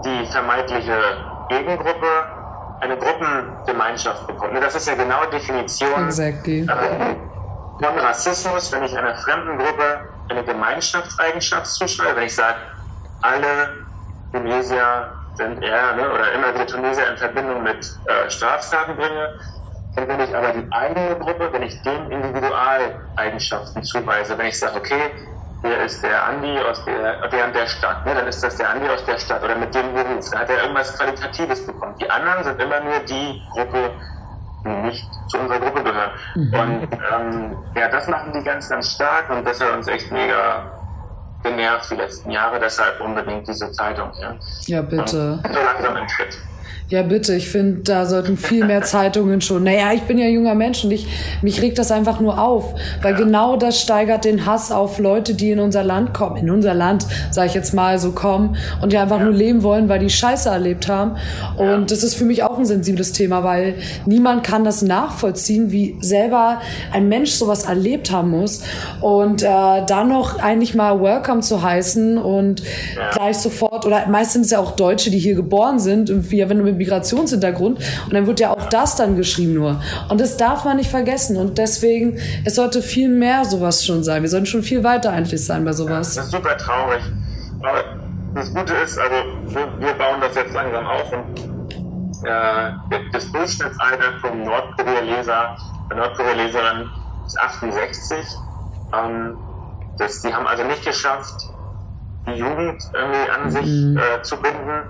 die 0.06 0.26
vermeintliche 0.32 0.98
Gegengruppe 1.50 2.08
eine 2.82 2.98
Gruppengemeinschaft 2.98 4.28
bekommt. 4.28 4.54
Ne? 4.54 4.60
Das 4.60 4.76
ist 4.76 4.88
ja 4.88 4.96
genau 4.96 5.26
Definition 5.32 6.06
exactly. 6.06 6.62
äh, 6.62 7.16
von 7.84 8.00
Rassismus, 8.00 8.72
wenn 8.72 8.84
ich 8.84 8.98
einer 8.98 9.16
fremden 9.16 9.58
Gruppe 9.58 10.00
eine 10.30 10.44
Gemeinschaftseigenschaft 10.44 11.68
zuschreibe, 11.68 12.18
wenn 12.18 12.26
ich 12.26 12.36
sage, 12.36 12.58
alle 13.22 13.86
Tunesier 14.32 15.12
sind 15.36 15.64
eher, 15.64 15.96
ne, 15.96 16.12
oder 16.12 16.32
immer 16.34 16.54
wieder 16.54 16.68
Tunesier 16.68 17.10
in 17.10 17.18
Verbindung 17.18 17.64
mit 17.64 17.86
äh, 18.06 18.30
Straftaten 18.30 18.96
bringe. 18.96 19.30
Und 19.96 20.08
wenn 20.08 20.20
ich 20.22 20.36
aber 20.36 20.54
die 20.54 20.72
eigene 20.72 21.18
Gruppe, 21.20 21.50
wenn 21.52 21.64
ich 21.64 21.82
denen 21.84 22.12
Individualeigenschaften 22.12 23.84
zuweise, 23.84 24.38
wenn 24.38 24.48
ich 24.48 24.60
sage, 24.60 24.78
okay, 24.78 25.12
hier 25.64 25.82
ist 25.82 26.04
der 26.04 26.26
Andi 26.26 26.58
aus 26.60 26.84
der, 26.86 27.28
der 27.28 27.46
und 27.46 27.56
der 27.56 27.68
Stadt, 27.68 28.06
ne, 28.06 28.16
dann 28.16 28.28
ist 28.28 28.44
das 28.44 28.56
der 28.58 28.70
Andi 28.70 28.88
aus 28.90 29.06
der 29.06 29.18
Stadt 29.18 29.44
oder 29.44 29.56
mit 29.56 29.76
dem 29.76 29.94
Beruf, 29.94 30.30
dann 30.32 30.42
hat 30.42 30.50
er 30.50 30.62
irgendwas 30.62 30.98
Qualitatives 30.98 31.66
bekommen. 31.66 31.96
Die 32.00 32.10
anderen 32.10 32.44
sind 32.44 32.62
immer 32.62 32.80
nur 32.80 33.00
die 33.00 33.42
Gruppe, 33.52 33.92
die 34.66 34.70
nicht 34.70 35.10
zu 35.28 35.40
unserer 35.40 35.60
Gruppe 35.60 35.84
gehören. 35.84 36.12
Mhm. 36.36 36.54
Und 36.54 36.88
ähm, 37.14 37.58
ja, 37.76 37.90
das 37.90 38.08
machen 38.08 38.34
die 38.34 38.44
ganz, 38.44 38.70
ganz 38.70 38.92
stark 38.94 39.30
und 39.30 39.46
das 39.46 39.60
hat 39.62 39.74
uns 39.74 39.88
echt 39.88 40.12
mega 40.12 40.81
genervt 41.44 41.92
die 41.92 41.96
letzten 41.96 42.32
Jahre, 42.32 42.60
deshalb 42.60 43.02
unbedingt 43.02 43.48
diese 43.48 43.72
Zeitung. 43.72 44.12
Ja, 44.20 44.36
ja 44.68 44.82
bitte. 44.82 45.40
Und 45.44 45.54
so 45.54 45.62
langsam 45.62 45.98
in 45.98 46.10
Schritt. 46.10 46.38
Ja, 46.92 47.04
bitte. 47.04 47.34
Ich 47.36 47.48
finde, 47.48 47.84
da 47.84 48.06
sollten 48.06 48.36
viel 48.36 48.66
mehr 48.66 48.82
Zeitungen 48.82 49.40
schon. 49.40 49.64
Naja, 49.64 49.94
ich 49.94 50.02
bin 50.02 50.18
ja 50.18 50.28
junger 50.28 50.56
Mensch 50.56 50.84
und 50.84 50.92
ich, 50.92 51.08
mich 51.42 51.62
regt 51.62 51.80
das 51.80 51.90
einfach 51.90 52.20
nur 52.20 52.38
auf, 52.38 52.76
weil 53.02 53.14
ja. 53.14 53.18
genau 53.18 53.56
das 53.56 53.80
steigert 53.80 54.26
den 54.26 54.46
Hass 54.46 54.74
auf 54.74 55.00
Leute, 55.00 55.34
die 55.34 55.52
in 55.52 55.62
unser 55.62 55.86
Land 55.86 56.14
kommen, 56.14 56.36
in 56.36 56.50
unser 56.50 56.74
Land, 56.74 57.06
sage 57.32 57.48
ich 57.48 57.54
jetzt 57.54 57.74
mal 57.74 57.98
so 57.98 58.12
kommen 58.12 58.58
und 58.82 58.92
die 58.92 58.98
einfach 58.98 59.20
ja. 59.20 59.24
nur 59.24 59.34
leben 59.34 59.64
wollen, 59.64 59.88
weil 59.88 60.00
die 60.00 60.10
Scheiße 60.10 60.50
erlebt 60.50 60.90
haben. 60.90 61.12
Und 61.56 61.66
ja. 61.66 61.80
das 61.80 62.04
ist 62.04 62.16
für 62.16 62.26
mich 62.26 62.44
auch 62.44 62.58
ein 62.58 62.66
sensibles 62.66 63.14
Thema, 63.14 63.46
weil 63.46 63.76
niemand 64.06 64.44
kann 64.44 64.66
das 64.66 64.82
nachvollziehen, 64.82 65.72
wie 65.72 65.96
selber 66.02 66.60
ein 66.92 67.08
Mensch 67.08 67.32
sowas 67.32 67.64
erlebt 67.64 68.12
haben 68.12 68.32
muss 68.32 68.64
und 69.00 69.44
äh, 69.44 69.46
dann 69.48 70.10
noch 70.10 70.40
eigentlich 70.40 70.76
mal 70.76 71.02
Welcome 71.02 71.40
zu 71.40 71.62
heißen 71.62 72.18
und 72.18 72.64
gleich 73.14 73.38
sofort 73.38 73.86
oder 73.86 74.08
meistens 74.08 74.52
ja 74.52 74.60
auch 74.60 74.72
Deutsche, 74.72 75.10
die 75.10 75.20
hier 75.20 75.36
geboren 75.36 75.80
sind 75.80 76.10
und 76.10 76.30
wie 76.32 76.42
wenn 76.50 76.58
du 76.58 76.66
mit 76.66 76.81
Migrationshintergrund. 76.82 77.80
Und 78.06 78.14
dann 78.14 78.28
wird 78.28 78.40
ja 78.40 78.52
auch 78.52 78.70
das 78.70 78.96
dann 78.96 79.16
geschrieben 79.16 79.54
nur. 79.54 79.82
Und 80.10 80.20
das 80.20 80.38
darf 80.38 80.66
man 80.66 80.78
nicht 80.78 80.90
vergessen. 80.90 81.38
Und 81.38 81.58
deswegen, 81.58 82.18
es 82.46 82.56
sollte 82.56 82.82
viel 82.82 83.10
mehr 83.10 83.46
sowas 83.46 83.86
schon 83.86 84.04
sein. 84.04 84.22
Wir 84.22 84.30
sollten 84.30 84.48
schon 84.48 84.64
viel 84.64 84.84
weiter 84.84 85.12
eigentlich 85.12 85.46
sein 85.46 85.64
bei 85.64 85.74
sowas. 85.74 86.16
Das 86.16 86.26
ist 86.26 86.32
super 86.32 86.58
traurig. 86.58 87.02
Aber 87.62 87.84
das 88.34 88.54
Gute 88.54 88.74
ist, 88.74 88.98
also 88.98 89.16
wir 89.80 89.94
bauen 89.94 90.22
das 90.22 90.36
jetzt 90.36 90.54
langsam 90.54 90.86
auf 90.86 91.12
und 91.12 91.52
äh, 92.26 92.72
das 93.12 93.32
Durchschnittsalter 93.32 94.20
vom 94.22 94.44
Nordkorea-Leser, 94.44 95.58
der 95.90 95.98
Nordkorea-Leserin 95.98 96.90
ist 97.26 97.40
68. 97.40 98.18
Ähm, 98.94 99.38
das, 99.98 100.22
die 100.22 100.34
haben 100.34 100.48
also 100.48 100.64
nicht 100.64 100.86
geschafft, 100.86 101.50
die 102.28 102.34
Jugend 102.34 102.82
irgendwie 102.94 103.30
an 103.30 103.52
sich 103.52 103.66
mhm. 103.66 103.98
äh, 103.98 104.22
zu 104.24 104.38
binden. 104.38 104.84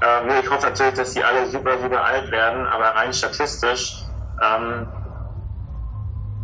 Ähm, 0.00 0.30
ich 0.42 0.50
hoffe 0.50 0.66
natürlich, 0.66 0.94
dass 0.94 1.12
die 1.14 1.24
alle 1.24 1.46
super, 1.46 1.78
super 1.78 2.04
alt 2.04 2.30
werden, 2.30 2.66
aber 2.66 2.86
rein 2.96 3.12
statistisch 3.12 4.06
ähm, 4.42 4.92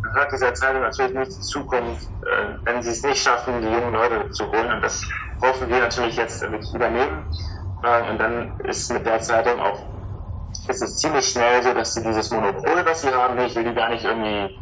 gehört 0.01 0.31
dieser 0.31 0.53
Zeitung 0.53 0.81
natürlich 0.81 1.13
nicht 1.13 1.31
in 1.37 1.41
Zukunft, 1.43 2.07
äh, 2.23 2.57
wenn 2.65 2.83
sie 2.83 2.91
es 2.91 3.03
nicht 3.03 3.21
schaffen, 3.23 3.61
die 3.61 3.67
jungen 3.69 3.93
Leute 3.93 4.29
zu 4.31 4.51
holen. 4.51 4.71
Und 4.73 4.81
das 4.81 5.01
hoffen 5.41 5.69
wir 5.69 5.79
natürlich 5.79 6.17
jetzt 6.17 6.41
wirklich 6.41 6.73
übernehmen. 6.73 7.25
Äh, 7.83 8.09
und 8.09 8.17
dann 8.19 8.57
ist 8.59 8.91
mit 8.91 9.05
der 9.05 9.21
Zeitung 9.21 9.59
auch, 9.61 9.79
ist 10.67 10.81
es 10.81 10.97
ziemlich 10.97 11.29
schnell 11.29 11.63
so, 11.63 11.73
dass 11.73 11.93
sie 11.93 12.03
dieses 12.03 12.31
Monopol, 12.31 12.85
was 12.85 13.01
sie 13.01 13.13
haben, 13.13 13.37
ich 13.39 13.55
will 13.55 13.63
die 13.65 13.73
gar 13.75 13.89
nicht 13.89 14.03
irgendwie 14.03 14.59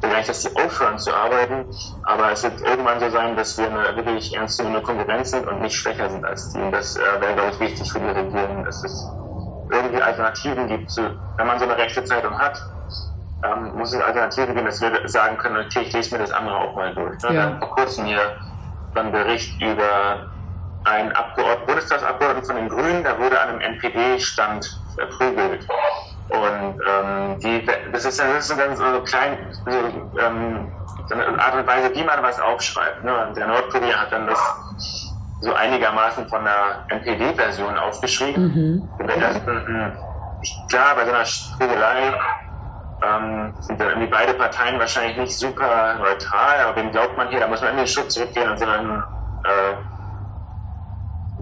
vielleicht, 0.00 0.28
dass 0.28 0.42
sie 0.42 0.54
aufhören 0.56 0.98
zu 0.98 1.14
arbeiten, 1.14 1.64
aber 2.04 2.32
es 2.32 2.42
wird 2.42 2.60
irgendwann 2.60 3.00
so 3.00 3.10
sein, 3.10 3.36
dass 3.36 3.56
wir 3.58 3.66
eine 3.66 3.96
wirklich 3.96 4.34
ernstzunehmende 4.34 4.82
Konkurrenz 4.82 5.30
sind 5.30 5.46
und 5.46 5.60
nicht 5.60 5.76
schwächer 5.76 6.10
sind 6.10 6.24
als 6.24 6.52
die. 6.52 6.60
Und 6.60 6.72
das 6.72 6.96
äh, 6.96 7.20
wäre, 7.20 7.34
glaube 7.34 7.50
ich, 7.52 7.60
wichtig 7.60 7.90
für 7.90 8.00
die 8.00 8.06
Regierung, 8.06 8.64
dass 8.64 8.84
es 8.84 9.06
irgendwie 9.70 10.02
Alternativen 10.02 10.68
gibt. 10.68 10.90
Zu, 10.90 11.18
wenn 11.36 11.46
man 11.46 11.58
so 11.58 11.64
eine 11.64 11.76
rechte 11.76 12.04
Zeitung 12.04 12.38
hat, 12.38 12.62
ähm, 13.44 13.72
muss 13.76 13.92
es 13.92 14.00
Alternativen 14.00 14.54
geben, 14.54 14.66
dass 14.66 14.80
wir 14.80 15.08
sagen 15.08 15.36
können, 15.38 15.64
okay, 15.64 15.82
ich 15.82 15.92
lese 15.92 16.14
mir 16.14 16.20
das 16.20 16.30
andere 16.32 16.56
auch 16.56 16.74
mal 16.74 16.94
durch. 16.94 17.22
Ne? 17.22 17.34
Ja. 17.34 17.58
vor 17.58 17.70
kurzem 17.70 18.06
hier 18.06 18.36
ein 18.94 19.12
Bericht 19.12 19.60
über 19.60 20.30
einen 20.84 21.12
Abgeordneten, 21.12 21.66
Bundestagsabgeordneten 21.66 22.46
von 22.46 22.56
den 22.56 22.68
Grünen, 22.68 23.02
der 23.02 23.18
wurde 23.18 23.40
an 23.40 23.48
einem 23.48 23.60
NPD-Stand 23.60 24.80
verprügelt. 24.94 25.66
Und 26.28 26.80
ähm, 26.88 27.38
die, 27.38 27.66
das 27.92 28.04
ist 28.04 28.18
dann, 28.18 28.32
das 28.34 28.50
ist 28.50 28.58
dann 28.58 28.76
so 28.76 29.00
klein, 29.02 29.38
so, 29.64 29.70
ähm, 30.20 30.72
so 31.08 31.14
eine 31.14 31.38
Art 31.40 31.54
und 31.54 31.66
Weise, 31.66 31.94
wie 31.94 32.02
man 32.02 32.22
was 32.22 32.40
aufschreibt. 32.40 33.04
Ne? 33.04 33.26
Und 33.26 33.36
der 33.36 33.46
Nordkorea 33.46 34.00
hat 34.00 34.12
dann 34.12 34.26
das 34.26 34.40
so 35.40 35.52
einigermaßen 35.52 36.28
von 36.28 36.44
der 36.44 36.84
NPD-Version 36.88 37.78
aufgeschrieben. 37.78 38.42
Mhm. 38.42 38.90
Und 38.98 39.06
der 39.06 39.18
dachte, 39.18 39.66
hm, 39.66 39.92
klar, 40.68 40.96
bei 40.96 41.04
so 41.04 41.12
einer 41.12 41.24
Striegelei 41.24 42.12
ähm, 43.02 43.54
sind 43.60 43.80
dann 43.80 43.88
irgendwie 43.88 44.10
beide 44.10 44.34
Parteien 44.34 44.78
wahrscheinlich 44.78 45.16
nicht 45.16 45.38
super 45.38 45.94
neutral, 45.98 46.60
aber 46.60 46.76
wem 46.76 46.90
glaubt 46.90 47.16
man 47.16 47.28
hier, 47.28 47.40
da 47.40 47.48
muss 47.48 47.60
man 47.60 47.70
in 47.72 47.76
den 47.76 47.86
Schutz 47.86 48.14
zurückgehen 48.14 48.50
und 48.50 48.58
sagen, 48.58 49.02
äh, 49.44 49.74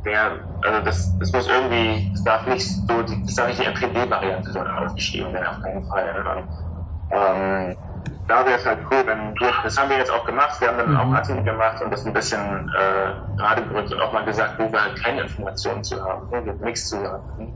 der, 0.05 0.33
also 0.63 0.85
das, 0.85 1.19
das 1.19 1.33
muss 1.33 1.49
irgendwie, 1.49 2.11
das 2.13 2.25
darf 2.25 2.47
nicht 2.47 2.67
so, 2.67 3.03
das 3.03 3.35
darf 3.35 3.49
nicht 3.49 3.61
die 3.61 3.67
NPD-Variante 3.67 4.53
so 4.53 4.61
aufgeschrieben 4.61 5.33
werden, 5.33 5.47
auf 5.47 5.63
keinen 5.63 5.85
Fall. 5.87 6.45
Ähm, 7.11 7.77
da 8.27 8.45
wäre 8.47 8.59
es 8.59 8.67
halt 8.67 8.79
cool, 8.91 9.03
wenn 9.07 9.35
wir, 9.35 9.53
das 9.63 9.79
haben 9.79 9.91
wir 9.91 9.99
jetzt 9.99 10.11
auch 10.11 10.25
gemacht, 10.25 10.61
wir 10.61 10.69
haben 10.69 10.79
dann 10.79 10.91
mhm. 10.93 10.97
auch 10.97 11.15
Artikel 11.15 11.43
gemacht 11.43 11.83
und 11.83 11.91
das 11.91 12.07
ein 12.07 12.13
bisschen 12.13 12.71
äh, 12.71 13.37
gerade 13.37 13.63
gerückt 13.65 13.93
und 13.93 14.01
auch 14.01 14.13
mal 14.13 14.25
gesagt, 14.25 14.59
wo 14.59 14.71
wir 14.71 14.83
halt 14.83 14.97
keine 15.03 15.23
Informationen 15.23 15.85
zu 15.85 16.03
haben, 16.03 16.27
wo 16.31 16.45
wir 16.45 16.55
nichts 16.55 16.89
zu 16.89 16.97
haben. 16.99 17.53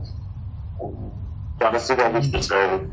Ja, 1.59 1.71
das 1.71 1.83
ist 1.83 1.87
sogar 1.87 2.13
wichtig, 2.13 2.49
weil 2.51 2.89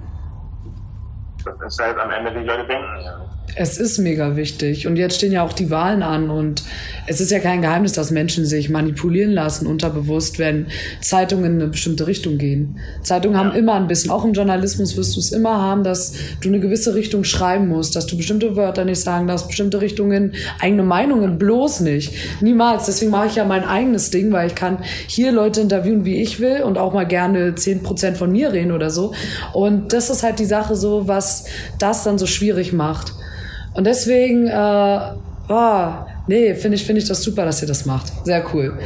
das 1.44 1.74
ist 1.74 1.82
halt 1.82 1.98
am 1.98 2.10
Ende, 2.10 2.34
wie 2.34 2.44
Leute 2.44 2.66
denken. 2.66 3.00
Ja. 3.04 3.25
Es 3.54 3.78
ist 3.78 3.98
mega 3.98 4.36
wichtig. 4.36 4.86
Und 4.86 4.96
jetzt 4.96 5.16
stehen 5.16 5.32
ja 5.32 5.42
auch 5.42 5.52
die 5.52 5.70
Wahlen 5.70 6.02
an. 6.02 6.28
Und 6.28 6.62
es 7.06 7.20
ist 7.20 7.30
ja 7.30 7.38
kein 7.38 7.62
Geheimnis, 7.62 7.92
dass 7.92 8.10
Menschen 8.10 8.44
sich 8.44 8.68
manipulieren 8.68 9.32
lassen, 9.32 9.66
unterbewusst, 9.66 10.38
wenn 10.38 10.66
Zeitungen 11.00 11.44
in 11.52 11.62
eine 11.62 11.70
bestimmte 11.70 12.06
Richtung 12.06 12.38
gehen. 12.38 12.78
Zeitungen 13.02 13.38
ja. 13.38 13.44
haben 13.44 13.56
immer 13.56 13.74
ein 13.74 13.86
bisschen, 13.86 14.10
auch 14.10 14.24
im 14.24 14.32
Journalismus 14.32 14.96
wirst 14.96 15.16
du 15.16 15.20
es 15.20 15.32
immer 15.32 15.60
haben, 15.62 15.84
dass 15.84 16.14
du 16.40 16.48
eine 16.48 16.60
gewisse 16.60 16.94
Richtung 16.94 17.24
schreiben 17.24 17.68
musst, 17.68 17.96
dass 17.96 18.06
du 18.06 18.16
bestimmte 18.16 18.56
Wörter 18.56 18.84
nicht 18.84 19.00
sagen 19.00 19.26
darfst, 19.26 19.46
bestimmte 19.46 19.80
Richtungen, 19.80 20.34
eigene 20.60 20.82
Meinungen 20.82 21.38
bloß 21.38 21.80
nicht. 21.80 22.12
Niemals. 22.42 22.86
Deswegen 22.86 23.10
mache 23.10 23.28
ich 23.28 23.36
ja 23.36 23.44
mein 23.44 23.64
eigenes 23.64 24.10
Ding, 24.10 24.32
weil 24.32 24.48
ich 24.48 24.54
kann 24.54 24.78
hier 25.06 25.32
Leute 25.32 25.60
interviewen, 25.60 26.04
wie 26.04 26.20
ich 26.20 26.40
will 26.40 26.62
und 26.62 26.78
auch 26.78 26.92
mal 26.92 27.06
gerne 27.06 27.54
zehn 27.54 27.82
Prozent 27.82 28.16
von 28.16 28.32
mir 28.32 28.52
reden 28.52 28.72
oder 28.72 28.90
so. 28.90 29.14
Und 29.52 29.92
das 29.92 30.10
ist 30.10 30.22
halt 30.22 30.38
die 30.40 30.44
Sache 30.44 30.76
so, 30.76 31.08
was 31.08 31.46
das 31.78 32.04
dann 32.04 32.18
so 32.18 32.26
schwierig 32.26 32.72
macht. 32.72 33.14
Und 33.76 33.84
deswegen, 33.84 34.46
äh, 34.46 35.00
oh, 35.48 35.88
nee, 36.26 36.54
finde 36.54 36.76
ich, 36.76 36.86
finde 36.86 37.02
ich 37.02 37.08
das 37.08 37.22
super, 37.22 37.44
dass 37.44 37.60
ihr 37.60 37.68
das 37.68 37.84
macht. 37.84 38.10
Sehr 38.24 38.42
cool. 38.54 38.78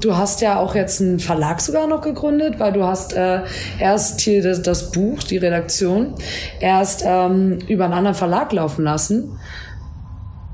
Du 0.00 0.16
hast 0.16 0.40
ja 0.40 0.58
auch 0.58 0.76
jetzt 0.76 1.00
einen 1.00 1.18
Verlag 1.18 1.60
sogar 1.60 1.88
noch 1.88 2.02
gegründet, 2.02 2.60
weil 2.60 2.72
du 2.72 2.84
hast 2.84 3.14
äh, 3.14 3.42
erst 3.80 4.20
hier 4.20 4.42
das, 4.42 4.62
das 4.62 4.92
Buch, 4.92 5.24
die 5.24 5.38
Redaktion, 5.38 6.14
erst 6.60 7.02
ähm, 7.04 7.58
über 7.66 7.84
einen 7.84 7.94
anderen 7.94 8.14
Verlag 8.14 8.52
laufen 8.52 8.84
lassen. 8.84 9.38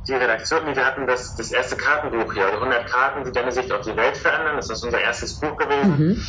Die 0.08 0.14
Redaktion, 0.14 0.60
wir 0.74 0.86
hatten 0.86 1.06
das, 1.06 1.36
das 1.36 1.52
erste 1.52 1.76
Kartenbuch 1.76 2.32
hier, 2.32 2.46
100 2.46 2.86
Karten, 2.86 3.24
die 3.26 3.32
deine 3.32 3.52
Sicht 3.52 3.70
auf 3.70 3.82
die 3.82 3.94
Welt 3.94 4.16
verändern. 4.16 4.56
Das 4.56 4.70
ist 4.70 4.82
unser 4.82 5.00
erstes 5.00 5.34
Buch 5.34 5.54
gewesen. 5.58 5.98
Mhm. 5.98 6.22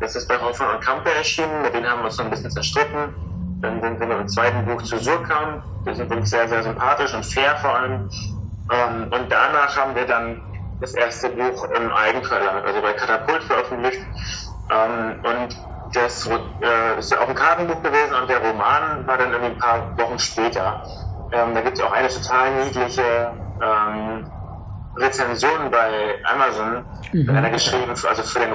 Das 0.00 0.16
ist 0.16 0.26
bei 0.26 0.36
Hoffmann 0.36 0.74
und 0.74 0.84
Kampe 0.84 1.10
erschienen, 1.12 1.62
mit 1.62 1.72
denen 1.72 1.86
haben 1.86 2.00
wir 2.00 2.06
uns 2.06 2.16
so 2.16 2.24
ein 2.24 2.30
bisschen 2.30 2.50
zerstritten. 2.50 3.14
Dann 3.60 3.80
sind 3.80 4.00
wir 4.00 4.20
im 4.20 4.28
zweiten 4.28 4.66
Buch 4.66 4.82
zu 4.82 4.98
Surkamp. 4.98 5.62
Wir 5.86 5.94
sind 5.94 6.12
uns 6.12 6.30
sehr, 6.30 6.48
sehr 6.48 6.64
sympathisch 6.64 7.14
und 7.14 7.24
fair 7.24 7.56
vor 7.58 7.76
allem. 7.76 8.10
Ähm, 8.72 9.04
und 9.12 9.30
danach 9.30 9.76
haben 9.76 9.94
wir 9.94 10.04
dann 10.04 10.42
das 10.80 10.94
erste 10.94 11.28
Buch 11.30 11.64
im 11.70 11.92
Eigenverlag, 11.92 12.64
also 12.66 12.82
bei 12.82 12.92
Katapult 12.92 13.42
veröffentlicht. 13.44 14.00
Ähm, 14.70 15.20
und 15.22 15.56
das 15.94 16.26
äh, 16.26 16.98
ist 16.98 17.12
ja 17.12 17.20
auch 17.20 17.28
ein 17.28 17.36
Kartenbuch 17.36 17.80
gewesen 17.82 18.14
und 18.20 18.28
der 18.28 18.38
Roman 18.38 19.06
war 19.06 19.16
dann 19.16 19.30
irgendwie 19.30 19.52
ein 19.52 19.58
paar 19.58 19.96
Wochen 19.96 20.18
später. 20.18 20.82
Ähm, 21.30 21.54
da 21.54 21.60
gibt 21.60 21.78
es 21.78 21.84
auch 21.84 21.92
eine 21.92 22.08
total 22.08 22.64
niedliche 22.64 23.30
ähm, 23.62 24.26
Rezension 24.96 25.70
bei 25.70 26.16
Amazon, 26.24 26.84
mhm. 27.12 27.30
einer 27.30 27.50
geschrieben, 27.50 27.90
also 27.90 28.22
für 28.24 28.40
den 28.40 28.52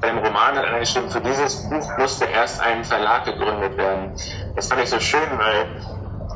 beim 0.00 0.18
Roman 0.18 0.56
hat 0.56 0.64
einer 0.64 0.80
geschrieben, 0.80 1.10
für 1.10 1.20
dieses 1.20 1.68
Buch 1.68 1.98
musste 1.98 2.24
erst 2.24 2.60
ein 2.62 2.84
Verlag 2.84 3.24
gegründet 3.26 3.76
werden. 3.76 4.12
Das 4.56 4.68
fand 4.68 4.82
ich 4.82 4.88
so 4.88 4.98
schön, 4.98 5.28
weil 5.36 5.66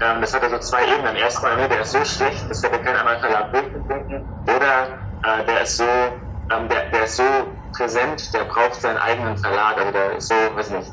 ähm, 0.01 0.20
das 0.20 0.34
hatte 0.34 0.51
so 0.51 0.59
zwei 0.59 0.86
Ebenen. 0.86 1.16
Erstmal, 1.16 1.57
ne, 1.57 1.68
der 1.68 1.82
ist 1.82 1.92
so 1.92 2.05
schlecht, 2.05 2.51
das 2.51 2.62
hätte 2.62 2.78
kein 2.80 2.97
anderer 2.97 3.18
Verlag 3.18 3.53
durchgefunden. 3.53 4.34
Oder 4.47 4.88
äh, 5.22 5.45
der 5.45 5.62
ist 5.62 5.76
so, 5.76 5.84
ähm, 5.84 6.68
der, 6.68 6.90
der 6.90 7.05
ist 7.05 7.16
so 7.16 7.24
präsent, 7.76 8.32
der 8.34 8.45
braucht 8.45 8.80
seinen 8.80 8.99
eigenen 8.99 9.36
Verlag. 9.36 9.78
Also 9.78 9.92
der 9.92 10.12
ist 10.16 10.28
so, 10.28 10.34
weiß 10.34 10.70
nicht, 10.70 10.92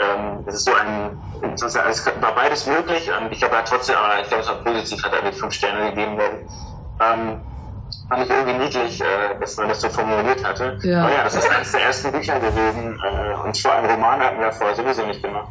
ähm, 0.00 0.42
das 0.46 0.54
ist 0.56 0.64
so 0.64 0.74
ein, 0.74 1.22
sozusagen, 1.56 1.90
es 1.90 2.06
war 2.06 2.34
beides 2.34 2.66
möglich. 2.66 3.10
Und 3.12 3.32
ich 3.32 3.38
glaube, 3.38 3.54
er 3.54 3.60
hat 3.60 3.68
trotzdem, 3.68 3.96
aber 3.96 4.20
ich 4.20 4.28
glaube, 4.28 4.42
es 4.42 4.48
war 4.48 4.56
positiv, 4.56 5.02
hat 5.04 5.12
er 5.12 5.22
mit 5.22 5.34
fünf 5.34 5.54
Sterne 5.54 5.90
gegeben 5.90 6.16
worden. 6.18 6.46
Ähm, 7.00 7.44
fand 8.08 8.24
ich 8.24 8.30
irgendwie 8.30 8.58
niedlich, 8.64 9.00
äh, 9.00 9.38
dass 9.40 9.56
man 9.56 9.68
das 9.68 9.80
so 9.80 9.88
formuliert 9.88 10.44
hatte. 10.44 10.78
Ja. 10.82 11.02
Aber 11.04 11.12
ja, 11.12 11.24
das 11.24 11.34
ist 11.34 11.50
eines 11.50 11.72
der 11.72 11.82
ersten 11.82 12.12
Bücher 12.12 12.40
gewesen. 12.40 12.98
Äh, 13.02 13.34
und 13.44 13.56
so 13.56 13.68
einen 13.70 13.90
Roman 13.90 14.20
hatten 14.20 14.40
wir 14.40 14.52
vorher 14.52 14.76
sowieso 14.76 15.06
nicht 15.06 15.22
gemacht, 15.22 15.50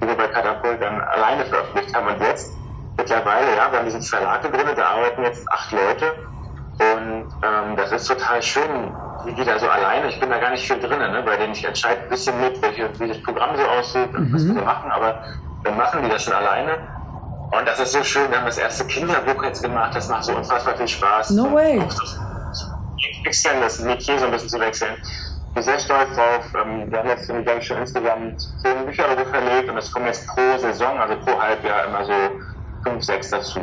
die 0.00 0.06
wir 0.06 0.16
bei 0.16 0.28
Katapult 0.28 0.82
dann 0.82 1.00
alleine 1.00 1.44
veröffentlicht 1.46 1.94
haben. 1.94 2.06
Und 2.08 2.20
jetzt, 2.20 2.56
mittlerweile, 2.96 3.56
ja, 3.56 3.70
wir 3.70 3.78
haben 3.78 3.86
diesen 3.86 4.02
Verlag 4.02 4.42
gegründet, 4.42 4.78
da 4.78 4.86
arbeiten 4.90 5.22
jetzt 5.22 5.50
acht 5.50 5.72
Leute. 5.72 6.12
Und 6.78 7.28
ähm, 7.42 7.76
das 7.76 7.90
ist 7.92 8.06
total 8.06 8.42
schön, 8.42 8.92
wie 9.24 9.32
die 9.32 9.44
da 9.44 9.58
so 9.58 9.68
alleine, 9.68 10.08
ich 10.08 10.20
bin 10.20 10.28
da 10.28 10.38
gar 10.38 10.50
nicht 10.50 10.66
viel 10.66 10.78
drin, 10.78 10.98
ne, 10.98 11.22
bei 11.24 11.36
denen 11.36 11.52
ich 11.52 11.64
entscheide 11.64 12.02
ein 12.02 12.08
bisschen 12.10 12.38
mit, 12.40 12.60
welche, 12.60 12.88
wie 13.00 13.08
das 13.08 13.22
Programm 13.22 13.56
so 13.56 13.62
aussieht 13.62 14.14
und 14.14 14.30
mhm. 14.30 14.34
was 14.34 14.46
wir 14.46 14.62
machen, 14.62 14.90
aber 14.90 15.22
dann 15.64 15.76
machen 15.76 16.02
die 16.02 16.10
das 16.10 16.24
schon 16.24 16.34
alleine. 16.34 16.76
Und 17.50 17.66
das 17.66 17.80
ist 17.80 17.92
so 17.92 18.02
schön, 18.02 18.30
wir 18.30 18.38
haben 18.38 18.46
das 18.46 18.58
erste 18.58 18.84
Kinderbuch 18.86 19.42
jetzt 19.44 19.62
gemacht, 19.62 19.94
das 19.94 20.08
macht 20.08 20.24
so 20.24 20.36
unfassbar 20.36 20.76
viel 20.76 20.88
Spaß. 20.88 21.30
No 21.30 21.52
way. 21.52 21.82
Wechseln, 23.24 23.60
das 23.60 23.80
Metier 23.80 24.18
so 24.18 24.26
ein 24.26 24.30
bisschen 24.30 24.48
zu 24.48 24.60
wechseln. 24.60 24.94
Ich 25.56 25.64
bin 25.64 25.72
sehr 25.72 25.78
stolz 25.78 26.14
drauf. 26.14 26.44
Ähm, 26.54 26.90
wir 26.90 26.98
haben 26.98 27.08
jetzt, 27.08 27.28
glaube 27.28 27.58
ich, 27.58 27.66
schon 27.66 27.78
insgesamt 27.78 28.42
zehn 28.62 28.84
Bücher 28.84 29.04
verlegt 29.04 29.70
und 29.70 29.78
es 29.78 29.90
kommen 29.90 30.04
jetzt 30.04 30.26
pro 30.26 30.58
Saison, 30.58 30.98
also 30.98 31.16
pro 31.24 31.40
Halbjahr 31.40 31.86
immer 31.86 32.04
so 32.04 32.12
fünf, 32.84 33.02
sechs 33.02 33.30
dazu. 33.30 33.60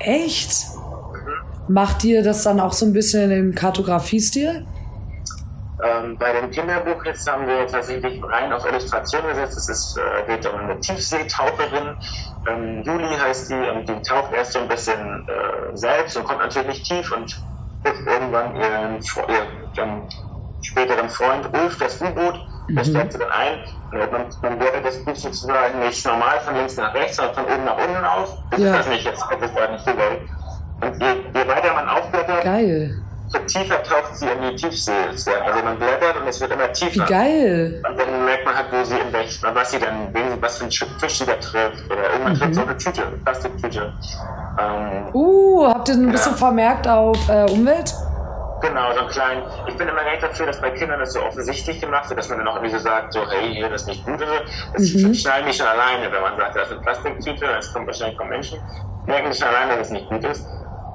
Echt? 0.00 0.50
Mhm. 0.74 1.72
Macht 1.72 2.04
ihr 2.04 2.22
das 2.22 2.42
dann 2.42 2.60
auch 2.60 2.74
so 2.74 2.84
ein 2.84 2.92
bisschen 2.92 3.30
im 3.30 3.54
Kartografiestil? 3.54 4.66
Ähm, 5.82 6.18
bei 6.18 6.30
dem 6.38 6.50
Kinderbuch 6.50 7.02
jetzt 7.06 7.26
haben 7.26 7.46
wir 7.46 7.66
tatsächlich 7.66 8.22
rein 8.22 8.52
auf 8.52 8.66
Illustration 8.66 9.26
gesetzt. 9.26 9.56
Es 9.56 9.68
ist, 9.70 9.96
äh, 9.96 10.36
geht 10.36 10.46
um 10.46 10.60
eine 10.60 10.78
Tiefseetaucherin. 10.78 11.96
Ähm, 12.50 12.82
Juli 12.82 13.16
heißt 13.16 13.50
die 13.50 13.54
und 13.54 13.88
die 13.88 14.02
taucht 14.02 14.34
erst 14.34 14.52
so 14.52 14.58
ein 14.58 14.68
bisschen 14.68 15.26
äh, 15.26 15.74
selbst 15.74 16.18
und 16.18 16.24
kommt 16.24 16.40
natürlich 16.40 16.68
nicht 16.68 16.84
tief 16.84 17.10
und 17.16 17.42
trifft 17.82 18.06
irgendwann 18.06 18.54
ihren, 18.56 19.00
ihren 19.74 20.02
späteren 20.62 21.08
Freund 21.08 21.48
Ulf, 21.52 21.78
das 21.78 22.00
U-Boot. 22.00 22.40
Mhm. 22.68 22.76
Das 22.76 22.88
steigt 22.88 23.12
sie 23.12 23.18
dann 23.18 23.30
ein. 23.30 23.58
Und 23.92 24.12
man, 24.12 24.26
man 24.42 24.58
blättert 24.58 24.86
das 24.86 25.04
Buch 25.04 25.16
sozusagen 25.16 25.80
nicht 25.80 26.06
normal 26.06 26.40
von 26.40 26.54
links 26.54 26.76
nach 26.76 26.94
rechts, 26.94 27.16
sondern 27.16 27.34
von 27.34 27.44
oben 27.44 27.64
nach 27.64 27.76
unten 27.76 28.04
auf. 28.04 28.38
Das 28.50 28.60
ja. 28.60 28.76
ist 28.76 28.88
nicht, 28.88 29.04
jetzt 29.04 29.20
kommt 29.22 29.42
es 29.42 29.54
da 29.54 29.70
nicht 29.70 29.84
so 29.84 29.90
weit. 29.90 30.20
Und 30.82 31.02
je, 31.02 31.40
je 31.40 31.48
weiter 31.48 31.74
man 31.74 31.88
aufblättert, 31.88 32.44
Geil 32.44 33.02
so 33.30 33.38
tiefer 33.46 33.82
taucht 33.82 34.16
sie 34.16 34.26
in 34.26 34.42
die 34.42 34.56
Tiefsee. 34.56 34.92
Also 35.44 35.62
man 35.64 35.78
blättert 35.78 36.20
und 36.20 36.26
es 36.28 36.40
wird 36.40 36.52
immer 36.52 36.72
tiefer. 36.72 36.94
Wie 36.94 37.08
geil! 37.08 37.82
Und 37.88 37.98
dann 37.98 38.24
merkt 38.24 38.44
man 38.44 38.56
halt, 38.56 38.66
wo 38.72 38.82
sie 38.84 38.98
in 38.98 39.12
welch, 39.12 39.40
was 39.42 39.70
sie 39.70 39.78
dann, 39.78 40.12
was 40.40 40.58
für 40.58 40.64
ein 40.64 40.70
Fisch 40.70 41.18
sie 41.18 41.26
da 41.26 41.34
trifft. 41.34 41.84
Oder 41.90 42.12
irgendwann 42.12 42.32
mhm. 42.32 42.38
trifft 42.38 42.54
so 42.54 42.62
eine 42.62 42.76
Tüte, 42.76 43.06
eine 43.06 43.16
Plastiktüte. 43.18 43.92
Ähm, 44.58 45.14
uh, 45.14 45.68
habt 45.68 45.88
ihr 45.88 45.94
ein 45.94 46.10
bisschen 46.10 46.32
ja. 46.32 46.38
vermerkt 46.38 46.88
auf 46.88 47.28
äh, 47.28 47.46
Umwelt? 47.52 47.94
Genau, 48.60 48.92
so 48.92 49.00
ein 49.00 49.08
kleinen. 49.08 49.42
Ich 49.66 49.76
bin 49.76 49.88
immer 49.88 50.02
recht 50.02 50.22
dafür, 50.22 50.46
dass 50.46 50.60
bei 50.60 50.70
Kindern 50.70 51.00
das 51.00 51.14
so 51.14 51.22
offensichtlich 51.22 51.80
gemacht 51.80 52.08
wird, 52.10 52.18
dass 52.18 52.28
man 52.28 52.38
dann 52.38 52.48
auch 52.48 52.56
irgendwie 52.56 52.76
so 52.76 52.78
sagt, 52.78 53.12
so, 53.12 53.20
hey, 53.30 53.54
hier, 53.54 53.68
das 53.68 53.82
ist 53.82 53.88
nicht 53.88 54.04
gut. 54.04 54.20
Das 54.20 54.82
mhm. 54.82 55.14
schneiden 55.14 55.46
die 55.46 55.54
schon 55.54 55.66
alleine, 55.66 56.12
wenn 56.12 56.20
man 56.20 56.36
sagt, 56.36 56.56
das 56.56 56.68
ist 56.68 56.72
eine 56.72 56.80
Plastiktüte, 56.82 57.46
das 57.46 57.72
kommt 57.72 57.86
wahrscheinlich 57.86 58.18
vom 58.18 58.28
Menschen, 58.28 58.58
merken 59.06 59.30
die 59.30 59.36
schon 59.36 59.48
alleine, 59.48 59.76
dass 59.76 59.86
es 59.86 59.92
nicht 59.92 60.08
gut 60.08 60.24
ist. 60.24 60.46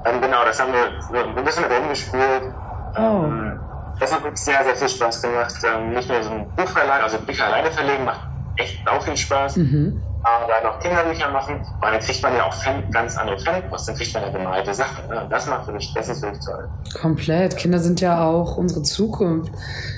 Ähm, 0.04 0.20
genau, 0.20 0.44
das 0.44 0.60
haben 0.60 0.72
wir 0.72 0.92
so 1.00 1.14
ein 1.16 1.44
bisschen 1.44 1.62
mit 1.64 1.72
rumgespielt. 1.72 2.54
Oh. 2.96 3.00
Ähm, 3.00 3.60
das 3.98 4.14
hat 4.14 4.24
uns 4.24 4.44
sehr, 4.44 4.62
sehr 4.62 4.76
viel 4.76 4.88
Spaß 4.88 5.22
gemacht. 5.22 5.54
Ähm, 5.64 5.90
nicht 5.90 6.08
nur 6.08 6.22
so 6.22 6.30
ein 6.30 6.48
Buchverlag, 6.54 7.02
also 7.02 7.18
Bücher 7.18 7.46
alleine 7.46 7.70
verlegen, 7.72 8.04
macht 8.04 8.20
echt 8.56 8.88
auch 8.88 9.02
viel 9.02 9.16
Spaß. 9.16 9.56
Mhm 9.56 10.02
aber 10.26 10.60
noch 10.64 10.80
Kinderbücher 10.80 11.30
machen, 11.30 11.60
weil 11.80 11.92
dann 11.92 12.00
kriegt 12.00 12.20
man 12.22 12.34
ja 12.34 12.44
auch 12.44 12.52
Fan, 12.52 12.90
ganz 12.90 13.16
andere 13.16 13.38
Fanpost, 13.38 13.88
dann 13.88 13.94
kriegt 13.94 14.12
man 14.12 14.24
ja 14.24 14.30
gemalte 14.30 14.74
Sachen. 14.74 15.08
Ne? 15.08 15.26
Das 15.30 15.46
macht 15.46 15.68
wirklich, 15.68 15.92
das 15.94 16.08
ist 16.08 16.20
wirklich 16.22 16.44
toll. 16.44 16.68
Komplett. 17.00 17.56
Kinder 17.56 17.78
sind 17.78 18.00
ja 18.00 18.24
auch 18.24 18.56
unsere 18.56 18.82
Zukunft. 18.82 19.52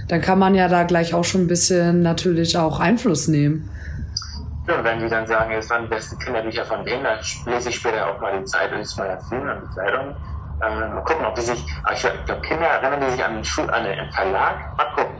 Dann 0.09 0.21
kann 0.21 0.39
man 0.39 0.55
ja 0.55 0.69
da 0.69 0.83
gleich 0.83 1.15
auch 1.15 1.25
schon 1.25 1.43
ein 1.43 1.47
bisschen 1.47 2.03
natürlich 2.03 2.59
auch 2.59 2.79
Einfluss 2.79 3.27
nehmen. 3.27 3.71
Ja, 4.69 4.85
wenn 4.85 5.01
die 5.01 5.09
dann 5.09 5.27
sagen, 5.27 5.51
es 5.53 5.71
waren 5.71 5.85
die 5.85 5.89
besten 5.89 6.19
Kinderbücher 6.19 6.67
von 6.67 6.85
denen, 6.85 7.05
dann 7.05 7.19
lese 7.47 7.71
ich 7.71 7.77
später 7.77 8.07
auch 8.07 8.21
mal 8.21 8.39
die 8.39 8.45
Zeit 8.45 8.71
und 8.71 8.97
mal 8.99 9.09
Magazin 9.09 9.49
und 9.49 9.63
die 9.63 9.73
Kleidung. 9.73 10.15
Ähm, 10.61 10.95
mal 10.95 11.05
gucken, 11.05 11.25
ob 11.25 11.35
die 11.37 11.41
sich, 11.41 11.65
aber 11.85 11.95
ich 11.95 12.01
glaube, 12.01 12.43
Kinder 12.43 12.67
erinnern 12.67 13.01
die 13.01 13.13
sich 13.13 13.25
an 13.25 13.37
den, 13.37 13.45
Schul, 13.45 13.71
an 13.71 13.85
den 13.85 14.13
Verlag. 14.13 14.77
Mal 14.77 14.85
gucken. 14.95 15.18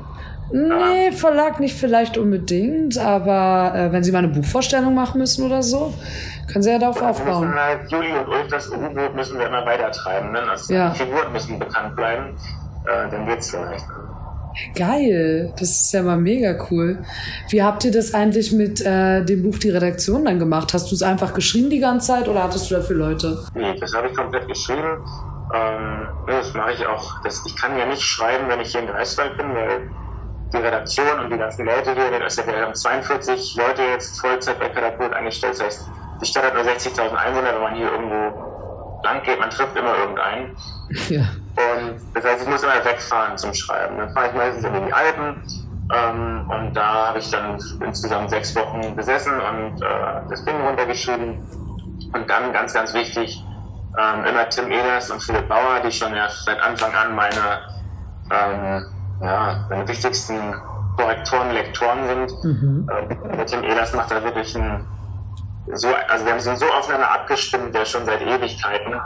Nee, 0.51 1.12
Verlag 1.12 1.61
nicht 1.61 1.76
vielleicht 1.76 2.16
unbedingt, 2.16 2.99
aber 2.99 3.72
äh, 3.74 3.92
wenn 3.92 4.03
Sie 4.03 4.12
mal 4.12 4.18
eine 4.18 4.28
Buchvorstellung 4.28 4.94
machen 4.94 5.18
müssen 5.18 5.44
oder 5.44 5.62
so, 5.62 5.92
können 6.51 6.62
Sie 6.62 6.70
ja 6.70 6.78
darauf 6.78 7.01
ja, 7.01 7.11
aufbauen. 7.11 7.49
Müssen 7.49 7.61
halt 7.61 7.90
Juli 7.90 8.12
und 8.12 8.28
Ulf, 8.28 8.49
das 8.49 8.68
U-Boot 8.70 9.14
müssen 9.14 9.38
wir 9.38 9.46
immer 9.46 9.66
weitertreiben, 9.66 10.32
ne? 10.32 10.40
Also 10.51 10.72
ja. 10.72 10.90
Die 10.90 10.99
Figuren 10.99 11.32
müssen 11.32 11.59
bekannt 11.59 11.96
bleiben, 11.96 12.34
äh, 12.84 13.11
dann 13.11 13.26
geht's 13.26 13.51
vielleicht. 13.51 13.84
Geil, 14.74 15.53
das 15.59 15.70
ist 15.70 15.92
ja 15.92 16.03
mal 16.03 16.16
mega 16.16 16.57
cool. 16.70 16.99
Wie 17.51 17.62
habt 17.62 17.84
ihr 17.84 17.92
das 17.92 18.14
eigentlich 18.14 18.51
mit 18.51 18.84
äh, 18.84 19.24
dem 19.24 19.42
Buch 19.42 19.59
Die 19.59 19.70
Redaktion 19.70 20.24
dann 20.24 20.38
gemacht? 20.38 20.72
Hast 20.74 20.90
du 20.90 20.94
es 20.94 21.03
einfach 21.03 21.34
geschrieben 21.34 21.70
die 21.70 21.78
ganze 21.78 22.09
Zeit 22.09 22.28
oder 22.28 22.42
hattest 22.42 22.70
du 22.70 22.74
dafür 22.74 22.96
Leute? 22.96 23.38
Nee, 23.55 23.78
das 23.78 23.94
habe 23.94 24.09
ich 24.09 24.16
komplett 24.16 24.49
geschrieben. 24.49 25.05
Ähm, 25.55 26.09
das 26.26 26.55
mache 26.55 26.72
ich 26.72 26.86
auch. 26.86 27.22
Das, 27.22 27.42
ich 27.46 27.55
kann 27.57 27.78
ja 27.78 27.86
nicht 27.86 28.03
schreiben, 28.03 28.49
wenn 28.49 28.61
ich 28.61 28.72
hier 28.72 28.80
in 28.80 28.88
Greifswald 28.88 29.36
bin, 29.36 29.46
weil 29.55 29.90
die 30.53 30.57
Redaktion 30.57 31.18
und 31.20 31.30
die 31.30 31.38
ganzen 31.38 31.66
Leute 31.66 31.94
hier, 31.94 32.22
also 32.22 32.46
wir 32.46 32.61
haben 32.61 32.74
42 32.74 33.57
Leute 33.57 33.82
jetzt 33.82 34.20
Vollzeit 34.20 34.59
bei 34.59 34.68
Katapult 34.68 35.12
eingestellt. 35.12 35.55
Das 35.55 35.64
heißt, 35.64 35.90
die 36.20 36.26
Stadt 36.26 36.44
hat 36.44 36.55
nur 36.55 36.64
60.000 36.64 37.14
Einwohner, 37.14 37.55
wenn 37.55 37.62
man 37.62 37.74
hier 37.74 37.92
irgendwo 37.92 39.01
lang 39.05 39.22
geht, 39.22 39.38
man 39.38 39.51
trifft 39.51 39.76
immer 39.76 39.96
irgendeinen. 39.96 40.57
Ja. 41.11 41.20
Und 41.20 42.01
das 42.14 42.24
heißt, 42.24 42.42
ich 42.44 42.49
muss 42.49 42.62
immer 42.62 42.82
wegfahren 42.82 43.36
zum 43.36 43.53
Schreiben. 43.53 43.99
Dann 43.99 44.11
fahre 44.14 44.28
ich 44.28 44.34
meistens 44.34 44.64
in 44.64 44.86
die 44.86 44.92
Alpen 44.92 45.42
ähm, 45.92 46.51
und 46.51 46.74
da 46.74 47.09
habe 47.09 47.18
ich 47.18 47.30
dann 47.30 47.59
insgesamt 47.84 48.30
sechs 48.30 48.57
Wochen 48.57 48.96
gesessen 48.96 49.32
und 49.34 49.82
äh, 49.82 49.86
das 50.30 50.44
Ding 50.46 50.59
runtergeschrieben. 50.61 51.42
Und 52.14 52.30
dann, 52.30 52.55
ganz, 52.55 52.72
ganz 52.72 52.94
wichtig, 52.94 53.44
ähm, 53.99 54.24
immer 54.24 54.49
Tim 54.49 54.70
Ehlers 54.70 55.11
und 55.11 55.22
Philipp 55.22 55.46
Bauer, 55.49 55.80
die 55.84 55.92
schon 55.92 56.14
ja 56.14 56.28
seit 56.30 56.59
Anfang 56.62 56.94
an 56.94 57.14
meine 57.14 57.61
ähm, 58.30 58.86
ja, 59.20 59.66
meine 59.68 59.88
wichtigsten 59.88 60.54
Korrektoren, 60.96 61.50
Lektoren 61.52 62.06
sind. 62.06 62.44
Mhm. 62.44 62.88
Äh, 62.90 63.44
Tim 63.44 63.64
Ehlers 63.64 63.92
macht 63.94 64.10
da 64.10 64.22
wirklich 64.22 64.54
ein, 64.56 64.86
so, 65.66 65.88
also 66.08 66.24
wir 66.24 66.32
haben 66.32 66.40
sind 66.40 66.58
so 66.58 66.66
aufeinander 66.66 67.10
abgestimmt, 67.10 67.74
der 67.74 67.84
schon 67.84 68.04
seit 68.06 68.22
Ewigkeiten, 68.22 69.00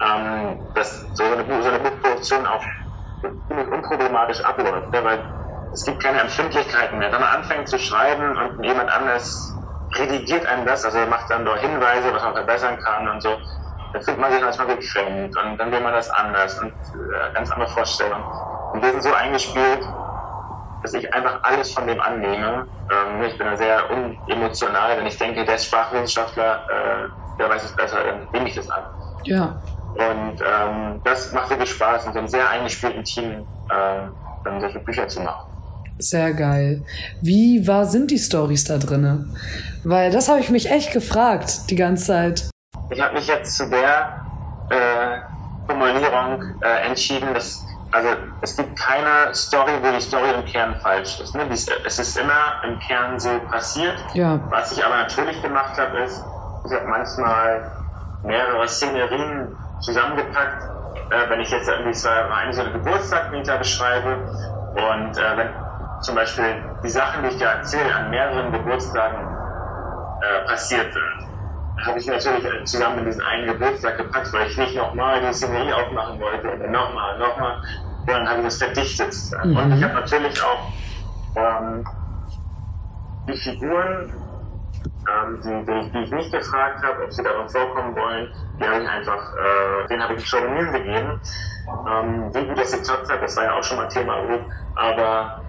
ähm, 0.00 0.72
dass 0.74 1.00
so 1.14 1.24
eine, 1.24 1.62
so 1.62 1.68
eine 1.68 1.78
Buchproduktion 1.80 2.46
auch 2.46 2.64
ziemlich 3.48 3.68
unproblematisch 3.68 4.44
abläuft, 4.44 4.92
ne? 4.92 5.04
weil 5.04 5.24
es 5.72 5.84
gibt 5.84 6.02
keine 6.02 6.20
Empfindlichkeiten 6.20 6.98
mehr. 6.98 7.12
Wenn 7.12 7.20
man 7.20 7.36
anfängt 7.36 7.68
zu 7.68 7.78
schreiben 7.78 8.36
und 8.36 8.64
jemand 8.64 8.90
anders 8.90 9.60
redigiert 9.96 10.46
einem 10.46 10.66
das, 10.66 10.84
also 10.84 10.98
macht 11.06 11.30
dann 11.30 11.44
dort 11.44 11.60
Hinweise, 11.60 12.12
was 12.12 12.22
man 12.22 12.34
verbessern 12.34 12.78
kann 12.80 13.08
und 13.08 13.22
so, 13.22 13.36
dann 13.92 14.02
fühlt 14.02 14.18
man 14.18 14.32
sich 14.32 14.42
manchmal 14.42 14.66
gekränkt 14.68 15.36
und 15.36 15.56
dann 15.56 15.72
will 15.72 15.80
man 15.80 15.92
das 15.92 16.10
anders 16.10 16.58
und 16.60 16.72
äh, 16.72 17.32
ganz 17.34 17.50
andere 17.50 17.68
Vorstellungen. 17.68 18.24
Und 18.74 18.82
wir 18.82 18.90
sind 18.90 19.04
so 19.04 19.12
eingespielt, 19.12 19.88
dass 20.82 20.94
ich 20.94 21.14
einfach 21.14 21.38
alles 21.44 21.72
von 21.72 21.86
dem 21.86 22.00
annehme. 22.00 22.66
Ähm, 22.90 23.22
ich 23.22 23.38
bin 23.38 23.46
da 23.46 23.56
sehr 23.56 23.84
unemotional. 23.88 24.98
Wenn 24.98 25.06
ich 25.06 25.16
denke, 25.16 25.44
der 25.44 25.54
ist 25.54 25.66
Sprachwissenschaftler, 25.66 26.56
äh, 26.68 27.38
der 27.38 27.48
weiß 27.48 27.64
es 27.64 27.76
besser, 27.76 27.98
dann 28.04 28.26
nehme 28.32 28.48
ich 28.48 28.56
das 28.56 28.68
an. 28.68 28.82
Ja. 29.22 29.62
Und 29.94 30.40
ähm, 30.40 31.00
das 31.04 31.32
macht 31.32 31.50
wirklich 31.50 31.70
Spaß, 31.70 32.06
in 32.06 32.12
so 32.14 32.18
einem 32.18 32.26
sehr 32.26 32.50
eingespielten 32.50 33.04
Team 33.04 33.46
äh, 33.70 34.08
dann 34.42 34.60
solche 34.60 34.80
Bücher 34.80 35.06
zu 35.06 35.20
machen. 35.20 35.48
Sehr 35.98 36.32
geil. 36.32 36.82
Wie 37.22 37.68
wahr 37.68 37.86
sind 37.86 38.10
die 38.10 38.18
Stories 38.18 38.64
da 38.64 38.78
drinne? 38.78 39.28
Weil 39.84 40.10
das 40.10 40.28
habe 40.28 40.40
ich 40.40 40.50
mich 40.50 40.68
echt 40.68 40.92
gefragt 40.92 41.70
die 41.70 41.76
ganze 41.76 42.06
Zeit. 42.06 42.50
Ich 42.90 43.00
habe 43.00 43.14
mich 43.14 43.28
jetzt 43.28 43.56
zu 43.56 43.70
der 43.70 44.20
äh, 44.70 45.20
Formulierung 45.68 46.60
äh, 46.60 46.88
entschieden, 46.88 47.32
dass 47.32 47.64
also 47.94 48.08
es 48.40 48.56
gibt 48.56 48.76
keine 48.76 49.32
Story, 49.32 49.72
wo 49.80 49.92
die 49.92 50.00
Story 50.00 50.28
im 50.34 50.44
Kern 50.46 50.74
falsch 50.80 51.20
ist. 51.20 51.32
Ne? 51.36 51.46
Es 51.48 51.98
ist 51.98 52.18
immer 52.18 52.60
im 52.64 52.76
Kern 52.80 53.20
so 53.20 53.30
passiert. 53.50 53.94
Ja. 54.14 54.40
Was 54.50 54.72
ich 54.72 54.84
aber 54.84 54.96
natürlich 54.96 55.40
gemacht 55.40 55.78
habe, 55.78 55.98
ist, 55.98 56.24
ich 56.66 56.72
habe 56.72 56.86
manchmal 56.88 57.70
mehrere 58.24 58.66
Szenerien 58.68 59.56
zusammengepackt. 59.80 60.64
Äh, 61.10 61.30
wenn 61.30 61.40
ich 61.40 61.50
jetzt 61.50 61.68
irgendwie 61.68 61.94
so 61.94 62.08
eine 62.08 62.52
so 62.52 62.62
eine 62.62 62.72
Geburtstag 62.72 63.30
beschreibe 63.30 64.16
und 64.74 65.16
äh, 65.16 65.36
wenn 65.36 65.50
zum 66.00 66.16
Beispiel 66.16 66.64
die 66.82 66.90
Sachen, 66.90 67.22
die 67.22 67.28
ich 67.28 67.38
da 67.38 67.52
erzähle, 67.52 67.94
an 67.94 68.10
mehreren 68.10 68.50
Geburtstagen 68.50 69.20
äh, 70.20 70.48
passiert 70.48 70.92
sind, 70.92 71.24
habe 71.86 71.98
ich 71.98 72.06
natürlich 72.06 72.64
zusammen 72.64 72.98
in 73.00 73.04
diesen 73.06 73.22
einen 73.22 73.46
Geburtstag 73.46 73.98
gepackt, 73.98 74.32
weil 74.32 74.46
ich 74.48 74.56
nicht 74.56 74.76
nochmal 74.76 75.20
die 75.20 75.32
Szenerie 75.32 75.72
aufmachen 75.72 76.20
wollte 76.20 76.48
oder 76.54 76.68
nochmal, 76.68 77.18
nochmal. 77.18 77.56
Dann 78.06 78.28
habe 78.28 78.38
ich 78.40 78.44
das 78.44 78.58
verdichtet. 78.58 79.14
Mhm. 79.44 79.56
Und 79.56 79.72
ich 79.76 79.84
habe 79.84 79.94
natürlich 79.94 80.42
auch 80.42 80.72
ähm, 81.36 81.84
die 83.28 83.36
Figuren, 83.36 84.12
ähm, 85.08 85.40
die, 85.42 85.64
die, 85.66 85.90
die, 85.92 86.04
ich 86.04 86.10
nicht 86.10 86.32
gefragt 86.32 86.82
habe, 86.82 87.04
ob 87.04 87.12
sie 87.12 87.22
darin 87.22 87.48
vorkommen 87.48 87.94
wollen, 87.96 88.28
die 88.58 88.64
habe 88.64 88.82
ich 88.82 88.88
einfach, 88.88 89.32
äh, 89.34 89.88
denen 89.88 90.02
habe 90.02 90.14
ich 90.14 90.26
schon 90.26 90.54
Mühe 90.54 90.72
gegeben. 90.72 91.20
Ähm, 91.88 92.34
wie 92.34 92.46
gut 92.46 92.58
das 92.58 92.72
geklappt 92.72 93.10
hat, 93.10 93.22
das 93.22 93.36
war 93.36 93.44
ja 93.44 93.54
auch 93.54 93.62
schon 93.62 93.78
mal 93.78 93.88
Thema, 93.88 94.18
aber 94.74 95.40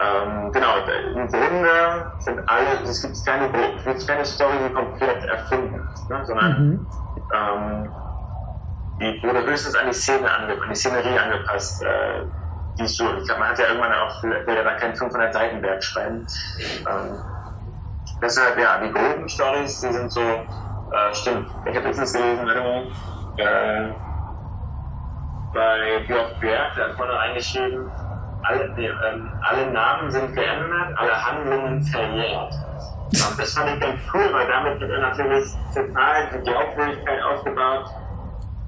ähm, 0.00 0.50
genau, 0.52 0.76
im 1.14 1.28
Grunde 1.28 2.12
sind 2.20 2.40
alle, 2.48 2.82
es 2.84 3.02
gibt 3.02 3.24
keine, 3.24 3.50
es 3.76 3.84
gibt 3.84 4.08
keine 4.08 4.24
Story, 4.24 4.54
die 4.66 4.74
komplett 4.74 5.24
erfunden 5.24 5.86
ist, 5.92 6.08
ne? 6.08 6.24
sondern 6.24 6.68
mhm. 6.68 6.86
ähm, 7.34 7.92
die 9.00 9.22
wurde 9.22 9.44
höchstens 9.44 9.74
an 9.74 9.86
die 9.86 9.94
Szene 9.94 10.30
angepasst, 10.30 10.62
an 10.62 10.68
die 10.70 10.76
Szenerie 10.76 11.18
angepasst. 11.18 11.82
Äh, 11.82 12.24
die 12.78 12.86
so, 12.86 13.04
ich 13.18 13.24
glaube, 13.24 13.40
man 13.40 13.50
hat 13.50 13.58
ja 13.58 13.66
irgendwann 13.66 13.92
auch, 13.92 14.22
will 14.22 14.54
ja 14.54 14.62
da 14.62 14.74
kein 14.74 14.94
500 14.94 15.34
Seitenwerk 15.34 15.82
schreiben. 15.82 16.26
Ähm, 16.88 17.18
deshalb, 18.22 18.58
ja, 18.58 18.78
die 18.78 18.92
groben 18.92 19.28
Stories, 19.28 19.80
die 19.80 19.92
sind 19.92 20.10
so, 20.10 20.20
äh, 20.20 21.14
stimmt, 21.14 21.48
ich 21.66 21.76
habe 21.76 21.88
letztens 21.88 22.12
gelesen, 22.12 22.46
irgendwo, 22.46 22.90
äh, 23.36 23.92
bei 25.52 26.04
Georg 26.06 26.40
Berg, 26.40 26.74
der 26.76 26.88
hat 26.88 26.96
vorne 26.96 27.18
eingeschrieben, 27.18 27.90
alle, 28.42 28.64
ähm, 28.78 29.30
alle 29.42 29.70
Namen 29.72 30.10
sind 30.10 30.34
geändert, 30.34 30.96
alle 30.96 31.26
Handlungen 31.26 31.82
verjährt. 31.82 32.54
Und 33.12 33.38
das 33.38 33.52
fand 33.52 33.70
ich 33.74 33.80
ganz 33.80 34.00
cool, 34.14 34.32
weil 34.32 34.46
damit 34.46 34.80
wird 34.80 35.00
natürlich 35.00 35.50
total 35.74 36.28
die 36.32 36.38
Glaubwürdigkeit 36.38 37.22
aufgebaut, 37.22 37.90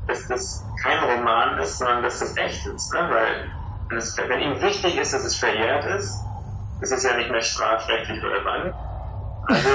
dass 0.07 0.26
das 0.28 0.64
kein 0.82 0.98
Roman 0.98 1.59
ist, 1.59 1.78
sondern 1.78 2.03
dass 2.03 2.18
das 2.20 2.36
echt 2.36 2.66
ist. 2.66 2.92
Ne? 2.92 3.00
Weil 3.11 3.50
wenn, 3.88 3.98
es, 3.98 4.16
wenn 4.16 4.40
ihm 4.40 4.61
wichtig 4.61 4.98
ist, 4.98 5.14
dass 5.14 5.24
es 5.24 5.36
verjährt 5.36 5.84
ist, 5.84 6.14
ist 6.80 6.92
es 6.92 7.03
ja 7.05 7.16
nicht 7.16 7.30
mehr 7.30 7.40
strafrechtlich 7.40 8.22
relevant. 8.22 8.74
Also 9.44 9.68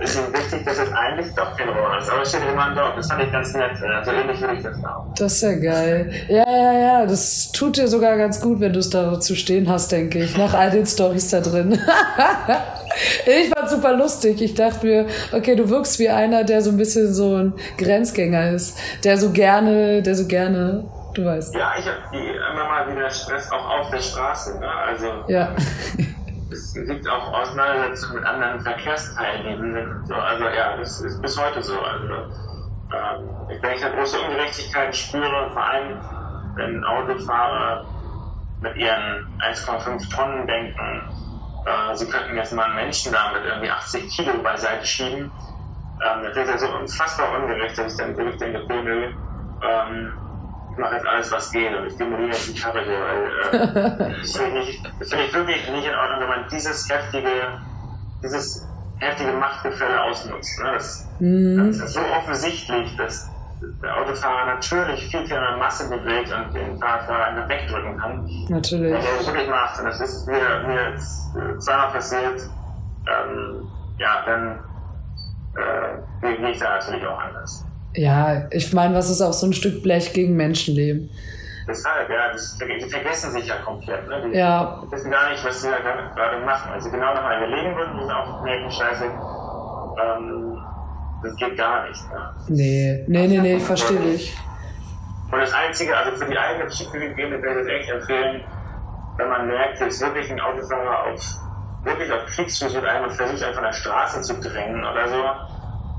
äh, 0.00 0.04
ist 0.04 0.16
ihm 0.16 0.32
wichtig, 0.32 0.64
dass 0.64 0.78
es 0.78 0.92
eigentlich 0.92 1.32
doch 1.34 1.56
kein 1.56 1.68
Roman 1.68 2.00
ist. 2.00 2.10
Aber 2.10 2.22
es 2.22 2.28
steht 2.28 2.42
immer 2.42 2.74
dort. 2.74 2.98
Das 2.98 3.06
fand 3.06 3.22
ich 3.22 3.32
ganz 3.32 3.54
nett. 3.54 3.70
Also 3.82 4.10
ähnlich 4.10 4.40
würde 4.40 4.54
ich 4.54 4.62
das 4.62 4.84
auch. 4.84 5.06
Das 5.16 5.32
ist 5.34 5.42
ja 5.42 5.54
geil. 5.54 6.12
Ja, 6.28 6.44
ja, 6.48 6.72
ja. 6.72 7.06
Das 7.06 7.52
tut 7.52 7.76
dir 7.76 7.86
sogar 7.86 8.16
ganz 8.16 8.40
gut, 8.40 8.58
wenn 8.60 8.72
du 8.72 8.80
es 8.80 8.90
da 8.90 9.20
zu 9.20 9.36
stehen 9.36 9.68
hast, 9.68 9.92
denke 9.92 10.18
ich. 10.18 10.36
Nach 10.36 10.54
all 10.54 10.70
den 10.70 10.86
Stories 10.86 11.30
da 11.30 11.40
drin. 11.40 11.78
ich 13.26 13.48
fand 13.50 13.70
super 13.70 13.96
lustig. 13.96 14.40
Ich 14.42 14.54
dachte 14.54 14.86
mir, 14.86 15.06
okay, 15.32 15.56
du 15.56 15.68
wirkst 15.70 15.98
wie 15.98 16.08
einer, 16.08 16.44
der 16.44 16.62
so 16.62 16.70
ein 16.70 16.76
bisschen 16.76 17.12
so 17.12 17.36
ein 17.36 17.52
Grenzgänger 17.78 18.50
ist. 18.50 18.78
Der 19.04 19.16
so 19.16 19.30
gerne, 19.30 20.02
der 20.02 20.14
so 20.14 20.26
gerne 20.26 20.84
Du 21.12 21.24
weißt. 21.24 21.56
Ja, 21.56 21.72
ich 21.76 21.86
habe 21.86 22.16
immer 22.16 22.64
mal 22.64 22.88
wieder 22.88 23.10
Stress 23.10 23.50
auch 23.50 23.80
auf 23.80 23.90
der 23.90 23.98
Straße. 23.98 24.60
Ne? 24.60 24.68
Also, 24.68 25.06
ja 25.26 25.56
es 26.50 26.74
gibt 26.74 27.08
auch 27.08 27.32
Auseinandersetzungen 27.32 28.16
mit 28.16 28.24
anderen 28.24 28.60
Verkehrsteilnehmenden 28.60 29.96
und 29.96 30.06
so. 30.06 30.14
Also 30.14 30.44
ja, 30.44 30.76
das 30.76 31.00
ist 31.00 31.20
bis 31.22 31.40
heute 31.40 31.62
so. 31.62 31.78
Also 31.80 32.14
ähm, 32.92 33.28
wenn 33.60 33.74
ich 33.74 33.80
da 33.80 33.88
große 33.90 34.20
Ungerechtigkeiten 34.20 34.92
spüre, 34.92 35.50
vor 35.52 35.62
allem 35.62 36.00
wenn 36.56 36.84
Autofahrer 36.84 37.86
mit 38.60 38.76
ihren 38.76 39.26
1,5 39.40 40.14
Tonnen 40.14 40.46
denken, 40.46 41.02
äh, 41.66 41.96
sie 41.96 42.06
könnten 42.06 42.36
jetzt 42.36 42.52
mal 42.52 42.64
einen 42.64 42.76
Menschen 42.76 43.12
da 43.12 43.32
mit 43.32 43.44
irgendwie 43.44 43.70
80 43.70 44.08
Kilo 44.10 44.42
beiseite 44.42 44.86
schieben. 44.86 45.30
Ähm, 46.02 46.24
das 46.24 46.36
ist 46.36 46.48
ja 46.48 46.58
so 46.58 46.66
unfassbar 46.76 47.40
ungerecht, 47.40 47.76
dass 47.78 47.92
ich 47.92 47.98
dann 47.98 48.16
wirklich 48.16 48.38
denke, 48.38 48.62
okay, 48.64 49.14
ähm, 49.62 50.12
ich 50.72 50.78
mache 50.78 50.94
jetzt 50.94 51.06
alles, 51.06 51.32
was 51.32 51.50
geht 51.50 51.76
und 51.76 51.86
ich 51.86 51.96
demoliere 51.96 52.30
jetzt 52.30 52.48
die 52.48 52.58
Karre 52.58 52.82
hier, 52.84 53.00
weil 53.00 54.10
äh, 54.14 54.14
das 54.20 54.36
finde 54.36 54.60
ich, 54.62 54.82
find 54.82 55.22
ich 55.22 55.34
wirklich 55.34 55.70
nicht 55.70 55.86
in 55.86 55.94
Ordnung, 55.94 56.20
wenn 56.20 56.28
man 56.28 56.48
dieses 56.50 56.88
heftige, 56.88 57.60
dieses 58.22 58.66
heftige 58.98 59.32
Machtgefälle 59.32 60.02
ausnutzt. 60.02 60.58
Ne? 60.60 60.72
Das, 60.72 61.08
mhm. 61.18 61.56
das 61.66 61.76
ist 61.76 61.94
so 61.94 62.00
offensichtlich, 62.00 62.96
dass 62.96 63.28
der 63.82 63.96
Autofahrer 63.96 64.54
natürlich 64.54 65.08
viel, 65.10 65.26
viel 65.26 65.38
mehr 65.38 65.56
Masse 65.58 65.88
bewegt 65.88 66.32
und 66.32 66.54
den 66.54 66.82
einfach 66.82 67.48
wegdrücken 67.48 67.98
kann. 67.98 68.28
Natürlich. 68.48 68.94
Was 68.94 69.04
er 69.04 69.16
das 69.18 69.26
wirklich 69.26 69.48
macht. 69.48 69.78
Und 69.78 69.84
das 69.86 70.00
ist 70.00 70.26
mir, 70.26 70.64
mir 70.66 70.90
jetzt 70.90 71.36
äh, 71.36 71.58
zweimal 71.58 71.92
passiert. 71.92 72.40
Ähm, 73.06 73.68
ja, 73.98 74.22
dann 74.26 74.58
äh, 75.56 76.36
gehe 76.36 76.50
ich 76.50 76.58
da 76.58 76.76
natürlich 76.76 77.06
auch 77.06 77.18
anders. 77.18 77.64
Ja, 77.94 78.48
ich 78.50 78.72
meine, 78.72 78.94
was 78.94 79.10
ist 79.10 79.20
auch 79.20 79.32
so 79.32 79.46
ein 79.46 79.52
Stück 79.52 79.82
Blech 79.82 80.12
gegen 80.12 80.36
Menschenleben? 80.36 81.10
Deshalb, 81.68 82.08
ja, 82.08 82.32
das, 82.32 82.58
die 82.58 82.88
vergessen 82.88 83.32
sich 83.32 83.46
ja 83.46 83.56
komplett. 83.64 84.08
Ne? 84.08 84.30
Die 84.30 84.38
ja. 84.38 84.82
wissen 84.90 85.10
gar 85.10 85.30
nicht, 85.30 85.44
was 85.44 85.60
sie 85.62 85.68
da 85.68 85.78
gerade 85.78 86.44
machen. 86.44 86.72
Also 86.72 86.90
genau 86.90 87.14
nochmal 87.14 87.38
überlegen 87.38 87.76
würden, 87.76 88.00
sind 88.00 88.10
auch 88.10 88.42
merken, 88.42 88.70
scheiße, 88.70 89.04
ähm, 89.04 90.49
das 91.22 91.36
geht 91.36 91.56
gar 91.56 91.88
nicht. 91.88 92.02
Ne? 92.10 92.34
Nee, 92.48 93.04
nee, 93.08 93.26
nee, 93.26 93.40
nee, 93.40 93.56
ich 93.56 93.62
verstehe 93.62 93.98
dich. 93.98 94.36
Und 95.30 95.38
das 95.38 95.52
Einzige, 95.52 95.96
also 95.96 96.16
für 96.16 96.28
die 96.28 96.38
eigene 96.38 96.66
Psychologie 96.66 97.30
würde 97.30 97.36
ich 97.36 97.54
das 97.54 97.66
echt 97.66 97.90
empfehlen, 97.90 98.44
wenn 99.16 99.28
man 99.28 99.46
merkt, 99.46 99.80
jetzt 99.80 100.00
wirklich 100.00 100.30
ein 100.30 100.40
Autofahrer 100.40 101.04
auf, 101.06 101.20
wirklich 101.84 102.10
auf 102.10 102.26
Kriegsfuß 102.26 102.76
ein 102.76 103.04
und 103.04 103.12
versucht, 103.12 103.42
einfach 103.42 103.54
von 103.54 103.64
der 103.64 103.72
Straße 103.72 104.22
zu 104.22 104.34
drängen 104.40 104.84
oder 104.84 105.08
so, 105.08 105.24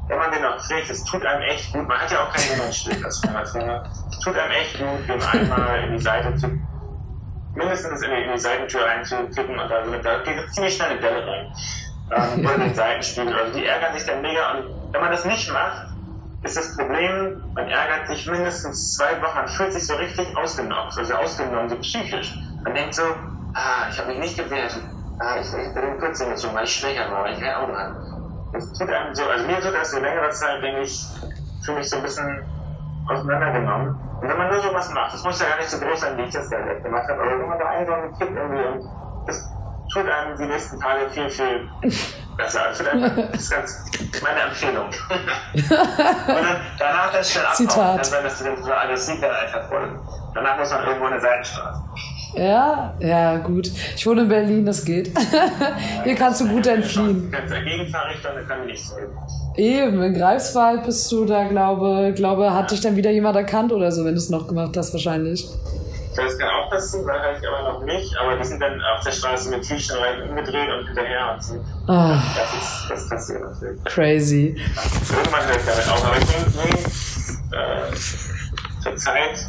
wenn 0.07 0.17
man 0.17 0.31
den 0.31 0.41
noch 0.41 0.57
kriegt, 0.67 0.89
es 0.89 1.03
tut 1.05 1.25
einem 1.25 1.43
echt 1.43 1.71
gut. 1.71 1.87
Man 1.87 1.97
hat 1.97 2.11
ja 2.11 2.23
auch 2.23 2.33
keinen 2.33 2.57
Nummernschild 2.57 3.05
als 3.05 3.19
Fahrradfahrer. 3.19 3.83
Es 4.11 4.19
tut 4.19 4.37
einem 4.37 4.51
echt 4.51 4.77
gut, 4.77 5.07
den 5.07 5.21
einmal 5.21 5.83
in 5.85 5.93
die 5.93 6.03
Seite 6.03 6.35
zu, 6.35 6.47
mindestens 7.55 8.01
in 8.01 8.09
die, 8.09 8.23
in 8.23 8.33
die 8.33 8.39
Seitentür 8.39 8.85
reinzuklicken 8.85 9.57
und 9.57 9.69
da, 9.69 9.83
da 10.03 10.17
geht 10.23 10.53
ziemlich 10.53 10.75
schnell 10.75 10.89
eine 10.89 10.99
Bälle 10.99 11.25
rein. 11.25 11.53
Ähm, 12.11 12.45
oder 12.45 12.57
den 12.57 12.73
Seitenspiegel. 12.73 13.33
Also 13.33 13.57
die 13.57 13.65
ärgern 13.65 13.97
sich 13.97 14.05
dann 14.05 14.21
mega 14.21 14.51
und 14.51 14.80
wenn 14.91 15.01
man 15.01 15.11
das 15.11 15.25
nicht 15.25 15.51
macht, 15.51 15.87
ist 16.43 16.57
das 16.57 16.75
Problem, 16.75 17.43
man 17.53 17.67
ärgert 17.67 18.07
sich 18.07 18.25
mindestens 18.27 18.95
zwei 18.97 19.21
Wochen, 19.21 19.47
fühlt 19.47 19.73
sich 19.73 19.85
so 19.85 19.95
richtig 19.95 20.35
ausgenockt, 20.35 20.97
also 20.97 21.13
ausgenommen, 21.13 21.69
so 21.69 21.75
psychisch. 21.77 22.35
Man 22.63 22.73
denkt 22.73 22.95
so, 22.95 23.03
ah, 23.53 23.87
ich 23.89 23.99
habe 23.99 24.09
mich 24.09 24.19
nicht 24.19 24.37
gewehrt, 24.37 24.75
ah, 25.19 25.35
ich, 25.39 25.47
ich 25.47 25.73
bin 25.73 25.99
Kürzling 25.99 26.29
gezogen, 26.31 26.55
weil 26.55 26.63
ich 26.63 26.75
schwächer 26.75 27.11
war, 27.11 27.29
ich 27.29 27.39
kein 27.39 27.53
Auto 27.55 27.75
hatte. 27.75 27.95
Das 28.53 28.73
tut 28.73 28.89
einem 28.89 29.13
so, 29.13 29.23
also 29.23 29.45
mir 29.45 29.59
tut 29.61 29.73
das 29.73 29.93
in 29.93 30.03
längerer 30.03 30.31
Zeit, 30.31 30.63
denke 30.63 30.81
ich, 30.81 31.05
für 31.63 31.73
mich 31.73 31.89
so 31.89 31.97
ein 31.97 32.03
bisschen 32.03 32.43
auseinandergenommen. 33.07 33.95
Und 34.21 34.29
wenn 34.29 34.37
man 34.37 34.49
nur 34.49 34.59
sowas 34.59 34.91
macht, 34.93 35.13
das 35.13 35.23
muss 35.23 35.39
ja 35.39 35.47
gar 35.47 35.57
nicht 35.57 35.69
so 35.69 35.79
groß 35.79 36.01
sein, 36.01 36.17
wie 36.17 36.23
ich 36.23 36.33
das 36.33 36.49
da 36.49 36.57
gemacht 36.57 37.07
habe, 37.07 37.21
aber 37.21 37.39
wenn 37.39 37.47
man 37.47 37.59
da 37.59 37.65
einen 37.65 37.85
so 37.85 37.93
einen 37.93 38.17
Kick 38.17 38.29
irgendwie 38.35 38.87
das 39.27 39.49
tut 39.93 40.09
einem 40.09 40.37
die 40.37 40.45
nächsten 40.45 40.79
Tage 40.79 41.09
viel, 41.09 41.29
viel 41.29 41.69
besser. 42.37 42.65
Also 42.67 42.83
das 43.31 43.41
ist 43.41 43.51
ganz 43.51 43.85
meine 44.21 44.41
Empfehlung. 44.41 44.87
und 45.53 45.71
dann, 45.71 46.61
danach 46.77 47.11
dann 47.11 47.23
schnell 47.23 47.43
dass 47.43 48.39
du 48.39 48.43
dann 48.45 48.63
so 48.63 48.71
aggressiv 48.71 49.21
dann 49.21 49.31
einfach 49.31 49.67
folgen. 49.69 49.99
Danach 50.33 50.57
muss 50.57 50.71
man 50.71 50.85
irgendwo 50.85 51.05
eine 51.05 51.19
Seitenstraße. 51.19 51.81
Ja, 52.35 52.93
ja, 52.99 53.37
gut. 53.39 53.69
Ich 53.95 54.07
wohne 54.07 54.21
in 54.21 54.29
Berlin, 54.29 54.65
das 54.65 54.85
geht. 54.85 55.11
Hier 56.03 56.15
kannst 56.15 56.39
du 56.41 56.47
gut 56.47 56.65
entfliehen. 56.65 57.29
Dagegen 57.31 57.87
fahre 57.89 58.13
ich 58.13 58.21
dann, 58.21 58.47
kann 58.47 58.61
ich 58.61 58.67
nicht 58.67 58.87
so. 58.87 58.95
Eben, 59.57 60.01
in 60.01 60.13
Greifswald 60.13 60.85
bist 60.85 61.11
du 61.11 61.25
da, 61.25 61.43
glaube, 61.43 62.13
glaube, 62.15 62.53
hat 62.53 62.71
dich 62.71 62.79
dann 62.79 62.95
wieder 62.95 63.11
jemand 63.11 63.35
erkannt 63.35 63.73
oder 63.73 63.91
so, 63.91 64.05
wenn 64.05 64.13
du 64.13 64.19
es 64.19 64.29
noch 64.29 64.47
gemacht 64.47 64.77
hast, 64.77 64.93
wahrscheinlich. 64.93 65.45
Das 66.15 66.37
kann 66.37 66.49
auch 66.49 66.69
passieren, 66.69 67.07
da 67.07 67.13
habe 67.13 67.37
ich 67.39 67.47
aber 67.47 67.71
noch 67.71 67.83
nicht. 67.83 68.17
Aber 68.17 68.35
die 68.35 68.45
sind 68.45 68.59
dann 68.59 68.81
auf 68.81 69.03
der 69.03 69.11
Straße 69.11 69.49
mit 69.49 69.63
Tiefschneiden 69.63 70.29
umgedreht 70.29 70.69
und 70.69 70.87
hinterher 70.87 71.33
und 71.33 71.43
so. 71.43 71.55
Oh. 71.87 71.87
Das, 71.87 72.53
ist, 72.53 72.89
das 72.89 73.09
passiert 73.09 73.41
natürlich. 73.41 73.83
Crazy. 73.85 74.61
Irgendwann 75.15 75.49
ich 75.49 75.65
damit 75.65 75.89
auch. 75.89 76.05
Aber 76.05 76.17
ich 76.17 76.25
bin 76.27 76.51
äh, 77.53 77.95
zur 78.81 78.95
Zeit 78.95 79.47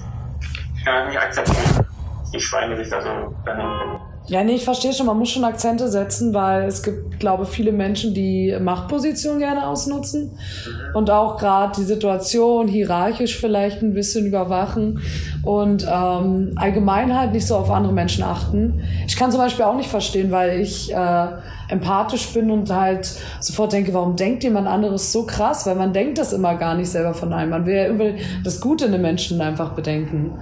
kann 0.84 1.04
ich 1.04 1.14
nicht 1.14 1.20
akzeptieren, 1.20 1.86
die 2.32 2.40
Schweine 2.40 2.76
sich 2.76 2.90
da 2.90 3.00
so 3.00 3.34
daneben 3.44 4.00
ja, 4.27 4.45
nee, 4.45 4.55
ich 4.55 4.64
verstehe 4.64 4.93
schon, 4.93 5.07
man 5.07 5.18
muss 5.18 5.31
schon 5.31 5.43
Akzente 5.43 5.89
setzen, 5.89 6.33
weil 6.33 6.64
es 6.64 6.83
gibt, 6.83 7.18
glaube 7.18 7.43
ich, 7.43 7.49
viele 7.49 7.73
Menschen, 7.73 8.14
die 8.14 8.57
Machtposition 8.61 9.41
gerne 9.41 9.66
ausnutzen 9.66 10.31
mhm. 10.31 10.97
und 10.97 11.11
auch 11.11 11.39
gerade 11.39 11.73
die 11.77 11.85
Situation 11.85 12.68
hierarchisch 12.68 13.39
vielleicht 13.39 13.83
ein 13.83 13.95
bisschen 13.95 14.27
überwachen 14.27 15.03
und 15.43 15.85
ähm, 15.91 16.53
allgemein 16.55 17.18
halt 17.18 17.33
nicht 17.33 17.47
so 17.47 17.57
auf 17.57 17.70
andere 17.70 17.93
Menschen 17.93 18.23
achten. 18.23 18.83
Ich 19.09 19.16
kann 19.16 19.33
zum 19.33 19.41
Beispiel 19.41 19.64
auch 19.64 19.77
nicht 19.77 19.91
verstehen, 19.91 20.31
weil 20.31 20.61
ich 20.61 20.95
äh, 20.95 21.27
empathisch 21.68 22.33
bin 22.33 22.51
und 22.53 22.70
halt 22.70 23.07
sofort 23.41 23.73
denke, 23.73 23.93
warum 23.93 24.14
denkt 24.14 24.45
jemand 24.45 24.68
anderes 24.68 25.11
so 25.11 25.27
krass? 25.27 25.66
Weil 25.66 25.75
man 25.75 25.93
denkt 25.93 26.18
das 26.18 26.33
immer 26.33 26.55
gar 26.55 26.77
nicht 26.77 26.91
selber 26.91 27.12
von 27.12 27.33
einem. 27.33 27.51
Man 27.51 27.66
will 27.66 27.75
ja 27.75 27.87
irgendwie 27.87 28.25
das 28.45 28.61
Gute 28.61 28.85
in 28.85 28.93
den 28.93 29.03
Menschen 29.03 29.41
einfach 29.41 29.73
bedenken. 29.73 30.39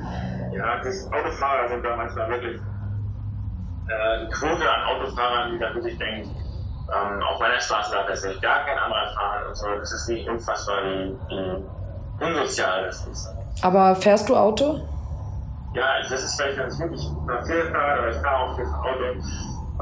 Ja, 0.55 0.83
das 0.83 1.07
Autofahrer 1.07 1.69
sind 1.69 1.83
da 1.83 1.97
manchmal 1.97 2.29
wirklich 2.29 2.61
äh, 3.91 4.27
Quote 4.31 4.71
an 4.71 4.83
Autofahrern, 4.85 5.53
die 5.53 5.59
da 5.59 5.75
wirklich 5.75 5.99
denken, 5.99 6.35
ähm, 6.93 7.23
auf 7.23 7.39
meiner 7.39 7.61
Straße 7.61 7.93
darf 7.93 8.09
jetzt 8.09 8.25
nicht 8.25 8.43
gar 8.43 8.65
kein 8.65 8.79
anderer 8.79 9.15
fahren 9.15 9.47
und 9.49 9.57
so. 9.57 9.67
Das 9.79 9.93
ist 9.93 10.09
nicht 10.09 10.29
unfassbar, 10.29 10.77
wie, 10.85 11.17
wie 11.29 12.25
unsozial 12.25 12.87
das 12.87 13.07
ist. 13.07 13.29
Aber 13.63 13.95
fährst 13.95 14.29
du 14.29 14.37
Auto? 14.37 14.81
Ja, 15.75 16.01
das 16.09 16.23
ist 16.23 16.41
vielleicht 16.41 16.59
ganz 16.59 16.79
gut. 16.79 16.93
Ich 16.93 17.09
fahre 17.27 17.47
viel 17.47 17.63
Fahrrad, 17.71 17.99
aber 17.99 18.09
ich 18.11 18.17
fahre 18.17 18.37
auch 18.39 18.57
viel 18.57 18.67
Auto. 18.67 19.05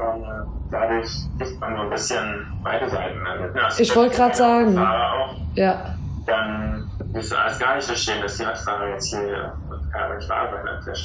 Ähm, 0.01 0.47
dadurch 0.71 1.05
ist 1.39 1.59
man 1.59 1.75
so 1.75 1.81
ein 1.81 1.89
bisschen 1.89 2.59
beide 2.63 2.89
Seiten. 2.89 3.19
Also, 3.57 3.81
ich 3.81 3.95
wollte 3.95 4.15
gerade 4.15 4.35
sagen. 4.35 4.77
Auch, 4.77 5.35
ja. 5.55 5.95
Dann 6.25 6.89
wirst 7.11 7.31
du 7.31 7.35
alles 7.35 7.57
gar 7.57 7.75
nicht 7.75 7.87
verstehen, 7.87 8.21
dass 8.21 8.37
die 8.37 8.43
Radfahrer 8.43 8.89
jetzt 8.89 9.07
hier 9.07 9.53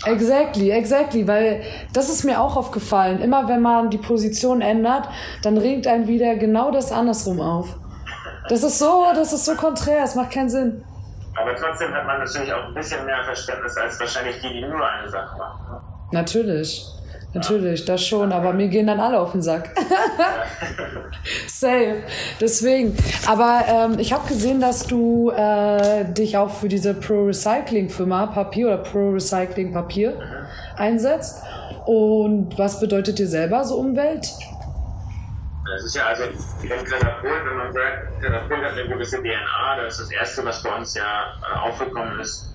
Exactly, 0.06 0.70
exactly, 0.70 1.26
weil 1.26 1.62
das 1.92 2.08
ist 2.08 2.24
mir 2.24 2.40
auch 2.40 2.56
aufgefallen. 2.56 3.20
Immer 3.20 3.48
wenn 3.48 3.62
man 3.62 3.90
die 3.90 3.98
Position 3.98 4.60
ändert, 4.60 5.08
dann 5.42 5.56
regt 5.58 5.86
einen 5.86 6.06
wieder 6.06 6.36
genau 6.36 6.70
das 6.70 6.92
andersrum 6.92 7.40
auf. 7.40 7.76
Das 8.48 8.62
ist 8.62 8.78
so, 8.78 9.04
das 9.14 9.32
ist 9.32 9.44
so 9.44 9.54
konträr, 9.54 10.04
es 10.04 10.14
macht 10.14 10.32
keinen 10.32 10.50
Sinn. 10.50 10.84
Aber 11.36 11.54
trotzdem 11.54 11.92
hat 11.92 12.06
man 12.06 12.18
natürlich 12.18 12.52
auch 12.52 12.64
ein 12.64 12.74
bisschen 12.74 13.04
mehr 13.06 13.24
Verständnis 13.24 13.76
als 13.76 13.98
wahrscheinlich 13.98 14.40
die, 14.40 14.52
die 14.52 14.60
nur 14.60 14.86
eine 14.86 15.08
Sache 15.08 15.36
machen. 15.36 15.72
Ne? 15.72 15.80
Natürlich. 16.12 16.86
Natürlich, 17.34 17.84
das 17.84 18.06
schon, 18.06 18.32
aber 18.32 18.52
mir 18.52 18.68
gehen 18.68 18.86
dann 18.86 19.00
alle 19.00 19.18
auf 19.18 19.32
den 19.32 19.42
Sack. 19.42 19.70
Safe. 21.48 21.96
Deswegen. 22.40 22.96
Aber 23.26 23.64
ähm, 23.66 23.98
ich 23.98 24.12
habe 24.12 24.28
gesehen, 24.28 24.60
dass 24.60 24.86
du 24.86 25.30
äh, 25.30 26.04
dich 26.04 26.36
auch 26.36 26.50
für 26.50 26.68
diese 26.68 26.94
Pro-Recycling-Firma 26.94 28.26
Papier 28.26 28.68
oder 28.68 28.76
Pro-Recycling 28.78 29.72
Papier 29.72 30.12
mhm. 30.12 30.76
einsetzt. 30.76 31.42
Und 31.86 32.56
was 32.56 32.78
bedeutet 32.78 33.18
dir 33.18 33.26
selber 33.26 33.64
so 33.64 33.78
Umwelt? 33.78 34.30
Das 35.66 35.84
ist 35.84 35.96
ja 35.96 36.06
also, 36.06 36.24
wenn 36.62 36.84
Katapult, 36.84 37.32
wenn 37.46 37.56
man 37.56 37.72
sagt, 37.72 38.22
Katapult 38.22 38.64
hat 38.64 38.72
eine 38.78 38.88
gewisse 38.88 39.18
DNA, 39.18 39.82
das 39.82 39.94
ist 39.94 40.02
das 40.02 40.12
Erste, 40.12 40.44
was 40.44 40.62
bei 40.62 40.76
uns 40.76 40.94
ja 40.94 41.02
äh, 41.02 41.68
aufgekommen 41.68 42.20
ist 42.20 42.53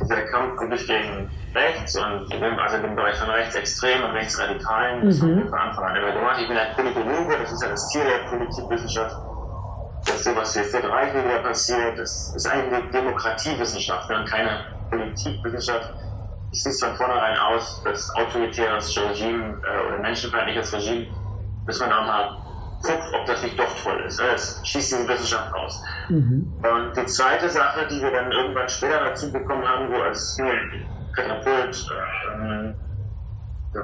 dieser 0.00 0.22
Kampf 0.22 0.60
wirklich 0.60 0.86
gegen 0.86 1.30
rechts 1.54 1.96
und 1.96 2.32
also 2.58 2.78
den 2.78 2.96
Bereich 2.96 3.16
von 3.16 3.30
Rechtsextremen 3.30 4.04
und 4.04 4.10
Rechtsradikalen, 4.12 5.06
das 5.06 5.20
mhm. 5.20 5.48
von 5.48 5.58
Anfang 5.58 5.84
an 5.84 5.96
immer 5.96 6.12
gemacht. 6.12 6.38
Ich 6.40 6.48
bin 6.48 6.56
ein 6.56 6.74
Politologe, 6.74 7.38
das 7.38 7.52
ist 7.52 7.62
ja 7.62 7.68
das 7.68 7.88
Ziel 7.90 8.02
der 8.04 8.28
Politikwissenschaft, 8.28 9.16
dass 10.06 10.24
sowas 10.24 10.56
wie 10.56 10.86
Reich 10.86 11.14
wieder 11.14 11.38
passiert. 11.38 11.98
Das 11.98 12.34
ist 12.34 12.46
eigentlich 12.46 12.82
eine 12.82 12.90
Demokratiewissenschaft 12.90 14.10
und 14.10 14.28
keine 14.28 14.64
Politikwissenschaft. 14.90 15.94
Ich 16.50 16.62
sehe 16.62 16.72
es 16.72 16.80
von 16.80 16.94
vornherein 16.96 17.36
aus, 17.38 17.82
dass 17.84 18.14
autoritäres 18.16 18.96
Regime 18.96 19.60
äh, 19.64 19.86
oder 19.88 19.98
menschenfeindliches 19.98 20.72
Regime, 20.72 21.06
dass 21.66 21.80
man 21.80 21.92
auch 21.92 22.06
mal 22.06 22.43
guckt, 22.84 23.14
ob 23.14 23.26
das 23.26 23.42
nicht 23.42 23.58
doch 23.58 23.82
toll 23.82 24.00
ist. 24.06 24.20
Das 24.20 24.60
schießt 24.64 24.92
diese 24.92 25.08
Wissenschaft 25.08 25.52
aus. 25.54 25.82
Mhm. 26.08 26.52
Und 26.62 26.96
die 26.96 27.06
zweite 27.06 27.48
Sache, 27.48 27.86
die 27.88 28.00
wir 28.00 28.10
dann 28.10 28.30
irgendwann 28.30 28.68
später 28.68 29.00
dazu 29.04 29.32
bekommen 29.32 29.66
haben, 29.66 29.90
wo 29.92 30.00
als 30.00 30.38
Katapult 31.14 31.88
ähm, 32.34 32.74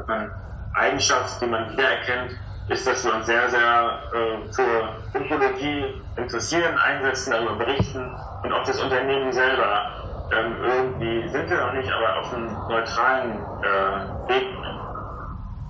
man 0.07 0.30
Eigenschaft, 0.74 1.40
die 1.42 1.46
man 1.46 1.72
wiedererkennt, 1.72 2.38
ist, 2.68 2.86
dass 2.86 3.05
wir 3.05 3.14
uns 3.14 3.26
sehr, 3.26 3.48
sehr 3.48 3.98
äh, 4.14 4.53
für 4.53 5.18
Ökologie 5.18 6.03
interessieren, 6.16 6.78
einsetzen, 6.78 7.32
darüber 7.32 7.57
berichten 7.57 8.14
und 8.44 8.53
auch 8.53 8.64
das 8.64 8.80
Unternehmen 8.80 9.32
selber 9.32 9.90
ähm, 10.32 10.55
irgendwie 10.62 11.28
sind 11.28 11.51
wir 11.51 11.57
noch 11.57 11.72
nicht, 11.72 11.90
aber 11.90 12.20
auf 12.20 12.32
einem 12.32 12.53
neutralen 12.68 13.32
äh, 13.32 14.28
Weg. 14.28 14.46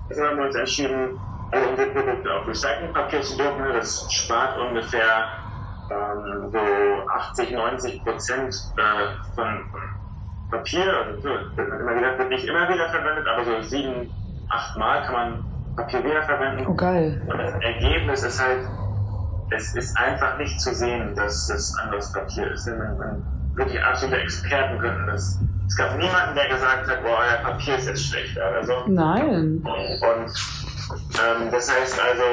Deshalb 0.09 0.29
haben 0.29 0.37
wir 0.37 0.45
uns 0.45 0.55
entschieden, 0.55 1.19
unsere 1.51 1.87
Produkte 1.91 2.33
auf 2.33 2.47
Recyclingpapier 2.47 3.21
zu 3.21 3.37
drucken. 3.37 3.63
Das 3.73 4.07
spart 4.11 4.57
ungefähr 4.59 5.27
ähm, 5.89 6.51
so 6.51 7.09
80, 7.09 7.51
90 7.51 8.03
Prozent 8.03 8.55
äh, 8.77 9.35
von 9.35 9.65
Papier. 10.49 10.93
Also, 11.05 11.29
immer 11.29 11.95
wieder, 11.95 12.17
wird 12.17 12.29
nicht 12.29 12.45
immer 12.45 12.69
wieder 12.69 12.89
verwendet, 12.89 13.25
aber 13.27 13.43
so 13.45 13.61
sieben, 13.61 14.11
acht 14.49 14.77
Mal 14.77 15.03
kann 15.03 15.13
man 15.13 15.45
Papier 15.75 16.03
wiederverwenden. 16.03 16.67
Oh, 16.67 16.73
geil. 16.73 17.21
Und 17.27 17.37
das 17.37 17.53
Ergebnis 17.61 18.23
ist 18.23 18.41
halt, 18.41 18.67
es 19.51 19.75
ist 19.75 19.97
einfach 19.97 20.37
nicht 20.37 20.59
zu 20.59 20.73
sehen, 20.73 21.15
dass 21.15 21.47
das 21.47 21.77
anderes 21.83 22.11
Papier 22.11 22.51
ist. 22.51 22.67
Man, 22.67 22.97
man, 22.97 23.25
wirklich 23.55 23.83
absolute 23.83 24.21
Experten 24.21 24.79
könnten 24.79 25.07
das. 25.07 25.39
Es 25.67 25.77
gab 25.77 25.97
niemanden, 25.97 26.35
der 26.35 26.49
gesagt 26.49 26.89
hat, 26.89 27.03
boah, 27.03 27.17
euer 27.19 27.37
Papier 27.43 27.77
ist 27.77 27.87
jetzt 27.87 28.05
schlecht. 28.07 28.37
Also, 28.39 28.73
Nein. 28.87 29.61
Und 29.63 30.31
ähm, 30.93 31.49
das 31.51 31.71
heißt 31.71 31.99
also, 32.01 32.23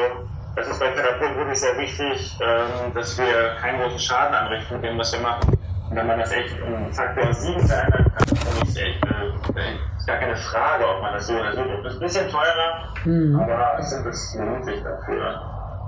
das 0.57 0.69
ist 0.69 0.81
bei 0.81 0.89
Therapeuten 0.89 1.37
wirklich 1.37 1.61
sehr 1.61 1.77
wichtig, 1.79 2.37
ähm, 2.41 2.93
dass 2.95 3.17
wir 3.19 3.55
keinen 3.61 3.81
großen 3.81 3.99
Schaden 3.99 4.35
anrichten 4.35 4.77
mit 4.81 4.85
dem, 4.91 4.99
was 4.99 5.13
wir 5.13 5.21
machen. 5.21 5.57
Und 5.91 5.97
wenn 5.97 6.07
man 6.07 6.19
das 6.19 6.33
echt 6.33 6.55
um 6.63 6.93
Faktor 6.93 7.33
7 7.33 7.61
verändern 7.67 8.13
kann, 8.17 8.27
dann 8.29 8.63
ist 8.69 8.77
echt 8.79 9.05
äh, 9.05 10.07
gar 10.07 10.17
keine 10.19 10.37
Frage, 10.37 10.85
ob 10.89 11.01
man 11.03 11.15
das 11.15 11.27
so 11.27 11.35
oder 11.35 11.53
so 11.53 11.63
tut. 11.63 11.85
Das 11.85 11.93
ist 11.95 11.99
ein 12.01 12.05
bisschen 12.07 12.31
teurer, 12.31 12.95
Mhm. 13.05 13.41
aber 13.41 13.79
es 13.79 13.91
sind- 13.91 14.07
es 14.07 14.37
lohnt 14.39 14.65
sich 14.65 14.83
dafür. 14.83 15.41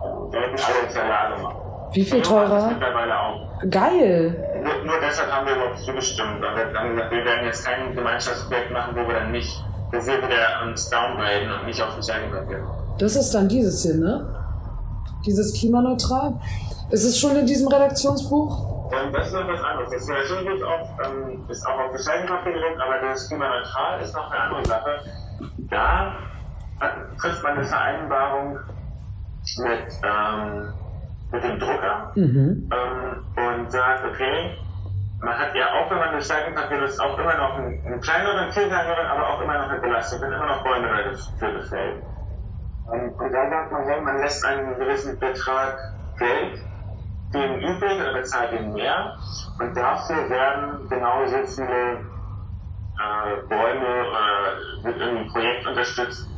Also, 0.03 0.31
sollten 0.31 0.57
alle 0.57 0.91
Verlage 0.91 1.43
machen. 1.43 1.57
Wie 1.93 2.05
viel 2.05 2.23
teurer? 2.23 2.68
mittlerweile 2.68 3.18
auch. 3.18 3.51
Geil. 3.68 4.62
Nur, 4.62 4.85
nur 4.85 5.01
deshalb 5.01 5.31
haben 5.33 5.47
wir 5.47 5.57
überhaupt 5.57 5.79
zugestimmt. 5.81 6.41
Wir 6.41 7.25
werden 7.25 7.45
jetzt 7.45 7.66
kein 7.66 7.95
Gemeinschaftsprojekt 7.95 8.71
machen, 8.71 8.95
wo 8.97 9.07
wir 9.09 9.14
dann 9.16 9.33
nicht, 9.33 9.62
wo 9.91 9.97
wir 10.07 10.18
wieder 10.18 10.62
uns 10.66 10.88
downgraden 10.91 11.51
und 11.53 11.66
nicht 11.66 11.80
auf 11.82 11.97
Recycling 11.97 12.30
papier. 12.30 12.64
Das 12.99 13.16
ist 13.16 13.32
dann 13.34 13.49
dieses 13.49 13.82
hier, 13.82 13.95
ne? 13.95 14.26
Dieses 15.26 15.53
klimaneutral. 15.59 16.34
Ist 16.91 17.05
es 17.05 17.18
schon 17.18 17.36
in 17.36 17.47
diesem 17.47 17.68
Redaktionsbuch? 17.68 18.93
Ähm, 18.93 19.12
das 19.12 19.28
ist 19.28 19.34
noch 19.34 19.47
was 19.47 19.61
anderes. 19.62 19.91
Das 19.91 20.03
ist 20.03 20.62
auch, 20.64 20.88
ähm, 21.07 21.45
ist 21.49 21.66
auch 21.66 21.78
auf 21.78 21.95
Recyclingpapier 21.95 22.53
gedruckt, 22.53 22.80
aber 22.80 23.09
das 23.09 23.28
klimaneutral 23.28 24.01
ist 24.03 24.14
noch 24.14 24.30
eine 24.30 24.41
andere 24.41 24.64
Sache. 24.66 24.91
Da 25.70 26.12
hat, 26.80 26.93
trifft 27.20 27.43
man 27.43 27.53
eine 27.59 27.64
Vereinbarung 27.64 28.59
mit, 29.59 29.93
ähm, 30.03 30.72
mit 31.32 31.45
dem 31.45 31.59
Drucker 31.61 32.12
Mhm. 32.16 32.70
ähm, 32.72 33.61
und 33.61 33.70
sagt, 33.70 34.05
okay, 34.05 34.57
man 35.21 35.39
hat 35.39 35.55
ja 35.55 35.66
auch, 35.75 35.91
wenn 35.91 35.99
man 35.99 36.14
Recyclingpapier 36.14 36.81
nutzt, 36.81 37.01
auch 37.01 37.18
immer 37.18 37.37
noch 37.37 37.55
einen, 37.57 37.85
einen 37.85 38.01
kleineren, 38.01 38.53
viel 38.53 38.68
kleineren, 38.68 39.07
aber 39.07 39.29
auch 39.29 39.41
immer 39.43 39.59
noch 39.59 39.68
eine 39.68 39.81
Belastung, 39.81 40.21
wenn 40.23 40.33
immer 40.33 40.47
noch 40.47 40.64
Bäume 40.64 40.89
dafür 40.89 41.53
gefällt. 41.61 42.03
Ähm, 42.93 43.12
und 43.12 43.33
da 43.33 43.51
sagt 43.51 43.73
man, 43.73 43.85
hey, 43.87 44.01
man 44.01 44.18
lässt 44.18 44.45
einen 44.45 44.79
gewissen 44.79 45.18
Betrag 45.18 45.79
Geld 46.18 46.61
dem 47.33 47.61
übrig 47.61 48.01
oder 48.01 48.14
bezahlt 48.14 48.53
ihm 48.53 48.73
mehr 48.73 49.16
und 49.61 49.77
dafür 49.77 50.29
werden 50.29 50.89
genau 50.89 51.25
viele 51.27 52.01
äh, 52.99 53.37
Bäume 53.49 54.09
oder 54.09 54.83
wird 54.83 54.97
irgendwie 54.97 55.23
ein 55.23 55.33
Projekt 55.33 55.66
unterstützt, 55.66 56.29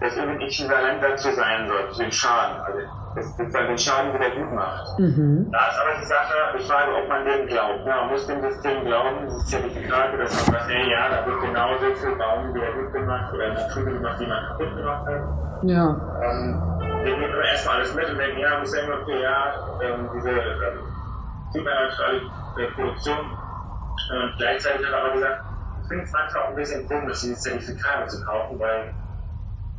das 0.00 0.16
irgendwie 0.16 0.46
äquivalent 0.46 1.02
dazu 1.02 1.30
sein 1.32 1.68
soll, 1.68 1.90
zu 1.92 2.02
den 2.02 2.12
Schaden, 2.12 2.62
also 2.62 2.78
das 3.16 3.36
sozusagen 3.36 3.68
den 3.68 3.78
Schaden 3.78 4.12
wieder 4.12 4.30
gut 4.30 4.52
macht. 4.52 4.98
Mhm. 4.98 5.48
Da 5.50 5.68
ist 5.68 5.78
aber 5.80 6.00
die 6.00 6.06
Sache, 6.06 6.34
die 6.58 6.64
Frage, 6.64 6.94
ob 6.94 7.08
man 7.08 7.24
dem 7.24 7.46
glaubt. 7.46 7.86
Ja, 7.86 7.96
man 8.02 8.10
muss 8.10 8.26
dem 8.26 8.40
System 8.42 8.84
glauben, 8.84 9.26
dieses 9.26 9.46
Zertifikat, 9.46 10.12
dass 10.18 10.36
man 10.36 10.54
sagt, 10.54 10.70
ey, 10.70 10.90
ja, 10.90 11.08
da 11.08 11.26
wird 11.26 11.40
genau 11.40 11.68
so 11.80 11.94
viel 11.94 12.14
Baum 12.16 12.54
wieder 12.54 12.72
gut 12.72 12.92
gemacht 12.92 13.32
oder 13.32 13.54
Natur 13.54 13.84
gemacht, 13.84 14.20
die 14.20 14.26
man 14.26 14.46
kaputt 14.46 14.76
gemacht 14.76 15.06
hat. 15.06 15.22
Ja. 15.62 15.84
Ähm, 16.22 16.62
wir 17.04 17.16
nehmen 17.16 17.32
immer 17.32 17.44
erstmal 17.44 17.76
alles 17.76 17.94
mit 17.94 18.10
und 18.10 18.18
denken, 18.18 18.38
ja, 18.38 18.58
muss 18.58 18.70
sagen, 18.70 18.92
okay, 18.92 19.22
ja, 19.22 19.54
ähm, 19.82 20.10
diese 20.14 20.30
ähm, 20.30 20.78
klimaneutrale 21.52 22.20
äh, 22.58 22.70
Produktion. 22.74 23.18
Und 23.18 24.34
gleichzeitig 24.36 24.86
hat 24.86 24.92
er 24.92 25.04
aber 25.04 25.12
gesagt, 25.14 25.42
ich 25.82 25.88
finde 25.88 26.04
es 26.04 26.12
manchmal 26.12 26.42
auch 26.42 26.48
ein 26.48 26.56
bisschen 26.56 26.86
komisch, 26.86 27.20
diese 27.20 27.36
Zertifikate 27.36 28.06
zu 28.08 28.24
kaufen, 28.26 28.60
weil 28.60 28.92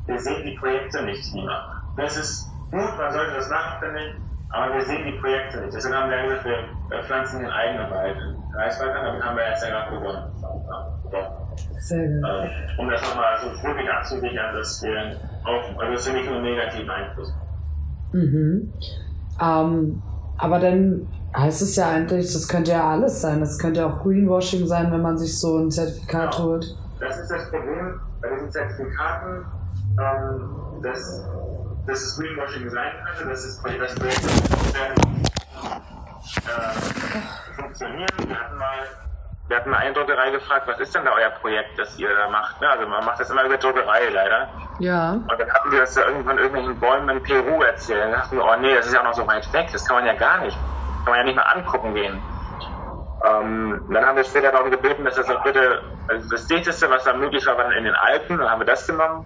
wir 0.07 0.19
sehen 0.19 0.43
die 0.43 0.57
Projekte 0.57 1.03
nicht, 1.03 1.23
die 1.27 1.39
die 1.39 1.45
machen. 1.45 1.83
Das 1.97 2.17
ist 2.17 2.49
gut, 2.71 2.97
man 2.97 3.11
sollte 3.13 3.33
das 3.35 3.49
machen, 3.49 3.79
finde 3.79 3.99
ich, 3.99 4.15
aber 4.49 4.73
wir 4.75 4.81
sehen 4.85 5.05
die 5.05 5.19
Projekte 5.19 5.61
nicht. 5.61 5.73
Deswegen 5.75 5.95
haben 5.95 6.09
wir 6.09 6.21
gesagt, 6.23 6.45
wir 6.89 7.03
pflanzen 7.03 7.39
den 7.41 7.49
eigenen 7.49 7.89
Wald 7.91 8.17
in 8.17 8.51
Greifswald 8.53 8.95
an, 8.95 9.05
damit 9.05 9.23
haben 9.23 9.37
wir 9.37 9.49
jetzt 9.49 9.63
ja 9.63 9.69
gerade 9.69 9.97
gewonnen. 9.97 10.23
Sehr 11.79 12.07
gut. 12.07 12.23
Ähm, 12.29 12.49
um 12.79 12.89
das 12.89 13.01
nochmal 13.01 13.37
so 13.41 13.67
wirklich 13.67 13.89
abzusichern, 13.89 14.53
dass 14.55 14.81
wir 14.83 15.15
auch, 15.45 15.79
also 15.79 15.93
dass 15.93 16.05
wir 16.07 16.13
nicht 16.13 16.29
nur 16.29 16.41
negativen 16.41 16.89
Einfluss 16.89 17.33
haben. 17.33 17.47
Mhm. 18.13 18.73
Ähm, 19.41 20.01
aber 20.37 20.59
dann 20.59 21.07
heißt 21.35 21.61
es 21.61 21.75
ja 21.75 21.89
eigentlich, 21.89 22.31
das 22.33 22.47
könnte 22.47 22.71
ja 22.71 22.89
alles 22.91 23.21
sein. 23.21 23.39
Das 23.39 23.57
könnte 23.59 23.81
ja 23.81 23.87
auch 23.87 24.01
Greenwashing 24.03 24.65
sein, 24.67 24.91
wenn 24.91 25.01
man 25.01 25.17
sich 25.17 25.39
so 25.39 25.57
ein 25.57 25.71
Zertifikat 25.71 26.35
Genau. 26.35 26.49
holt. 26.49 26.77
Das 26.99 27.17
ist 27.19 27.29
das 27.29 27.49
Problem 27.51 27.99
bei 28.21 28.29
diesen 28.33 28.51
Zertifikaten, 28.51 29.45
ähm, 29.99 30.81
dass, 30.81 31.25
dass 31.87 32.01
es 32.01 32.19
Greenwashing 32.19 32.69
sein 32.69 32.91
könnte, 33.05 33.29
dass 33.29 33.45
es 33.45 33.61
das 33.61 33.63
Projekt 33.63 33.81
äh, 33.99 34.95
funktionieren. 37.55 38.07
Wir 38.27 38.39
hatten 38.39 38.57
mal 38.57 38.87
wir 39.47 39.55
hatten 39.55 39.69
mal 39.69 39.77
eine 39.77 39.93
Druckerei 39.93 40.29
gefragt, 40.31 40.67
was 40.67 40.77
ist 40.81 40.93
denn 40.93 41.05
da 41.05 41.11
euer 41.13 41.29
Projekt, 41.29 41.79
das 41.79 41.97
ihr 41.97 42.13
da 42.13 42.27
macht? 42.29 42.61
Ja, 42.61 42.71
also 42.71 42.85
man 42.85 43.05
macht 43.05 43.21
das 43.21 43.29
immer 43.29 43.45
über 43.45 43.55
Druckerei 43.57 44.09
leider. 44.09 44.49
Ja. 44.79 45.13
Und 45.13 45.39
dann 45.39 45.49
hatten 45.49 45.71
wir 45.71 45.79
das 45.79 45.93
da 45.93 46.05
irgendwann 46.05 46.37
irgendwelchen 46.37 46.77
Bäumen 46.81 47.07
in 47.09 47.23
Peru 47.23 47.63
erzählt. 47.63 48.03
Dann 48.03 48.11
dachten 48.11 48.35
wir, 48.35 48.43
oh 48.43 48.55
nee, 48.59 48.75
das 48.75 48.87
ist 48.87 48.93
ja 48.93 48.99
auch 48.99 49.05
noch 49.05 49.13
so 49.13 49.25
weit 49.25 49.51
weg, 49.53 49.69
das 49.71 49.85
kann 49.85 49.95
man 49.95 50.05
ja 50.05 50.13
gar 50.15 50.41
nicht. 50.41 50.57
Kann 51.05 51.13
man 51.13 51.19
ja 51.19 51.23
nicht 51.23 51.35
mal 51.37 51.43
angucken 51.43 51.93
gehen. 51.93 52.21
Ähm, 53.25 53.85
dann 53.89 54.05
haben 54.05 54.17
wir 54.17 54.25
später 54.25 54.51
darum 54.51 54.69
gebeten, 54.69 55.05
dass 55.05 55.15
das 55.15 55.29
auch 55.29 55.41
bitte, 55.43 55.81
also 56.09 56.29
das 56.29 56.45
dichteste, 56.47 56.89
was 56.89 57.05
da 57.05 57.13
möglich 57.13 57.45
war, 57.47 57.57
war 57.57 57.71
in 57.73 57.85
den 57.85 57.95
Alpen, 57.95 58.37
dann 58.37 58.49
haben 58.49 58.59
wir 58.59 58.65
das 58.67 58.85
genommen. 58.85 59.25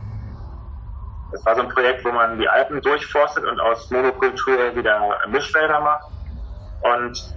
Das 1.32 1.46
war 1.46 1.56
so 1.56 1.62
ein 1.62 1.70
Projekt, 1.70 2.04
wo 2.04 2.12
man 2.12 2.38
die 2.38 2.48
Alpen 2.48 2.82
durchforstet 2.82 3.46
und 3.46 3.60
aus 3.60 3.90
Monokultur 3.90 4.76
wieder 4.76 5.18
Mischwälder 5.28 5.80
macht. 5.80 6.06
Und 6.82 7.36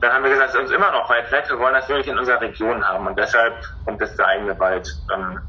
dann 0.00 0.12
haben 0.12 0.24
wir 0.24 0.30
gesagt, 0.30 0.50
es 0.50 0.54
ist 0.54 0.60
uns 0.60 0.70
immer 0.70 0.92
noch 0.92 1.10
weit 1.10 1.30
weg, 1.32 1.44
wir 1.48 1.58
wollen 1.58 1.74
das 1.74 1.88
wirklich 1.88 2.08
in 2.08 2.18
unserer 2.18 2.40
Region 2.40 2.86
haben 2.86 3.06
und 3.06 3.18
deshalb 3.18 3.54
kommt 3.84 4.00
jetzt 4.00 4.18
der 4.18 4.26
eigene 4.26 4.58
Wald. 4.58 4.88
Ähm, 5.12 5.40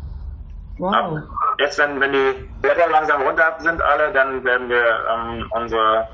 Wow. 0.80 1.20
Jetzt, 1.58 1.78
wenn, 1.78 2.00
wenn 2.00 2.14
die 2.14 2.50
Blätter 2.62 2.90
langsam 2.90 3.22
runter 3.22 3.56
sind 3.60 3.82
alle, 3.82 4.14
dann 4.14 4.44
werden 4.46 4.70
wir 4.70 4.84
ähm, 5.14 5.46
unsere 5.52 6.08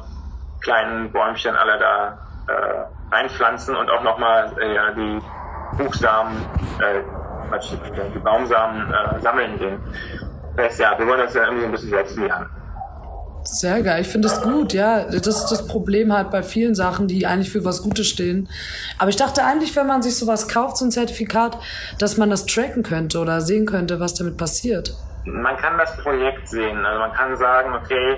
kleinen 0.61 1.11
Bäumchen 1.11 1.55
alle 1.55 1.77
da 1.77 2.17
äh, 2.47 3.15
einpflanzen 3.15 3.75
und 3.75 3.89
auch 3.91 4.01
nochmal 4.01 4.51
äh, 4.59 4.95
die 4.95 5.21
Buchsamen, 5.77 6.35
äh, 6.79 7.01
die 8.13 8.19
Baumsamen 8.19 8.91
äh, 8.91 9.19
sammeln 9.21 9.59
gehen. 9.59 9.79
Ja, 10.57 10.97
wir 10.97 11.07
wollen 11.07 11.19
das 11.19 11.33
ja 11.33 11.43
irgendwie 11.43 11.61
so 11.61 11.65
ein 11.67 11.71
bisschen 11.71 11.89
selbst 11.89 12.17
Hand. 12.17 12.49
Sehr 13.43 13.83
geil. 13.83 14.01
Ich 14.01 14.07
finde 14.07 14.27
das 14.27 14.41
gut, 14.41 14.73
ja. 14.73 15.03
Das 15.03 15.27
ist 15.27 15.47
das 15.47 15.67
Problem 15.67 16.11
halt 16.11 16.31
bei 16.31 16.41
vielen 16.41 16.73
Sachen, 16.73 17.07
die 17.07 17.27
eigentlich 17.27 17.51
für 17.51 17.63
was 17.63 17.83
Gutes 17.83 18.07
stehen. 18.07 18.49
Aber 18.97 19.09
ich 19.09 19.17
dachte 19.17 19.43
eigentlich, 19.43 19.75
wenn 19.75 19.85
man 19.85 20.01
sich 20.01 20.17
sowas 20.17 20.47
kauft, 20.47 20.77
so 20.77 20.85
ein 20.85 20.91
Zertifikat, 20.91 21.59
dass 21.99 22.17
man 22.17 22.31
das 22.31 22.47
tracken 22.47 22.81
könnte 22.81 23.19
oder 23.19 23.41
sehen 23.41 23.67
könnte, 23.67 23.99
was 23.99 24.15
damit 24.15 24.37
passiert. 24.37 24.95
Man 25.25 25.55
kann 25.57 25.77
das 25.77 25.95
Projekt 25.97 26.47
sehen. 26.49 26.83
Also 26.83 26.99
man 26.99 27.11
kann 27.13 27.37
sagen, 27.37 27.73
okay, 27.75 28.17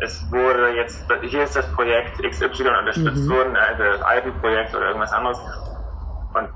es 0.00 0.24
wurde 0.30 0.70
jetzt, 0.76 1.04
hier 1.22 1.44
ist 1.44 1.54
das 1.54 1.66
Projekt 1.72 2.18
XY 2.28 2.64
unterstützt 2.80 3.28
worden, 3.28 3.56
also 3.56 3.82
das 3.84 4.02
Alpenprojekt 4.02 4.74
oder 4.74 4.86
irgendwas 4.88 5.12
anderes. 5.12 5.38
Und 6.34 6.48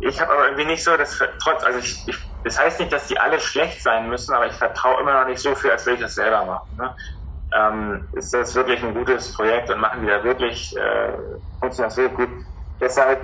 ich 0.00 0.20
habe 0.20 0.32
aber 0.32 0.44
irgendwie 0.46 0.66
nicht 0.66 0.84
so, 0.84 0.96
dass 0.96 1.18
trotz, 1.42 1.64
also 1.64 1.78
ich, 1.78 2.06
ich, 2.06 2.16
das 2.44 2.58
heißt 2.58 2.80
nicht, 2.80 2.92
dass 2.92 3.08
die 3.08 3.18
alle 3.18 3.40
schlecht 3.40 3.82
sein 3.82 4.08
müssen, 4.08 4.32
aber 4.32 4.46
ich 4.46 4.52
vertraue 4.52 5.00
immer 5.00 5.20
noch 5.20 5.26
nicht 5.26 5.40
so 5.40 5.54
viel, 5.54 5.70
als 5.70 5.86
will 5.86 5.94
ich 5.94 6.00
das 6.00 6.14
selber 6.14 6.44
machen. 6.44 6.68
Ne? 6.76 6.94
Ähm, 7.56 8.08
ist 8.12 8.32
das 8.32 8.54
wirklich 8.54 8.82
ein 8.82 8.94
gutes 8.94 9.32
Projekt 9.32 9.70
und 9.70 9.80
machen 9.80 10.02
die 10.02 10.08
da 10.08 10.22
wirklich, 10.22 10.76
äh, 10.76 11.12
funktioniert 11.58 11.90
das 11.90 11.96
wirklich 11.96 12.28
gut. 12.28 12.44
Deshalb, 12.80 13.20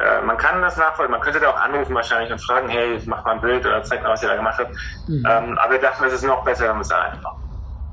äh, 0.00 0.22
man 0.22 0.38
kann 0.38 0.62
das 0.62 0.76
nachvollziehen, 0.76 1.10
man 1.10 1.20
könnte 1.20 1.40
da 1.40 1.50
auch 1.50 1.60
anrufen 1.60 1.94
wahrscheinlich 1.94 2.32
und 2.32 2.40
fragen, 2.40 2.68
hey, 2.68 2.98
mach 3.06 3.24
mal 3.24 3.32
ein 3.32 3.40
Bild 3.40 3.66
oder 3.66 3.82
zeig 3.82 4.02
mal, 4.02 4.10
was 4.10 4.22
ihr 4.22 4.28
da 4.28 4.36
gemacht 4.36 4.58
habt. 4.58 4.74
Mhm. 5.08 5.26
Ähm, 5.28 5.58
aber 5.58 5.72
wir 5.72 5.80
dachten, 5.80 6.04
es 6.04 6.14
ist 6.14 6.24
noch 6.24 6.44
besser, 6.44 6.68
wenn 6.68 6.76
wir 6.76 6.82
es 6.82 6.90
alleine 6.90 7.20
machen. 7.20 7.42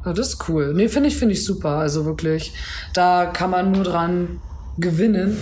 Ja, 0.06 0.14
das 0.14 0.28
ist 0.28 0.48
cool. 0.48 0.74
Nee, 0.74 0.88
finde 0.88 1.10
ich, 1.10 1.18
finde 1.18 1.34
ich 1.34 1.44
super. 1.44 1.78
Also 1.78 2.06
wirklich, 2.06 2.56
da 2.94 3.26
kann 3.26 3.50
man 3.50 3.72
nur 3.72 3.84
dran 3.84 4.40
gewinnen. 4.78 5.38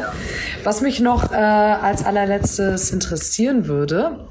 Was 0.64 0.80
mich 0.80 1.00
noch 1.00 1.32
äh, 1.32 1.36
als 1.36 2.04
allerletztes 2.04 2.90
interessieren 2.90 3.66
würde, 3.68 4.26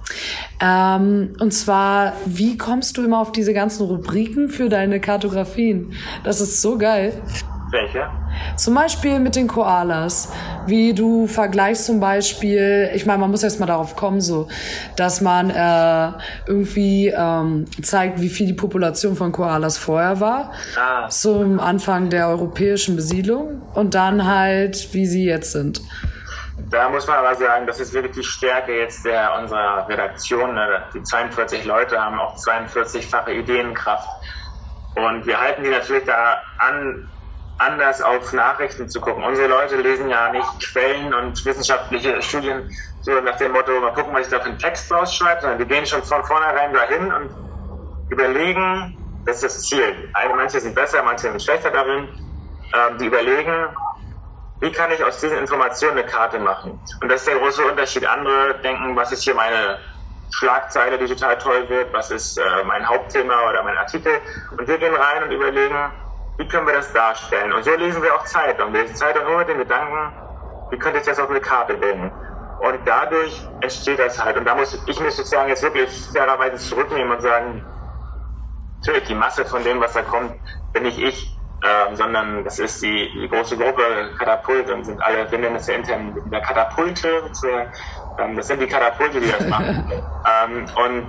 ähm, 0.59 1.35
und 1.39 1.53
zwar, 1.53 2.13
wie 2.25 2.57
kommst 2.57 2.97
du 2.97 3.03
immer 3.03 3.19
auf 3.19 3.31
diese 3.31 3.53
ganzen 3.53 3.85
Rubriken 3.85 4.49
für 4.49 4.69
deine 4.69 4.99
Kartografien? 4.99 5.93
Das 6.23 6.41
ist 6.41 6.61
so 6.61 6.77
geil. 6.77 7.21
Welche? 7.73 8.07
Zum 8.55 8.75
Beispiel 8.75 9.19
mit 9.19 9.35
den 9.35 9.47
Koalas. 9.47 10.31
Wie 10.67 10.93
du 10.93 11.25
vergleichst 11.25 11.87
zum 11.87 11.99
Beispiel, 11.99 12.91
ich 12.93 13.07
meine, 13.07 13.17
man 13.17 13.31
muss 13.31 13.41
erst 13.41 13.59
mal 13.59 13.65
darauf 13.65 13.95
kommen, 13.95 14.21
so, 14.21 14.47
dass 14.95 15.21
man 15.21 15.49
äh, 15.49 16.11
irgendwie 16.45 17.07
ähm, 17.07 17.65
zeigt, 17.81 18.21
wie 18.21 18.29
viel 18.29 18.45
die 18.45 18.53
Population 18.53 19.15
von 19.15 19.31
Koalas 19.31 19.79
vorher 19.79 20.19
war. 20.19 20.51
Ah. 20.77 21.09
Zum 21.09 21.59
Anfang 21.59 22.11
der 22.11 22.27
europäischen 22.27 22.95
Besiedlung 22.95 23.63
und 23.73 23.95
dann 23.95 24.27
halt, 24.27 24.93
wie 24.93 25.07
sie 25.07 25.25
jetzt 25.25 25.51
sind. 25.51 25.81
Da 26.69 26.89
muss 26.89 27.07
man 27.07 27.17
aber 27.17 27.33
sagen, 27.33 27.65
das 27.65 27.79
ist 27.79 27.91
wirklich 27.93 28.13
die 28.17 28.23
Stärke 28.23 28.77
jetzt 28.77 29.03
der 29.03 29.35
unserer 29.39 29.87
Redaktion. 29.89 30.53
Ne? 30.53 30.83
Die 30.93 31.01
42 31.01 31.65
Leute 31.65 31.99
haben 31.99 32.19
auch 32.19 32.37
42-fache 32.37 33.31
Ideenkraft. 33.31 34.07
Und 34.95 35.25
wir 35.25 35.41
halten 35.41 35.63
die 35.63 35.71
natürlich 35.71 36.05
da 36.05 36.39
an, 36.59 37.09
anders 37.57 38.01
auf 38.01 38.33
Nachrichten 38.33 38.89
zu 38.89 38.99
gucken. 38.99 39.23
Unsere 39.23 39.47
Leute 39.47 39.77
lesen 39.77 40.09
ja 40.09 40.31
nicht 40.31 40.47
Quellen 40.71 41.13
und 41.13 41.43
wissenschaftliche 41.45 42.21
Studien 42.21 42.69
so 43.01 43.19
nach 43.19 43.37
dem 43.37 43.51
Motto, 43.51 43.79
mal 43.79 43.93
gucken, 43.93 44.13
was 44.13 44.27
ich 44.27 44.31
da 44.31 44.39
für 44.39 44.49
einen 44.49 44.57
Text 44.59 44.91
rausschreibe, 44.91 45.41
sondern 45.41 45.59
die 45.59 45.65
gehen 45.65 45.85
schon 45.85 46.03
von 46.03 46.23
vornherein 46.23 46.73
dahin 46.73 47.11
und 47.11 47.31
überlegen, 48.09 48.97
das 49.25 49.37
ist 49.37 49.43
das 49.43 49.61
Ziel. 49.63 50.09
Manche 50.35 50.59
sind 50.59 50.75
besser, 50.75 51.03
manche 51.03 51.29
sind 51.29 51.41
schlechter 51.41 51.71
darin. 51.71 52.09
Ähm, 52.73 52.97
die 52.97 53.05
überlegen, 53.05 53.75
wie 54.61 54.71
kann 54.71 54.91
ich 54.91 55.03
aus 55.03 55.19
diesen 55.19 55.37
Informationen 55.37 55.97
eine 55.97 56.07
Karte 56.07 56.39
machen? 56.39 56.81
Und 57.01 57.09
das 57.09 57.21
ist 57.21 57.27
der 57.27 57.37
große 57.39 57.63
Unterschied. 57.65 58.05
Andere 58.05 58.59
denken, 58.61 58.95
was 58.95 59.11
ist 59.11 59.23
hier 59.23 59.35
meine 59.35 59.77
Schlagzeile, 60.31 60.97
die 60.97 61.05
total 61.05 61.37
toll 61.37 61.67
wird, 61.69 61.93
was 61.93 62.09
ist 62.09 62.37
äh, 62.37 62.63
mein 62.63 62.87
Hauptthema 62.87 63.49
oder 63.49 63.63
mein 63.63 63.77
Artikel. 63.77 64.21
Und 64.57 64.67
wir 64.67 64.77
gehen 64.77 64.95
rein 64.95 65.23
und 65.23 65.31
überlegen, 65.31 65.91
wie 66.37 66.47
können 66.47 66.67
wir 66.67 66.73
das 66.73 66.91
darstellen? 66.93 67.53
Und 67.53 67.63
so 67.63 67.75
lesen 67.75 68.01
wir 68.01 68.13
auch 68.15 68.25
Zeitung. 68.25 68.73
Wir 68.73 68.81
lesen 68.81 68.95
Zeitung 68.95 69.25
nur 69.25 69.37
mit 69.37 69.49
den 69.49 69.59
Gedanken, 69.59 70.11
wie 70.71 70.77
könnte 70.77 70.99
ich 70.99 71.05
das 71.05 71.19
auf 71.19 71.29
eine 71.29 71.41
Karte 71.41 71.75
bringen? 71.75 72.11
Und 72.59 72.79
dadurch 72.85 73.47
entsteht 73.61 73.99
das 73.99 74.23
halt. 74.23 74.37
Und 74.37 74.45
da 74.45 74.55
muss 74.55 74.73
ich 74.87 74.99
mich 74.99 75.13
sozusagen 75.15 75.49
jetzt 75.49 75.63
wirklich 75.63 75.89
fairerweise 76.13 76.57
zurücknehmen 76.57 77.11
und 77.11 77.21
sagen, 77.21 77.65
natürlich, 78.79 79.03
die 79.03 79.15
Masse 79.15 79.45
von 79.45 79.63
dem, 79.63 79.81
was 79.81 79.93
da 79.93 80.01
kommt, 80.01 80.33
bin 80.73 80.83
nicht 80.83 80.99
ich 80.99 81.33
ähm, 81.63 81.95
sondern 81.95 82.43
das 82.43 82.59
ist 82.59 82.81
die, 82.83 83.09
die, 83.13 83.29
große 83.29 83.55
Gruppe 83.55 83.83
Katapult 84.19 84.69
und 84.69 84.83
sind 84.83 85.01
alle, 85.01 85.19
ja 85.19 85.73
intern 85.73 86.13
der 86.29 86.41
Katapulte, 86.41 87.07
ähm, 88.19 88.35
das 88.35 88.47
sind 88.47 88.61
die 88.61 88.67
Katapulte, 88.67 89.21
die 89.21 89.31
das 89.31 89.47
machen. 89.47 89.89
ähm, 90.45 90.65
und 90.75 90.99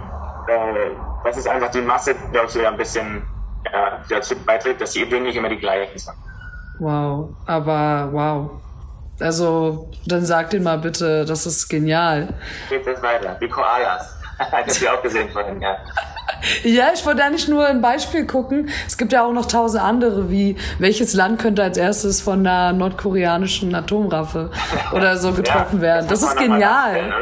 äh, 0.47 0.91
das 1.25 1.39
ist 1.39 1.49
einfach 1.49 1.71
die 1.73 1.81
Masse, 1.81 2.15
glaube 2.31 2.47
ich, 2.47 2.53
die 2.53 2.65
ein 2.65 2.77
bisschen 2.77 3.27
ja, 3.73 4.01
dazu 4.09 4.35
beiträgt, 4.37 4.81
dass 4.81 4.93
die 4.93 5.03
Ideen 5.03 5.25
nicht 5.25 5.37
immer 5.37 5.49
die 5.49 5.59
gleichen 5.59 5.99
sind. 5.99 6.15
Wow, 6.79 7.31
aber 7.47 8.09
wow. 8.13 8.51
Also, 9.21 9.91
dann 10.07 10.25
sag 10.25 10.51
den 10.51 10.65
mal 10.65 10.79
bitte, 10.79 11.25
das 11.25 11.47
ist 11.47 11.69
genial. 11.69 12.35
Geht 12.69 12.87
das 12.87 13.01
weiter, 13.03 13.37
die 13.41 13.49
Koalas. 13.49 14.19
das 14.67 14.83
ihr 14.83 14.93
auch 14.93 15.03
gesehen 15.03 15.31
vorhin, 15.31 15.61
ja. 15.61 15.77
Ja, 16.63 16.89
ich 16.93 17.05
wollte 17.07 17.25
eigentlich 17.25 17.49
nur 17.49 17.67
ein 17.67 17.81
Beispiel 17.81 18.27
gucken. 18.27 18.69
Es 18.87 18.99
gibt 18.99 19.13
ja 19.13 19.25
auch 19.25 19.33
noch 19.33 19.47
tausend 19.47 19.83
andere, 19.83 20.31
wie 20.31 20.57
welches 20.79 21.15
Land 21.15 21.41
könnte 21.41 21.63
als 21.63 21.79
erstes 21.79 22.21
von 22.21 22.41
einer 22.41 22.73
nordkoreanischen 22.73 23.75
Atomraffe 23.75 24.51
oder 24.93 25.17
so 25.17 25.33
getroffen 25.33 25.77
ja, 25.77 25.83
werden. 25.83 26.09
Das, 26.09 26.21
das 26.21 26.31
ist 26.31 26.39
genial. 26.39 27.13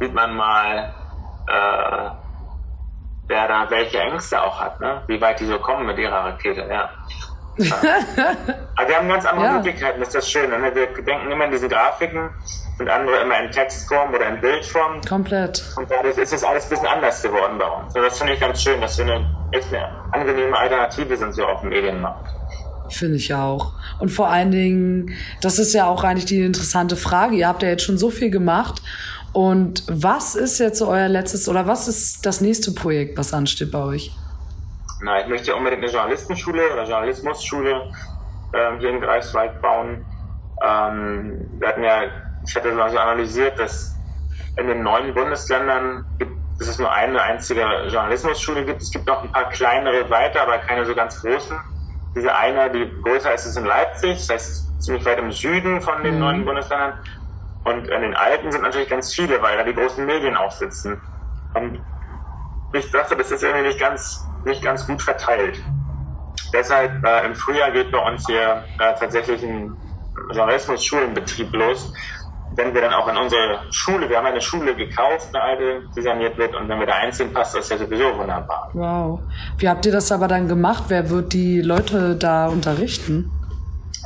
Sieht 0.00 0.14
man 0.14 0.34
mal, 0.34 0.92
äh, 1.46 2.21
wer 3.28 3.48
da 3.48 3.70
welche 3.70 3.98
Ängste 3.98 4.42
auch 4.42 4.60
hat, 4.60 4.80
ne? 4.80 5.02
wie 5.06 5.20
weit 5.20 5.40
die 5.40 5.46
so 5.46 5.58
kommen 5.58 5.86
mit 5.86 5.98
ihrer 5.98 6.24
Rakete. 6.24 6.66
Ja. 6.68 6.90
Aber 8.76 8.88
wir 8.88 8.96
haben 8.96 9.08
ganz 9.08 9.26
andere 9.26 9.44
ja. 9.44 9.52
Möglichkeiten, 9.52 10.00
das 10.00 10.08
ist 10.08 10.16
das 10.16 10.30
Schöne. 10.30 10.58
Ne? 10.58 10.74
Wir 10.74 10.86
denken 11.04 11.30
immer 11.30 11.44
in 11.44 11.50
diesen 11.50 11.68
Grafiken 11.68 12.30
und 12.78 12.88
andere 12.88 13.20
immer 13.20 13.38
in 13.40 13.50
Textform 13.50 14.14
oder 14.14 14.26
in 14.28 14.40
Bildform. 14.40 15.00
Komplett. 15.06 15.62
Und 15.76 15.90
dadurch 15.90 16.16
ist 16.16 16.32
das 16.32 16.44
alles 16.44 16.64
ein 16.64 16.70
bisschen 16.70 16.86
anders 16.86 17.22
geworden 17.22 17.58
bei 17.58 17.66
uns. 17.66 17.94
Und 17.94 18.02
das 18.02 18.18
finde 18.18 18.34
ich 18.34 18.40
ganz 18.40 18.62
schön, 18.62 18.80
dass 18.80 18.96
wir 18.98 19.04
eine 19.04 19.26
echt 19.52 19.72
eine 19.72 19.88
angenehme 20.12 20.56
Alternative 20.56 21.16
sind 21.16 21.34
so 21.34 21.44
auf 21.44 21.60
dem 21.60 21.70
Medienmarkt. 21.70 22.34
Finde 22.88 23.16
ich 23.16 23.32
auch. 23.34 23.72
Und 24.00 24.10
vor 24.10 24.28
allen 24.28 24.50
Dingen, 24.50 25.14
das 25.40 25.58
ist 25.58 25.72
ja 25.72 25.86
auch 25.86 26.04
eigentlich 26.04 26.26
die 26.26 26.42
interessante 26.42 26.96
Frage. 26.96 27.36
Ihr 27.36 27.48
habt 27.48 27.62
ja 27.62 27.70
jetzt 27.70 27.84
schon 27.84 27.96
so 27.96 28.10
viel 28.10 28.30
gemacht. 28.30 28.82
Und 29.32 29.84
was 29.88 30.34
ist 30.34 30.58
jetzt 30.58 30.78
so 30.78 30.88
euer 30.88 31.08
letztes 31.08 31.48
oder 31.48 31.66
was 31.66 31.88
ist 31.88 32.26
das 32.26 32.40
nächste 32.40 32.72
Projekt, 32.72 33.16
was 33.16 33.32
ansteht 33.32 33.72
bei 33.72 33.82
euch? 33.82 34.14
Na, 35.02 35.20
ich 35.20 35.26
möchte 35.26 35.54
unbedingt 35.54 35.82
eine 35.82 35.90
Journalistenschule 35.90 36.72
oder 36.72 36.84
Journalismusschule 36.84 37.92
ähm, 38.54 38.78
hier 38.78 38.90
in 38.90 39.00
Greifswald 39.00 39.60
bauen. 39.62 40.04
Ähm, 40.62 41.48
wir 41.58 41.68
hatten 41.68 41.82
ja, 41.82 42.02
ich 42.46 42.54
hatte 42.54 42.72
mal 42.72 42.90
so 42.90 42.98
analysiert, 42.98 43.58
dass 43.58 43.96
in 44.58 44.66
den 44.66 44.82
neuen 44.82 45.14
Bundesländern 45.14 46.04
gibt, 46.18 46.32
dass 46.58 46.68
es 46.68 46.78
nur 46.78 46.92
eine 46.92 47.20
einzige 47.20 47.62
Journalismusschule 47.88 48.64
gibt. 48.64 48.82
Es 48.82 48.90
gibt 48.90 49.06
noch 49.06 49.22
ein 49.22 49.32
paar 49.32 49.48
kleinere 49.48 50.08
weiter, 50.10 50.42
aber 50.42 50.58
keine 50.58 50.84
so 50.84 50.94
ganz 50.94 51.20
großen. 51.20 51.58
Diese 52.14 52.34
eine, 52.34 52.70
die 52.70 52.90
größer 53.02 53.32
ist, 53.34 53.46
ist 53.46 53.56
in 53.56 53.64
Leipzig, 53.64 54.18
das 54.18 54.28
heißt 54.28 54.82
ziemlich 54.82 55.04
weit 55.06 55.18
im 55.18 55.32
Süden 55.32 55.80
von 55.80 56.02
den 56.04 56.14
mhm. 56.14 56.20
neuen 56.20 56.44
Bundesländern. 56.44 56.92
Und 57.64 57.88
in 57.88 58.00
den 58.02 58.14
alten 58.14 58.50
sind 58.50 58.62
natürlich 58.62 58.88
ganz 58.88 59.14
viele, 59.14 59.40
weil 59.40 59.56
da 59.56 59.64
die 59.64 59.74
großen 59.74 60.04
Medien 60.04 60.36
auch 60.36 60.50
sitzen. 60.50 61.00
Und 61.54 61.80
ich 62.72 62.90
dachte, 62.90 63.16
das 63.16 63.30
ist 63.30 63.42
irgendwie 63.42 63.68
nicht 63.68 63.78
ganz 63.78 64.26
nicht 64.44 64.62
ganz 64.62 64.86
gut 64.86 65.00
verteilt. 65.02 65.60
Deshalb 66.52 67.04
äh, 67.04 67.26
im 67.26 67.34
Frühjahr 67.34 67.70
geht 67.70 67.90
bei 67.92 67.98
uns 67.98 68.26
hier 68.26 68.64
äh, 68.78 68.94
tatsächlich 68.98 69.42
ein 69.42 69.76
Journalismus-Schulenbetrieb 70.32 71.52
los. 71.54 71.92
Wenn 72.54 72.74
wir 72.74 72.82
dann 72.82 72.92
auch 72.92 73.08
in 73.08 73.16
unsere 73.16 73.60
Schule, 73.70 74.10
wir 74.10 74.18
haben 74.18 74.26
eine 74.26 74.40
Schule 74.40 74.74
gekauft, 74.76 75.28
eine 75.32 75.42
alte, 75.42 75.82
die 75.96 76.02
saniert 76.02 76.36
wird, 76.36 76.54
und 76.54 76.68
wenn 76.68 76.78
wir 76.78 76.86
da 76.86 76.94
einziehen, 76.96 77.32
passt 77.32 77.56
das 77.56 77.70
ja 77.70 77.78
sowieso 77.78 78.18
wunderbar. 78.18 78.68
Wow. 78.74 79.20
Wie 79.56 79.68
habt 79.68 79.86
ihr 79.86 79.92
das 79.92 80.12
aber 80.12 80.28
dann 80.28 80.48
gemacht? 80.48 80.84
Wer 80.88 81.08
wird 81.08 81.32
die 81.32 81.62
Leute 81.62 82.14
da 82.14 82.48
unterrichten? 82.48 83.30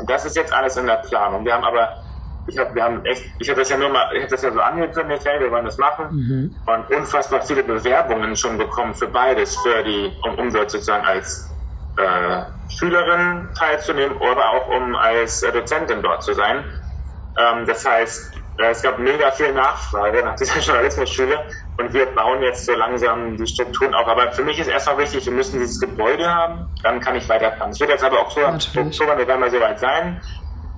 Das 0.07 0.25
ist 0.25 0.37
jetzt 0.37 0.53
alles 0.53 0.77
in 0.77 0.87
der 0.87 0.97
Planung. 0.97 1.45
Wir 1.45 1.55
haben 1.55 1.65
aber 1.65 2.05
ich 2.49 2.59
habe, 2.59 2.75
wir 2.75 2.83
haben 2.85 3.05
echt, 3.05 3.25
ich 3.39 3.49
habe 3.49 3.61
das 3.61 3.71
ja 3.71 3.77
nur 3.77 3.89
mal, 3.89 4.09
ich 4.15 4.23
habe 4.23 4.31
das 4.31 4.43
ja 4.43 4.53
so 4.53 4.61
angekündigt, 4.61 5.23
hey, 5.25 5.41
wir 5.41 5.51
wollen 5.51 5.65
das 5.65 5.79
machen 5.79 6.07
mhm. 6.11 6.57
und 6.67 6.97
unfassbar 6.97 7.43
viele 7.43 7.63
Bewerbungen 7.63 8.37
schon 8.37 8.59
bekommen 8.59 8.95
für 8.95 9.09
beides, 9.09 9.57
für 9.57 9.83
die, 9.83 10.13
um, 10.23 10.39
um 10.39 10.53
dort 10.53 10.71
sozusagen 10.71 11.05
als 11.05 11.51
äh, 11.97 12.43
Schülerin 12.69 13.49
teilzunehmen, 13.59 14.17
aber 14.17 14.51
auch 14.51 14.69
um 14.69 14.95
als 14.95 15.43
äh, 15.43 15.53
Dozentin 15.53 16.03
dort 16.03 16.23
zu 16.23 16.35
sein. 16.35 16.65
Ähm, 17.39 17.67
das 17.67 17.85
heißt, 17.85 18.35
äh, 18.59 18.71
es 18.71 18.83
gab 18.83 18.99
mega 18.99 19.31
viel 19.31 19.53
Nachfrage 19.53 20.23
nach 20.25 20.37
dieser 20.37 20.59
Journalismusschule 20.61 21.39
und 21.79 21.93
wir 21.93 22.07
bauen 22.07 22.43
jetzt 22.43 22.67
so 22.67 22.75
langsam 22.75 23.37
die 23.37 23.47
Strukturen 23.47 23.95
auf. 23.95 24.07
Aber 24.07 24.33
für 24.33 24.45
mich 24.45 24.59
ist 24.59 24.69
erstmal 24.69 24.99
wichtig, 24.99 25.27
wir 25.27 25.33
müssen 25.33 25.59
dieses 25.59 25.81
Gebäude 25.81 26.33
haben, 26.33 26.67
dann 26.83 27.01
kann 27.01 27.17
ich 27.17 27.29
weiterfahren. 27.29 27.71
Es 27.71 27.81
wird 27.81 27.91
jetzt 27.91 28.05
aber 28.05 28.21
Oktober, 28.21 28.55
Oktober 28.55 29.17
November 29.17 29.51
soweit 29.51 29.79
sein. 29.79 30.21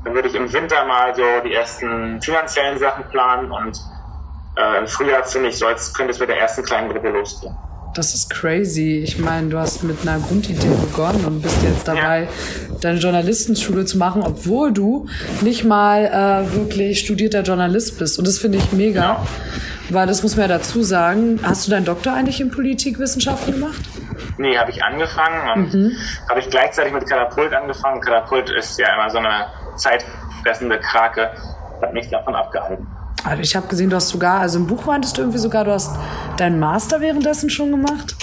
Dann 0.09 0.15
würde 0.15 0.29
ich 0.29 0.35
im 0.35 0.51
Winter 0.51 0.87
mal 0.87 1.15
so 1.15 1.23
die 1.45 1.53
ersten 1.53 2.19
finanziellen 2.23 2.79
Sachen 2.79 3.05
planen 3.11 3.53
und 3.53 3.79
äh, 4.57 4.79
im 4.79 4.89
Frühjahr, 4.89 5.23
finde 5.23 5.51
ich, 5.51 5.61
könnte 5.61 6.13
es 6.13 6.19
mit 6.19 6.31
der 6.31 6.39
ersten 6.39 6.63
kleinen 6.63 6.91
Gruppe 6.91 7.11
losgehen. 7.11 7.55
Das 7.95 8.15
ist 8.15 8.31
crazy. 8.31 9.03
Ich 9.05 9.19
meine, 9.19 9.49
du 9.51 9.59
hast 9.59 9.83
mit 9.83 10.01
einer 10.09 10.19
Grundidee 10.19 10.67
begonnen 10.81 11.27
und 11.27 11.43
bist 11.43 11.63
jetzt 11.63 11.87
dabei, 11.87 12.23
ja. 12.23 12.75
deine 12.81 12.99
Journalistenschule 12.99 13.85
zu 13.85 13.99
machen, 13.99 14.23
obwohl 14.23 14.73
du 14.73 15.09
nicht 15.43 15.65
mal 15.65 16.07
äh, 16.07 16.55
wirklich 16.55 17.01
studierter 17.01 17.43
Journalist 17.43 17.99
bist. 17.99 18.19
Und 18.19 18.27
das 18.27 18.39
finde 18.39 18.57
ich 18.57 18.73
mega. 18.73 19.01
Ja. 19.01 19.27
Weil 19.91 20.07
das 20.07 20.23
muss 20.23 20.37
man 20.37 20.49
ja 20.49 20.57
dazu 20.57 20.83
sagen. 20.83 21.39
Hast 21.43 21.67
du 21.67 21.71
deinen 21.71 21.85
Doktor 21.85 22.15
eigentlich 22.15 22.41
in 22.41 22.51
Politikwissenschaften 22.51 23.53
gemacht? 23.53 23.83
Nee, 24.39 24.57
habe 24.57 24.71
ich 24.71 24.83
angefangen 24.83 25.51
und 25.55 25.75
mhm. 25.75 25.93
habe 26.31 26.41
ich 26.41 26.49
gleichzeitig 26.49 26.95
mit 26.95 27.07
Katapult 27.07 27.53
angefangen. 27.53 28.01
Katapult 28.01 28.49
ist 28.49 28.79
ja 28.79 28.95
immer 28.95 29.11
so 29.11 29.19
eine 29.19 29.47
zeitfressende 29.79 30.79
Krake. 30.81 31.31
Hat 31.81 31.93
mich 31.93 32.11
davon 32.11 32.35
abgehalten. 32.35 32.87
Also 33.25 33.43
ich 33.43 33.55
habe 33.57 33.67
gesehen, 33.67 33.91
du 33.91 33.97
hast 33.97 34.09
sogar, 34.09 34.41
also 34.41 34.59
im 34.59 34.67
Buch 34.67 34.85
meintest 34.87 35.17
du 35.17 35.23
irgendwie 35.23 35.39
sogar, 35.39 35.65
du 35.65 35.73
hast 35.73 35.97
deinen 36.37 36.59
Master 36.59 37.01
währenddessen 37.01 37.51
schon 37.51 37.71
gemacht? 37.71 38.17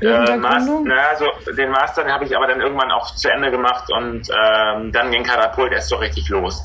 Äh, 0.00 0.06
naja, 0.06 1.08
also 1.10 1.26
den 1.56 1.70
Master 1.70 2.04
habe 2.06 2.24
ich 2.24 2.36
aber 2.36 2.46
dann 2.46 2.60
irgendwann 2.60 2.90
auch 2.90 3.14
zu 3.14 3.30
Ende 3.30 3.50
gemacht 3.50 3.90
und 3.92 4.28
ähm, 4.28 4.92
dann 4.92 5.10
ging 5.10 5.22
Katapult 5.22 5.72
erst 5.72 5.88
so 5.88 5.96
richtig 5.96 6.28
los. 6.28 6.62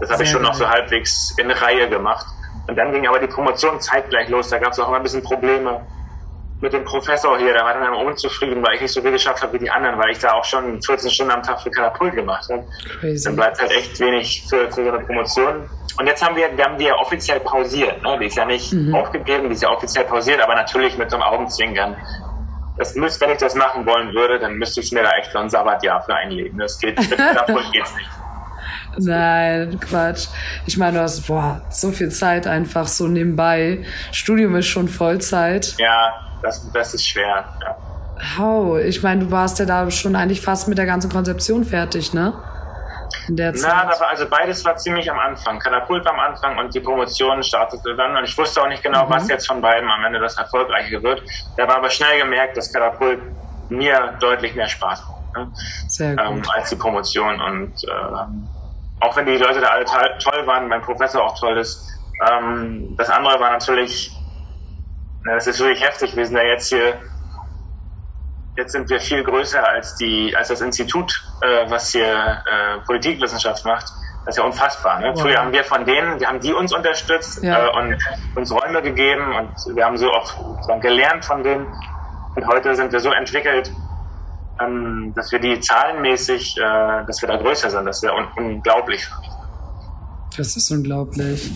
Das 0.00 0.10
habe 0.10 0.24
ich 0.24 0.30
schon 0.30 0.42
geil. 0.42 0.50
noch 0.50 0.56
so 0.56 0.68
halbwegs 0.68 1.34
in 1.38 1.50
Reihe 1.50 1.88
gemacht. 1.88 2.26
Und 2.66 2.76
dann 2.76 2.92
ging 2.92 3.06
aber 3.06 3.18
die 3.18 3.26
Promotion 3.26 3.80
zeitgleich 3.80 4.28
los. 4.28 4.48
Da 4.48 4.58
gab 4.58 4.72
es 4.72 4.80
auch 4.80 4.88
immer 4.88 4.96
ein 4.96 5.02
bisschen 5.02 5.22
Probleme 5.22 5.80
mit 6.60 6.72
dem 6.72 6.84
Professor 6.84 7.38
hier, 7.38 7.52
der 7.52 7.64
war 7.64 7.74
dann 7.74 7.86
immer 7.86 7.98
unzufrieden, 7.98 8.64
weil 8.64 8.76
ich 8.76 8.82
nicht 8.82 8.92
so 8.92 9.02
viel 9.02 9.10
geschafft 9.10 9.42
habe 9.42 9.52
wie 9.54 9.58
die 9.58 9.70
anderen, 9.70 9.98
weil 9.98 10.10
ich 10.10 10.18
da 10.18 10.32
auch 10.32 10.44
schon 10.44 10.80
14 10.82 11.10
Stunden 11.10 11.32
am 11.32 11.42
Tag 11.42 11.60
für 11.60 11.70
Katapult 11.70 12.14
gemacht 12.14 12.48
habe. 12.50 12.64
Crazy. 13.00 13.24
Dann 13.24 13.36
bleibt 13.36 13.60
halt 13.60 13.70
echt 13.72 13.98
wenig 14.00 14.44
für, 14.48 14.70
für 14.70 14.84
so 14.84 14.92
eine 14.92 15.04
Promotion. 15.04 15.68
Und 15.98 16.06
jetzt 16.06 16.24
haben 16.24 16.36
wir, 16.36 16.56
wir 16.56 16.64
haben 16.64 16.78
die 16.78 16.84
ja 16.84 16.96
offiziell 16.96 17.40
pausiert. 17.40 18.02
Ne? 18.02 18.18
Die 18.20 18.26
ist 18.26 18.36
ja 18.36 18.44
nicht 18.44 18.72
mhm. 18.72 18.94
aufgegeben, 18.94 19.48
die 19.48 19.54
ist 19.54 19.62
ja 19.62 19.70
offiziell 19.70 20.04
pausiert, 20.04 20.40
aber 20.40 20.54
natürlich 20.54 20.96
mit 20.96 21.10
so 21.10 21.16
einem 21.16 21.24
Augenzwinkern. 21.24 21.96
das 22.78 22.94
müsst, 22.94 23.20
wenn 23.20 23.30
ich 23.30 23.38
das 23.38 23.54
machen 23.54 23.84
wollen 23.86 24.12
würde, 24.14 24.38
dann 24.38 24.54
müsste 24.54 24.80
ich 24.80 24.90
mir 24.92 25.02
da 25.02 25.10
echt 25.18 25.32
so 25.32 25.38
ein 25.38 25.50
Sabbatjahr 25.50 26.02
für 26.02 26.14
einlegen. 26.14 26.58
Das 26.58 26.78
geht, 26.78 26.98
davon 27.18 27.62
geht's 27.72 27.94
nicht. 27.94 28.10
Nein, 28.98 29.78
Quatsch. 29.80 30.28
Ich 30.66 30.76
meine, 30.76 30.98
du 30.98 31.02
hast 31.02 31.26
boah, 31.26 31.62
so 31.68 31.90
viel 31.90 32.10
Zeit 32.10 32.46
einfach 32.46 32.86
so 32.86 33.08
nebenbei. 33.08 33.84
Studium 34.12 34.54
ist 34.56 34.66
schon 34.66 34.88
Vollzeit. 34.88 35.74
Ja, 35.78 36.14
das, 36.44 36.70
das 36.72 36.94
ist 36.94 37.06
schwer. 37.06 37.44
Ja. 37.60 37.76
How? 38.38 38.78
Ich 38.78 39.02
meine, 39.02 39.24
du 39.24 39.30
warst 39.30 39.58
ja 39.58 39.64
da 39.64 39.90
schon 39.90 40.14
eigentlich 40.14 40.40
fast 40.40 40.68
mit 40.68 40.78
der 40.78 40.86
ganzen 40.86 41.10
Konzeption 41.10 41.64
fertig, 41.64 42.14
ne? 42.14 42.32
In 43.28 43.36
der 43.36 43.54
Zeit. 43.54 43.72
Na, 43.74 43.88
war, 43.88 44.08
also 44.08 44.26
beides 44.28 44.64
war 44.64 44.76
ziemlich 44.76 45.10
am 45.10 45.18
Anfang. 45.18 45.58
Katapult 45.58 46.04
war 46.04 46.12
am 46.12 46.20
Anfang 46.20 46.58
und 46.58 46.74
die 46.74 46.80
Promotion 46.80 47.42
startete 47.42 47.94
dann. 47.96 48.16
Und 48.16 48.24
ich 48.24 48.36
wusste 48.38 48.62
auch 48.62 48.68
nicht 48.68 48.82
genau, 48.82 49.06
mhm. 49.06 49.10
was 49.10 49.28
jetzt 49.28 49.46
von 49.46 49.60
beiden 49.60 49.90
am 49.90 50.04
Ende 50.04 50.20
das 50.20 50.36
Erfolgreiche 50.36 51.02
wird. 51.02 51.22
Da 51.56 51.66
war 51.66 51.76
aber 51.76 51.90
schnell 51.90 52.20
gemerkt, 52.20 52.56
dass 52.56 52.72
Katapult 52.72 53.20
mir 53.68 54.14
deutlich 54.20 54.54
mehr 54.54 54.68
Spaß 54.68 55.02
macht 55.08 55.14
ne? 55.34 55.52
Sehr 55.88 56.16
gut. 56.16 56.26
Ähm, 56.26 56.42
als 56.54 56.70
die 56.70 56.76
Promotion. 56.76 57.40
Und 57.40 57.72
ähm, 57.84 58.48
auch 59.00 59.16
wenn 59.16 59.26
die 59.26 59.36
Leute 59.36 59.60
da 59.60 59.68
alle 59.68 59.84
toll 59.84 60.46
waren, 60.46 60.68
mein 60.68 60.82
Professor 60.82 61.22
auch 61.22 61.38
toll 61.38 61.58
ist, 61.58 61.86
ähm, 62.28 62.94
das 62.96 63.10
andere 63.10 63.38
war 63.40 63.50
natürlich, 63.50 64.12
na, 65.24 65.34
das 65.34 65.46
ist 65.46 65.58
wirklich 65.60 65.82
heftig. 65.82 66.16
Wir 66.16 66.26
sind 66.26 66.36
ja 66.36 66.44
jetzt 66.44 66.68
hier 66.68 67.00
Jetzt 68.56 68.70
sind 68.70 68.88
wir 68.88 69.00
viel 69.00 69.24
größer 69.24 69.66
als 69.68 69.96
die, 69.96 70.34
als 70.36 70.46
das 70.46 70.60
Institut, 70.60 71.12
äh, 71.40 71.68
was 71.68 71.90
hier 71.90 72.06
äh, 72.06 72.78
Politikwissenschaft 72.86 73.64
macht. 73.64 73.86
Das 74.24 74.36
ist 74.36 74.38
ja 74.38 74.44
unfassbar. 74.44 75.00
Ne? 75.00 75.10
Wow. 75.12 75.22
Früher 75.22 75.38
haben 75.38 75.52
wir 75.52 75.64
von 75.64 75.84
denen, 75.84 76.18
die 76.18 76.26
haben 76.26 76.38
die 76.38 76.52
uns 76.52 76.72
unterstützt 76.72 77.42
ja. 77.42 77.66
äh, 77.66 77.76
und 77.76 77.98
uns 78.36 78.52
Räume 78.52 78.80
gegeben 78.80 79.34
und 79.34 79.76
wir 79.76 79.84
haben 79.84 79.96
so 79.96 80.08
auch 80.12 80.80
gelernt 80.80 81.24
von 81.24 81.42
denen. 81.42 81.66
Und 82.36 82.46
heute 82.46 82.76
sind 82.76 82.92
wir 82.92 83.00
so 83.00 83.10
entwickelt, 83.12 83.72
ähm, 84.60 85.12
dass 85.16 85.32
wir 85.32 85.40
die 85.40 85.58
zahlenmäßig, 85.58 86.56
äh, 86.56 87.04
dass 87.06 87.20
wir 87.22 87.28
da 87.28 87.36
größer 87.36 87.70
sind. 87.70 87.86
Das 87.86 87.96
ist 87.96 88.04
ja 88.04 88.12
un 88.12 88.28
unglaublich. 88.36 89.10
Das 90.36 90.56
ist 90.56 90.70
unglaublich. 90.72 91.48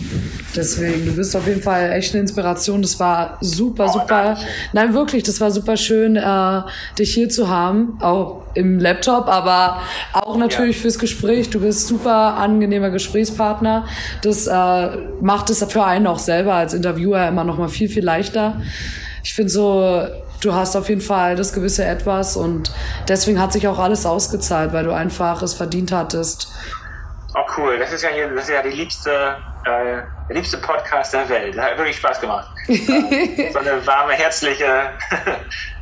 Deswegen, 0.55 1.05
du 1.05 1.11
bist 1.13 1.35
auf 1.35 1.45
jeden 1.45 1.61
Fall 1.61 1.91
echt 1.91 2.13
eine 2.13 2.21
Inspiration. 2.21 2.81
Das 2.81 2.97
war 2.99 3.37
super, 3.41 3.89
super. 3.89 4.37
Nein, 4.71 4.93
wirklich, 4.93 5.23
das 5.23 5.41
war 5.41 5.51
super 5.51 5.75
schön, 5.75 6.15
äh, 6.15 6.61
dich 6.97 7.13
hier 7.13 7.29
zu 7.29 7.49
haben. 7.49 7.97
Auch 8.01 8.43
im 8.53 8.79
Laptop, 8.79 9.27
aber 9.27 9.81
auch 10.13 10.37
natürlich 10.37 10.77
ja. 10.77 10.83
fürs 10.83 10.97
Gespräch. 10.97 11.49
Du 11.49 11.59
bist 11.59 11.87
super 11.87 12.37
angenehmer 12.37 12.89
Gesprächspartner. 12.89 13.85
Das 14.21 14.47
äh, 14.47 14.97
macht 15.21 15.49
es 15.49 15.63
für 15.63 15.83
einen 15.83 16.07
auch 16.07 16.19
selber 16.19 16.53
als 16.53 16.73
Interviewer 16.73 17.27
immer 17.27 17.43
noch 17.43 17.57
mal 17.57 17.69
viel, 17.69 17.89
viel 17.89 18.03
leichter. 18.03 18.61
Ich 19.23 19.33
finde 19.33 19.51
so, 19.51 20.03
du 20.39 20.53
hast 20.53 20.77
auf 20.77 20.87
jeden 20.87 21.01
Fall 21.01 21.35
das 21.35 21.51
gewisse 21.51 21.83
Etwas 21.83 22.37
und 22.37 22.71
deswegen 23.09 23.41
hat 23.41 23.51
sich 23.51 23.67
auch 23.67 23.79
alles 23.79 24.05
ausgezahlt, 24.05 24.71
weil 24.71 24.85
du 24.85 24.93
einfach 24.93 25.41
es 25.41 25.53
verdient 25.53 25.91
hattest 25.91 26.47
Oh 27.39 27.45
cool, 27.57 27.77
das 27.77 27.93
ist 27.93 28.03
ja 28.03 28.09
hier, 28.09 28.27
das 28.27 28.43
ist 28.43 28.49
ja 28.49 28.61
die 28.61 28.69
liebste, 28.75 29.11
äh, 29.63 30.01
der 30.27 30.35
liebste 30.35 30.57
Podcast 30.57 31.13
der 31.13 31.29
Welt. 31.29 31.55
Das 31.55 31.65
hat 31.65 31.77
wirklich 31.77 31.95
Spaß 31.95 32.19
gemacht. 32.19 32.49
so 32.67 33.59
eine 33.59 33.85
warme, 33.85 34.13
herzliche 34.13 34.65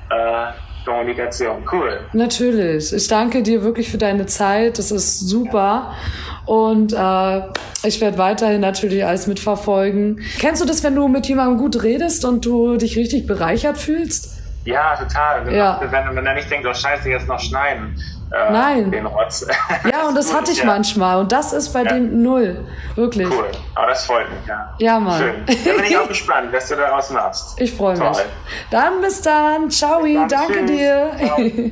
äh, 0.10 0.86
Kommunikation. 0.86 1.68
Cool. 1.72 2.02
Natürlich. 2.14 2.94
Ich 2.94 3.08
danke 3.08 3.42
dir 3.42 3.64
wirklich 3.64 3.90
für 3.90 3.98
deine 3.98 4.28
Zeit. 4.28 4.78
Das 4.78 4.92
ist 4.92 5.28
super. 5.28 5.96
Und 6.46 6.94
äh, 6.94 7.42
ich 7.84 8.02
werde 8.02 8.18
weiterhin 8.18 8.62
natürlich 8.62 9.04
alles 9.04 9.26
mitverfolgen. 9.26 10.22
Kennst 10.40 10.62
du 10.62 10.66
das, 10.66 10.84
wenn 10.84 10.96
du 10.96 11.08
mit 11.08 11.28
jemandem 11.28 11.58
gut 11.58 11.82
redest 11.82 12.24
und 12.24 12.46
du 12.46 12.78
dich 12.78 12.98
richtig 12.98 13.26
bereichert 13.26 13.80
fühlst? 13.80 14.38
Ja, 14.64 14.96
total. 14.96 15.52
Ja. 15.52 15.80
Wenn, 15.82 16.16
wenn 16.16 16.26
er 16.26 16.36
nicht 16.36 16.52
denkt, 16.52 16.68
oh 16.68 16.74
scheiße, 16.74 17.10
jetzt 17.10 17.28
noch 17.28 17.40
schneiden 17.40 17.96
äh, 18.32 18.52
Nein. 18.52 18.92
den 18.92 19.06
Rotz. 19.06 19.46
Ja, 19.90 20.08
und 20.08 20.16
das 20.16 20.34
hatte 20.36 20.52
ich 20.52 20.60
ja. 20.60 20.66
manchmal. 20.66 21.20
Und 21.20 21.32
das 21.32 21.54
ist 21.54 21.70
bei 21.70 21.84
ja. 21.84 21.94
dem 21.94 22.22
null. 22.22 22.66
Wirklich. 22.96 23.30
Cool. 23.30 23.52
Aber 23.76 23.88
das 23.88 24.06
freut 24.06 24.30
mich, 24.30 24.48
ja. 24.48 24.74
Ja, 24.80 25.00
Mann. 25.00 25.20
Schön. 25.20 25.46
Da 25.66 25.74
bin 25.74 25.84
ich 25.84 25.98
auch 25.98 26.08
gespannt, 26.08 26.50
was 26.52 26.68
du 26.68 26.76
daraus 26.76 27.10
machst. 27.10 27.60
Ich 27.60 27.74
freue 27.74 27.98
mich. 27.98 28.18
Dann 28.72 29.02
bis 29.02 29.22
dann. 29.22 29.70
Ciao. 29.70 30.04
Dann. 30.04 30.28
Danke 30.28 30.66
Tschüss. 30.66 30.72
dir. 30.72 31.12
Ciao. 31.18 31.38